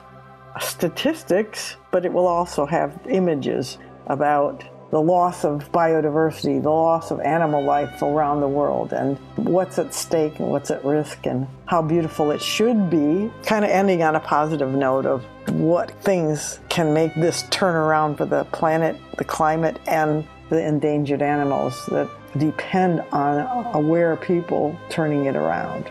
statistics, 0.61 1.75
but 1.91 2.07
it 2.07 2.13
will 2.13 2.29
also 2.29 2.67
have 2.67 3.01
images 3.09 3.79
about 4.07 4.63
the 4.95 5.03
loss 5.03 5.45
of 5.45 5.73
biodiversity, 5.73 6.63
the 6.63 6.71
loss 6.71 7.11
of 7.11 7.19
animal 7.19 7.61
life 7.61 8.01
around 8.01 8.41
the 8.41 8.47
world, 8.47 8.93
and 8.93 9.19
what's 9.35 9.77
at 9.77 9.93
stake 9.93 10.39
and 10.39 10.49
what's 10.49 10.71
at 10.71 10.85
risk, 10.85 11.27
and 11.27 11.49
how 11.67 11.83
beautiful 11.83 12.31
it 12.31 12.41
should 12.41 12.89
be. 12.91 13.29
Kind 13.43 13.65
of 13.65 13.73
ending 13.73 14.05
on 14.05 14.15
a 14.15 14.21
positive 14.21 14.73
note 14.73 15.05
of 15.05 15.25
what 15.51 15.91
things 16.03 16.61
can 16.69 16.95
make 16.95 17.13
this 17.17 17.43
turn 17.51 17.75
around 17.75 18.19
for 18.19 18.25
the 18.25 18.45
planet, 18.53 18.97
the 19.19 19.25
climate, 19.25 19.81
and 19.89 20.25
the 20.49 20.65
endangered 20.65 21.23
animals 21.23 21.75
that 21.87 22.09
depend 22.39 23.01
on 23.11 23.41
aware 23.75 24.15
people 24.15 24.79
turning 24.91 25.25
it 25.25 25.35
around. 25.35 25.91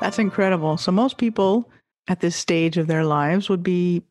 That's 0.00 0.18
incredible. 0.18 0.76
So 0.76 0.92
most 0.92 1.18
people 1.18 1.70
at 2.08 2.20
this 2.20 2.36
stage 2.36 2.76
of 2.76 2.86
their 2.86 3.04
lives 3.04 3.48
would 3.48 3.62
be 3.62 4.02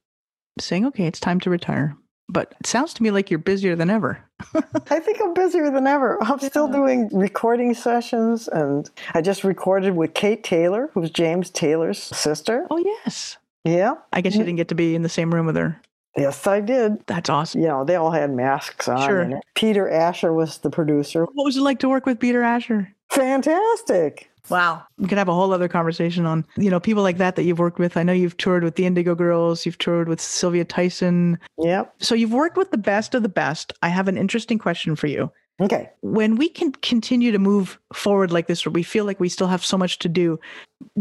saying, 0.59 0.85
"Okay, 0.87 1.05
it's 1.05 1.19
time 1.19 1.39
to 1.41 1.49
retire." 1.49 1.95
But 2.31 2.53
it 2.59 2.67
sounds 2.67 2.93
to 2.93 3.03
me 3.03 3.09
like 3.09 3.31
you're 3.31 3.39
busier 3.39 3.75
than 3.75 3.89
ever. 3.89 4.23
I 4.91 4.99
think 4.99 5.19
I'm 5.21 5.33
busier 5.33 5.71
than 5.71 5.87
ever. 5.87 6.21
I'm 6.21 6.39
still 6.39 6.67
doing 6.67 7.09
recording 7.11 7.73
sessions, 7.73 8.47
and 8.47 8.89
I 9.13 9.21
just 9.21 9.43
recorded 9.43 9.95
with 9.95 10.13
Kate 10.13 10.43
Taylor, 10.43 10.91
who's 10.93 11.09
James 11.09 11.49
Taylor's 11.49 11.97
sister. 11.97 12.67
Oh 12.69 12.77
yes. 12.77 13.37
Yeah. 13.65 13.95
I 14.13 14.21
guess 14.21 14.35
you 14.35 14.43
didn't 14.43 14.57
get 14.57 14.69
to 14.69 14.75
be 14.75 14.95
in 14.95 15.01
the 15.01 15.09
same 15.09 15.33
room 15.33 15.47
with 15.47 15.55
her. 15.55 15.81
Yes, 16.17 16.47
I 16.47 16.59
did. 16.59 17.05
That's 17.07 17.29
awesome. 17.29 17.61
You 17.61 17.67
know, 17.67 17.85
they 17.85 17.95
all 17.95 18.11
had 18.11 18.31
masks 18.31 18.87
on. 18.87 19.07
Sure. 19.07 19.41
Peter 19.55 19.89
Asher 19.89 20.33
was 20.33 20.59
the 20.59 20.69
producer. 20.69 21.25
What 21.33 21.43
was 21.45 21.57
it 21.57 21.61
like 21.61 21.79
to 21.79 21.89
work 21.89 22.05
with 22.05 22.19
Peter 22.19 22.41
Asher? 22.41 22.93
Fantastic. 23.09 24.29
Wow. 24.49 24.83
We 24.97 25.07
could 25.07 25.17
have 25.17 25.29
a 25.29 25.33
whole 25.33 25.53
other 25.53 25.67
conversation 25.67 26.25
on, 26.25 26.45
you 26.57 26.69
know, 26.69 26.79
people 26.79 27.03
like 27.03 27.17
that 27.17 27.35
that 27.35 27.43
you've 27.43 27.59
worked 27.59 27.79
with. 27.79 27.97
I 27.97 28.03
know 28.03 28.13
you've 28.13 28.37
toured 28.37 28.63
with 28.63 28.75
the 28.75 28.85
Indigo 28.85 29.15
Girls, 29.15 29.65
you've 29.65 29.77
toured 29.77 30.09
with 30.09 30.19
Sylvia 30.19 30.65
Tyson. 30.65 31.37
Yep. 31.57 31.93
So 31.99 32.15
you've 32.15 32.33
worked 32.33 32.57
with 32.57 32.71
the 32.71 32.77
best 32.77 33.15
of 33.15 33.23
the 33.23 33.29
best. 33.29 33.73
I 33.81 33.89
have 33.89 34.07
an 34.07 34.17
interesting 34.17 34.57
question 34.57 34.95
for 34.95 35.07
you. 35.07 35.31
Okay. 35.61 35.89
When 36.01 36.35
we 36.35 36.47
can 36.49 36.71
continue 36.71 37.31
to 37.31 37.39
move 37.39 37.79
forward 37.93 38.31
like 38.31 38.47
this, 38.47 38.65
where 38.65 38.71
we 38.71 38.83
feel 38.83 39.05
like 39.05 39.19
we 39.19 39.29
still 39.29 39.47
have 39.47 39.65
so 39.65 39.77
much 39.77 39.99
to 39.99 40.09
do, 40.09 40.39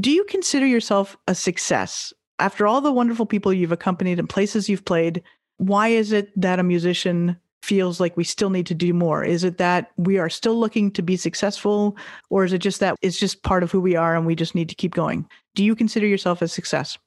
do 0.01 0.11
you 0.11 0.25
consider 0.25 0.67
yourself 0.67 1.17
a 1.29 1.35
success? 1.35 2.13
After 2.41 2.67
all 2.67 2.81
the 2.81 2.93
wonderful 2.93 3.27
people 3.27 3.53
you've 3.53 3.73
accompanied 3.73 4.19
and 4.19 4.29
places 4.29 4.69
you've 4.69 4.85
played, 4.85 5.23
why 5.59 5.89
is 5.89 6.13
it 6.13 6.31
that 6.41 6.59
a 6.59 6.65
musician 6.65 7.37
feels 7.63 8.01
like 8.01 8.17
we 8.17 8.25
still 8.25 8.51
need 8.51 8.67
to 8.67 8.75
do 8.75 8.93
more? 8.93 9.25
Is 9.25 9.45
it 9.45 9.59
that 9.59 9.91
we 9.97 10.19
are 10.19 10.31
still 10.31 10.59
looking 10.59 10.91
to 10.93 11.03
be 11.03 11.17
successful, 11.17 11.97
or 12.31 12.45
is 12.45 12.53
it 12.53 12.59
just 12.59 12.81
that 12.81 12.97
it's 13.03 13.19
just 13.19 13.43
part 13.43 13.63
of 13.63 13.71
who 13.71 13.81
we 13.81 13.97
are 13.97 14.17
and 14.17 14.27
we 14.27 14.35
just 14.35 14.55
need 14.55 14.69
to 14.69 14.75
keep 14.75 14.95
going? 14.95 15.29
Do 15.55 15.65
you 15.65 15.75
consider 15.75 16.07
yourself 16.07 16.43
a 16.43 16.49
success? 16.49 16.99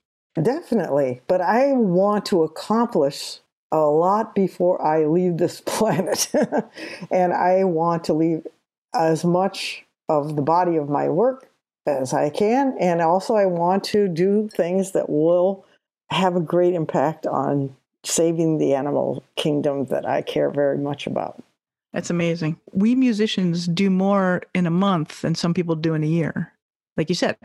Definitely. 0.42 1.22
But 1.28 1.42
I 1.42 1.74
want 1.74 2.26
to 2.28 2.44
accomplish 2.44 3.40
a 3.72 3.80
lot 3.80 4.36
before 4.36 4.82
I 4.82 5.06
leave 5.06 5.38
this 5.38 5.62
planet. 5.66 6.32
and 7.12 7.34
I 7.34 7.64
want 7.64 8.04
to 8.06 8.14
leave 8.14 8.46
as 8.94 9.24
much 9.24 9.86
of 10.10 10.36
the 10.36 10.42
body 10.42 10.76
of 10.76 10.90
my 10.90 11.10
work 11.10 11.50
as 11.88 12.14
I 12.14 12.30
can. 12.30 12.76
And 12.80 13.02
also, 13.02 13.36
I 13.36 13.46
want 13.46 13.84
to 13.86 14.08
do 14.08 14.50
things 14.50 14.92
that 14.92 15.10
will 15.10 15.66
have 16.10 16.36
a 16.36 16.42
great 16.42 16.74
impact 16.74 17.26
on 17.26 17.76
saving 18.04 18.58
the 18.58 18.74
animal 18.74 19.24
kingdom 19.36 19.86
that 19.86 20.06
I 20.08 20.22
care 20.22 20.50
very 20.50 20.78
much 20.78 21.08
about. 21.08 21.42
That's 21.94 22.10
amazing. 22.10 22.60
We 22.72 22.96
musicians 22.96 23.68
do 23.68 23.90
more 23.90 24.42
in 24.54 24.66
a 24.66 24.72
month 24.72 25.22
than 25.22 25.36
some 25.36 25.54
people 25.54 25.76
do 25.76 25.94
in 25.94 26.04
a 26.04 26.08
year. 26.08 26.54
Like 26.98 27.10
you 27.10 27.16
said, 27.16 27.38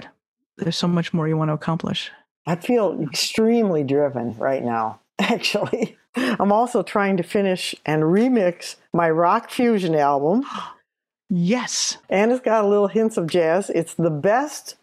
there's 0.57 0.77
so 0.77 0.89
much 0.89 1.13
more 1.13 1.27
you 1.29 1.37
want 1.37 1.49
to 1.49 1.55
accomplish. 1.55 2.11
I 2.47 2.55
feel 2.57 3.01
extremely 3.03 3.83
driven 3.83 4.37
right 4.39 4.63
now, 4.65 5.01
actually. 5.19 5.97
I'm 6.15 6.53
also 6.53 6.83
trying 6.83 7.17
to 7.19 7.23
finish 7.23 7.75
and 7.85 8.05
remix 8.05 8.77
my 8.93 9.11
rock 9.11 9.51
fusion 9.51 9.95
album, 9.95 10.45
Yes. 11.29 11.99
and 12.09 12.31
it's 12.31 12.41
got 12.41 12.65
a 12.65 12.69
little 12.69 12.87
hints 12.87 13.17
of 13.17 13.27
jazz. 13.27 13.69
It's 13.71 13.95
the 13.95 14.11
best 14.11 14.77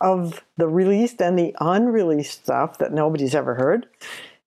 of 0.00 0.42
the 0.56 0.66
released 0.66 1.22
and 1.22 1.38
the 1.38 1.54
unreleased 1.60 2.42
stuff 2.42 2.78
that 2.78 2.92
nobody's 2.92 3.34
ever 3.34 3.54
heard, 3.54 3.86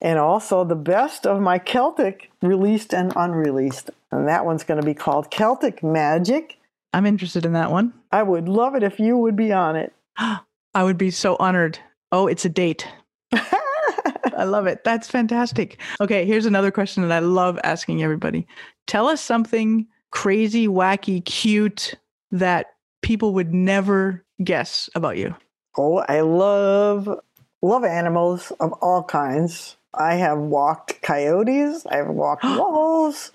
and 0.01 0.19
also 0.19 0.63
the 0.63 0.75
best 0.75 1.25
of 1.25 1.41
my 1.41 1.57
Celtic 1.57 2.29
released 2.41 2.93
and 2.93 3.13
unreleased. 3.15 3.89
And 4.11 4.27
that 4.27 4.45
one's 4.45 4.63
going 4.63 4.79
to 4.79 4.85
be 4.85 4.93
called 4.93 5.31
Celtic 5.31 5.83
Magic. 5.83 6.57
I'm 6.93 7.05
interested 7.05 7.45
in 7.45 7.53
that 7.53 7.71
one. 7.71 7.93
I 8.11 8.23
would 8.23 8.47
love 8.47 8.75
it 8.75 8.83
if 8.83 8.99
you 8.99 9.17
would 9.17 9.35
be 9.35 9.51
on 9.51 9.75
it. 9.75 9.93
I 10.17 10.83
would 10.83 10.97
be 10.97 11.11
so 11.11 11.35
honored. 11.39 11.79
Oh, 12.11 12.27
it's 12.27 12.45
a 12.45 12.49
date. 12.49 12.87
I 13.33 14.43
love 14.43 14.67
it. 14.67 14.83
That's 14.83 15.09
fantastic. 15.09 15.79
Okay, 15.99 16.25
here's 16.25 16.45
another 16.45 16.71
question 16.71 17.01
that 17.03 17.11
I 17.11 17.19
love 17.19 17.59
asking 17.63 18.03
everybody. 18.03 18.47
Tell 18.85 19.07
us 19.07 19.19
something 19.21 19.87
crazy, 20.11 20.67
wacky, 20.67 21.25
cute 21.25 21.95
that 22.31 22.67
people 23.01 23.33
would 23.33 23.53
never 23.53 24.23
guess 24.43 24.89
about 24.95 25.17
you. 25.17 25.35
Oh, 25.77 25.97
I 26.07 26.21
love 26.21 27.19
love 27.61 27.83
animals 27.83 28.51
of 28.59 28.73
all 28.73 29.03
kinds. 29.03 29.76
I 29.93 30.15
have 30.15 30.37
walked 30.37 31.01
coyotes, 31.01 31.85
I 31.85 31.97
have 31.97 32.07
walked 32.07 32.43
wolves, 32.43 33.31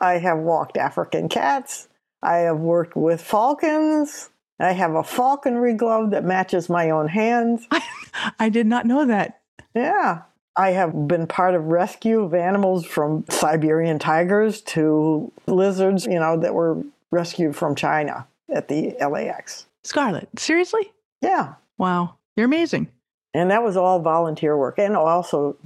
I 0.00 0.14
have 0.14 0.38
walked 0.38 0.76
African 0.76 1.28
cats, 1.28 1.88
I 2.22 2.38
have 2.38 2.58
worked 2.58 2.96
with 2.96 3.20
falcons. 3.20 4.30
I 4.58 4.72
have 4.72 4.94
a 4.94 5.02
falconry 5.02 5.72
glove 5.72 6.10
that 6.10 6.22
matches 6.22 6.68
my 6.68 6.90
own 6.90 7.08
hands. 7.08 7.66
I 8.38 8.50
did 8.50 8.66
not 8.66 8.84
know 8.84 9.06
that. 9.06 9.40
Yeah. 9.74 10.22
I 10.56 10.72
have 10.72 11.08
been 11.08 11.26
part 11.26 11.54
of 11.54 11.64
rescue 11.64 12.20
of 12.20 12.34
animals 12.34 12.84
from 12.84 13.24
Siberian 13.30 13.98
tigers 13.98 14.60
to 14.62 15.32
lizards, 15.46 16.04
you 16.04 16.18
know, 16.18 16.38
that 16.38 16.54
were 16.54 16.82
rescued 17.10 17.56
from 17.56 17.74
China 17.74 18.26
at 18.50 18.68
the 18.68 18.94
LAX. 19.00 19.66
Scarlet, 19.84 20.28
seriously? 20.36 20.92
Yeah. 21.22 21.54
Wow. 21.78 22.16
You're 22.36 22.46
amazing. 22.46 22.88
And 23.32 23.50
that 23.50 23.62
was 23.62 23.76
all 23.76 24.00
volunteer 24.00 24.58
work. 24.58 24.78
And 24.78 24.94
also 24.94 25.56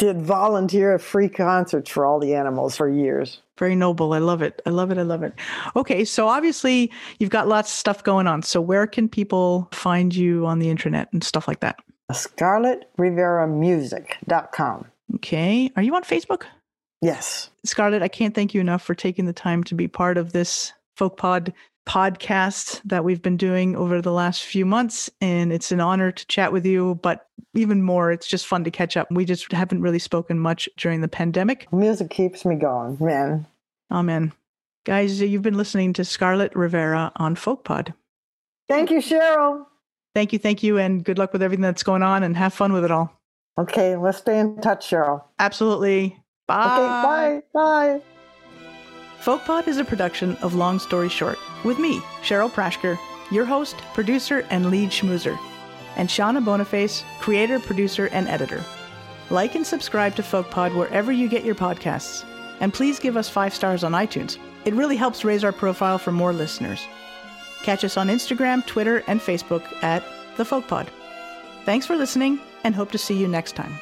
did 0.00 0.20
volunteer 0.22 0.94
at 0.94 1.02
free 1.02 1.28
concerts 1.28 1.90
for 1.90 2.06
all 2.06 2.18
the 2.18 2.34
animals 2.34 2.74
for 2.74 2.88
years. 2.88 3.42
Very 3.58 3.76
noble. 3.76 4.14
I 4.14 4.18
love 4.18 4.40
it. 4.40 4.62
I 4.64 4.70
love 4.70 4.90
it. 4.90 4.96
I 4.96 5.02
love 5.02 5.22
it. 5.22 5.34
Okay. 5.76 6.06
So 6.06 6.26
obviously 6.26 6.90
you've 7.18 7.28
got 7.28 7.46
lots 7.46 7.70
of 7.70 7.76
stuff 7.76 8.02
going 8.02 8.26
on. 8.26 8.42
So 8.42 8.62
where 8.62 8.86
can 8.86 9.10
people 9.10 9.68
find 9.72 10.16
you 10.16 10.46
on 10.46 10.58
the 10.58 10.70
internet 10.70 11.12
and 11.12 11.22
stuff 11.22 11.46
like 11.46 11.60
that? 11.60 11.78
ScarlettRiveraMusic.com. 12.10 14.86
Okay. 15.16 15.70
Are 15.76 15.82
you 15.82 15.94
on 15.94 16.02
Facebook? 16.02 16.44
Yes. 17.02 17.50
Scarlet, 17.64 18.02
I 18.02 18.08
can't 18.08 18.34
thank 18.34 18.54
you 18.54 18.62
enough 18.62 18.82
for 18.82 18.94
taking 18.94 19.26
the 19.26 19.34
time 19.34 19.62
to 19.64 19.74
be 19.74 19.86
part 19.86 20.16
of 20.16 20.32
this 20.32 20.72
Folk 20.96 21.18
Pod 21.18 21.52
podcast 21.86 22.80
that 22.84 23.04
we've 23.04 23.22
been 23.22 23.36
doing 23.36 23.74
over 23.76 24.00
the 24.00 24.12
last 24.12 24.44
few 24.44 24.64
months. 24.64 25.10
And 25.20 25.52
it's 25.52 25.72
an 25.72 25.80
honor 25.80 26.12
to 26.12 26.26
chat 26.26 26.52
with 26.52 26.64
you. 26.66 27.00
But 27.02 27.26
even 27.54 27.82
more, 27.82 28.12
it's 28.12 28.26
just 28.26 28.46
fun 28.46 28.64
to 28.64 28.70
catch 28.70 28.96
up. 28.96 29.08
We 29.10 29.24
just 29.24 29.50
haven't 29.52 29.82
really 29.82 29.98
spoken 29.98 30.38
much 30.38 30.68
during 30.76 31.00
the 31.00 31.08
pandemic. 31.08 31.72
Music 31.72 32.10
keeps 32.10 32.44
me 32.44 32.56
going, 32.56 32.96
man. 33.00 33.46
Amen. 33.90 34.32
Guys, 34.84 35.20
you've 35.20 35.42
been 35.42 35.56
listening 35.56 35.92
to 35.94 36.04
Scarlet 36.04 36.54
Rivera 36.54 37.12
on 37.16 37.34
Folk 37.34 37.64
Pod. 37.64 37.92
Thank 38.68 38.90
you, 38.90 38.98
Cheryl. 38.98 39.66
Thank 40.14 40.32
you, 40.32 40.38
thank 40.38 40.62
you, 40.62 40.78
and 40.78 41.04
good 41.04 41.18
luck 41.18 41.32
with 41.32 41.42
everything 41.42 41.62
that's 41.62 41.82
going 41.82 42.02
on 42.02 42.22
and 42.22 42.36
have 42.36 42.54
fun 42.54 42.72
with 42.72 42.84
it 42.84 42.90
all. 42.90 43.12
Okay, 43.58 43.96
let's 43.96 44.18
stay 44.18 44.38
in 44.38 44.60
touch, 44.60 44.88
Cheryl. 44.88 45.22
Absolutely. 45.38 46.18
Bye. 46.46 46.64
Okay, 46.64 47.42
bye. 47.52 47.98
Bye. 47.98 48.02
FolkPod 49.20 49.68
is 49.68 49.76
a 49.76 49.84
production 49.84 50.34
of 50.36 50.54
Long 50.54 50.78
Story 50.78 51.10
Short 51.10 51.38
with 51.62 51.78
me, 51.78 52.00
Cheryl 52.22 52.50
Prashker, 52.50 52.98
your 53.30 53.44
host, 53.44 53.76
producer, 53.92 54.46
and 54.48 54.70
lead 54.70 54.88
schmoozer, 54.88 55.38
and 55.96 56.08
Shauna 56.08 56.42
Boniface, 56.42 57.04
creator, 57.20 57.60
producer, 57.60 58.06
and 58.12 58.26
editor. 58.28 58.64
Like 59.28 59.56
and 59.56 59.66
subscribe 59.66 60.14
to 60.16 60.22
FolkPod 60.22 60.74
wherever 60.74 61.12
you 61.12 61.28
get 61.28 61.44
your 61.44 61.54
podcasts, 61.54 62.24
and 62.60 62.72
please 62.72 62.98
give 62.98 63.18
us 63.18 63.28
five 63.28 63.54
stars 63.54 63.84
on 63.84 63.92
iTunes. 63.92 64.38
It 64.64 64.72
really 64.74 64.96
helps 64.96 65.22
raise 65.22 65.44
our 65.44 65.52
profile 65.52 65.98
for 65.98 66.12
more 66.12 66.32
listeners. 66.32 66.80
Catch 67.62 67.84
us 67.84 67.98
on 67.98 68.08
Instagram, 68.08 68.64
Twitter, 68.64 69.04
and 69.06 69.20
Facebook 69.20 69.64
at 69.82 70.02
The 70.38 70.44
FolkPod. 70.44 70.88
Thanks 71.66 71.84
for 71.84 71.94
listening, 71.94 72.40
and 72.64 72.74
hope 72.74 72.90
to 72.92 72.98
see 72.98 73.18
you 73.18 73.28
next 73.28 73.52
time. 73.52 73.78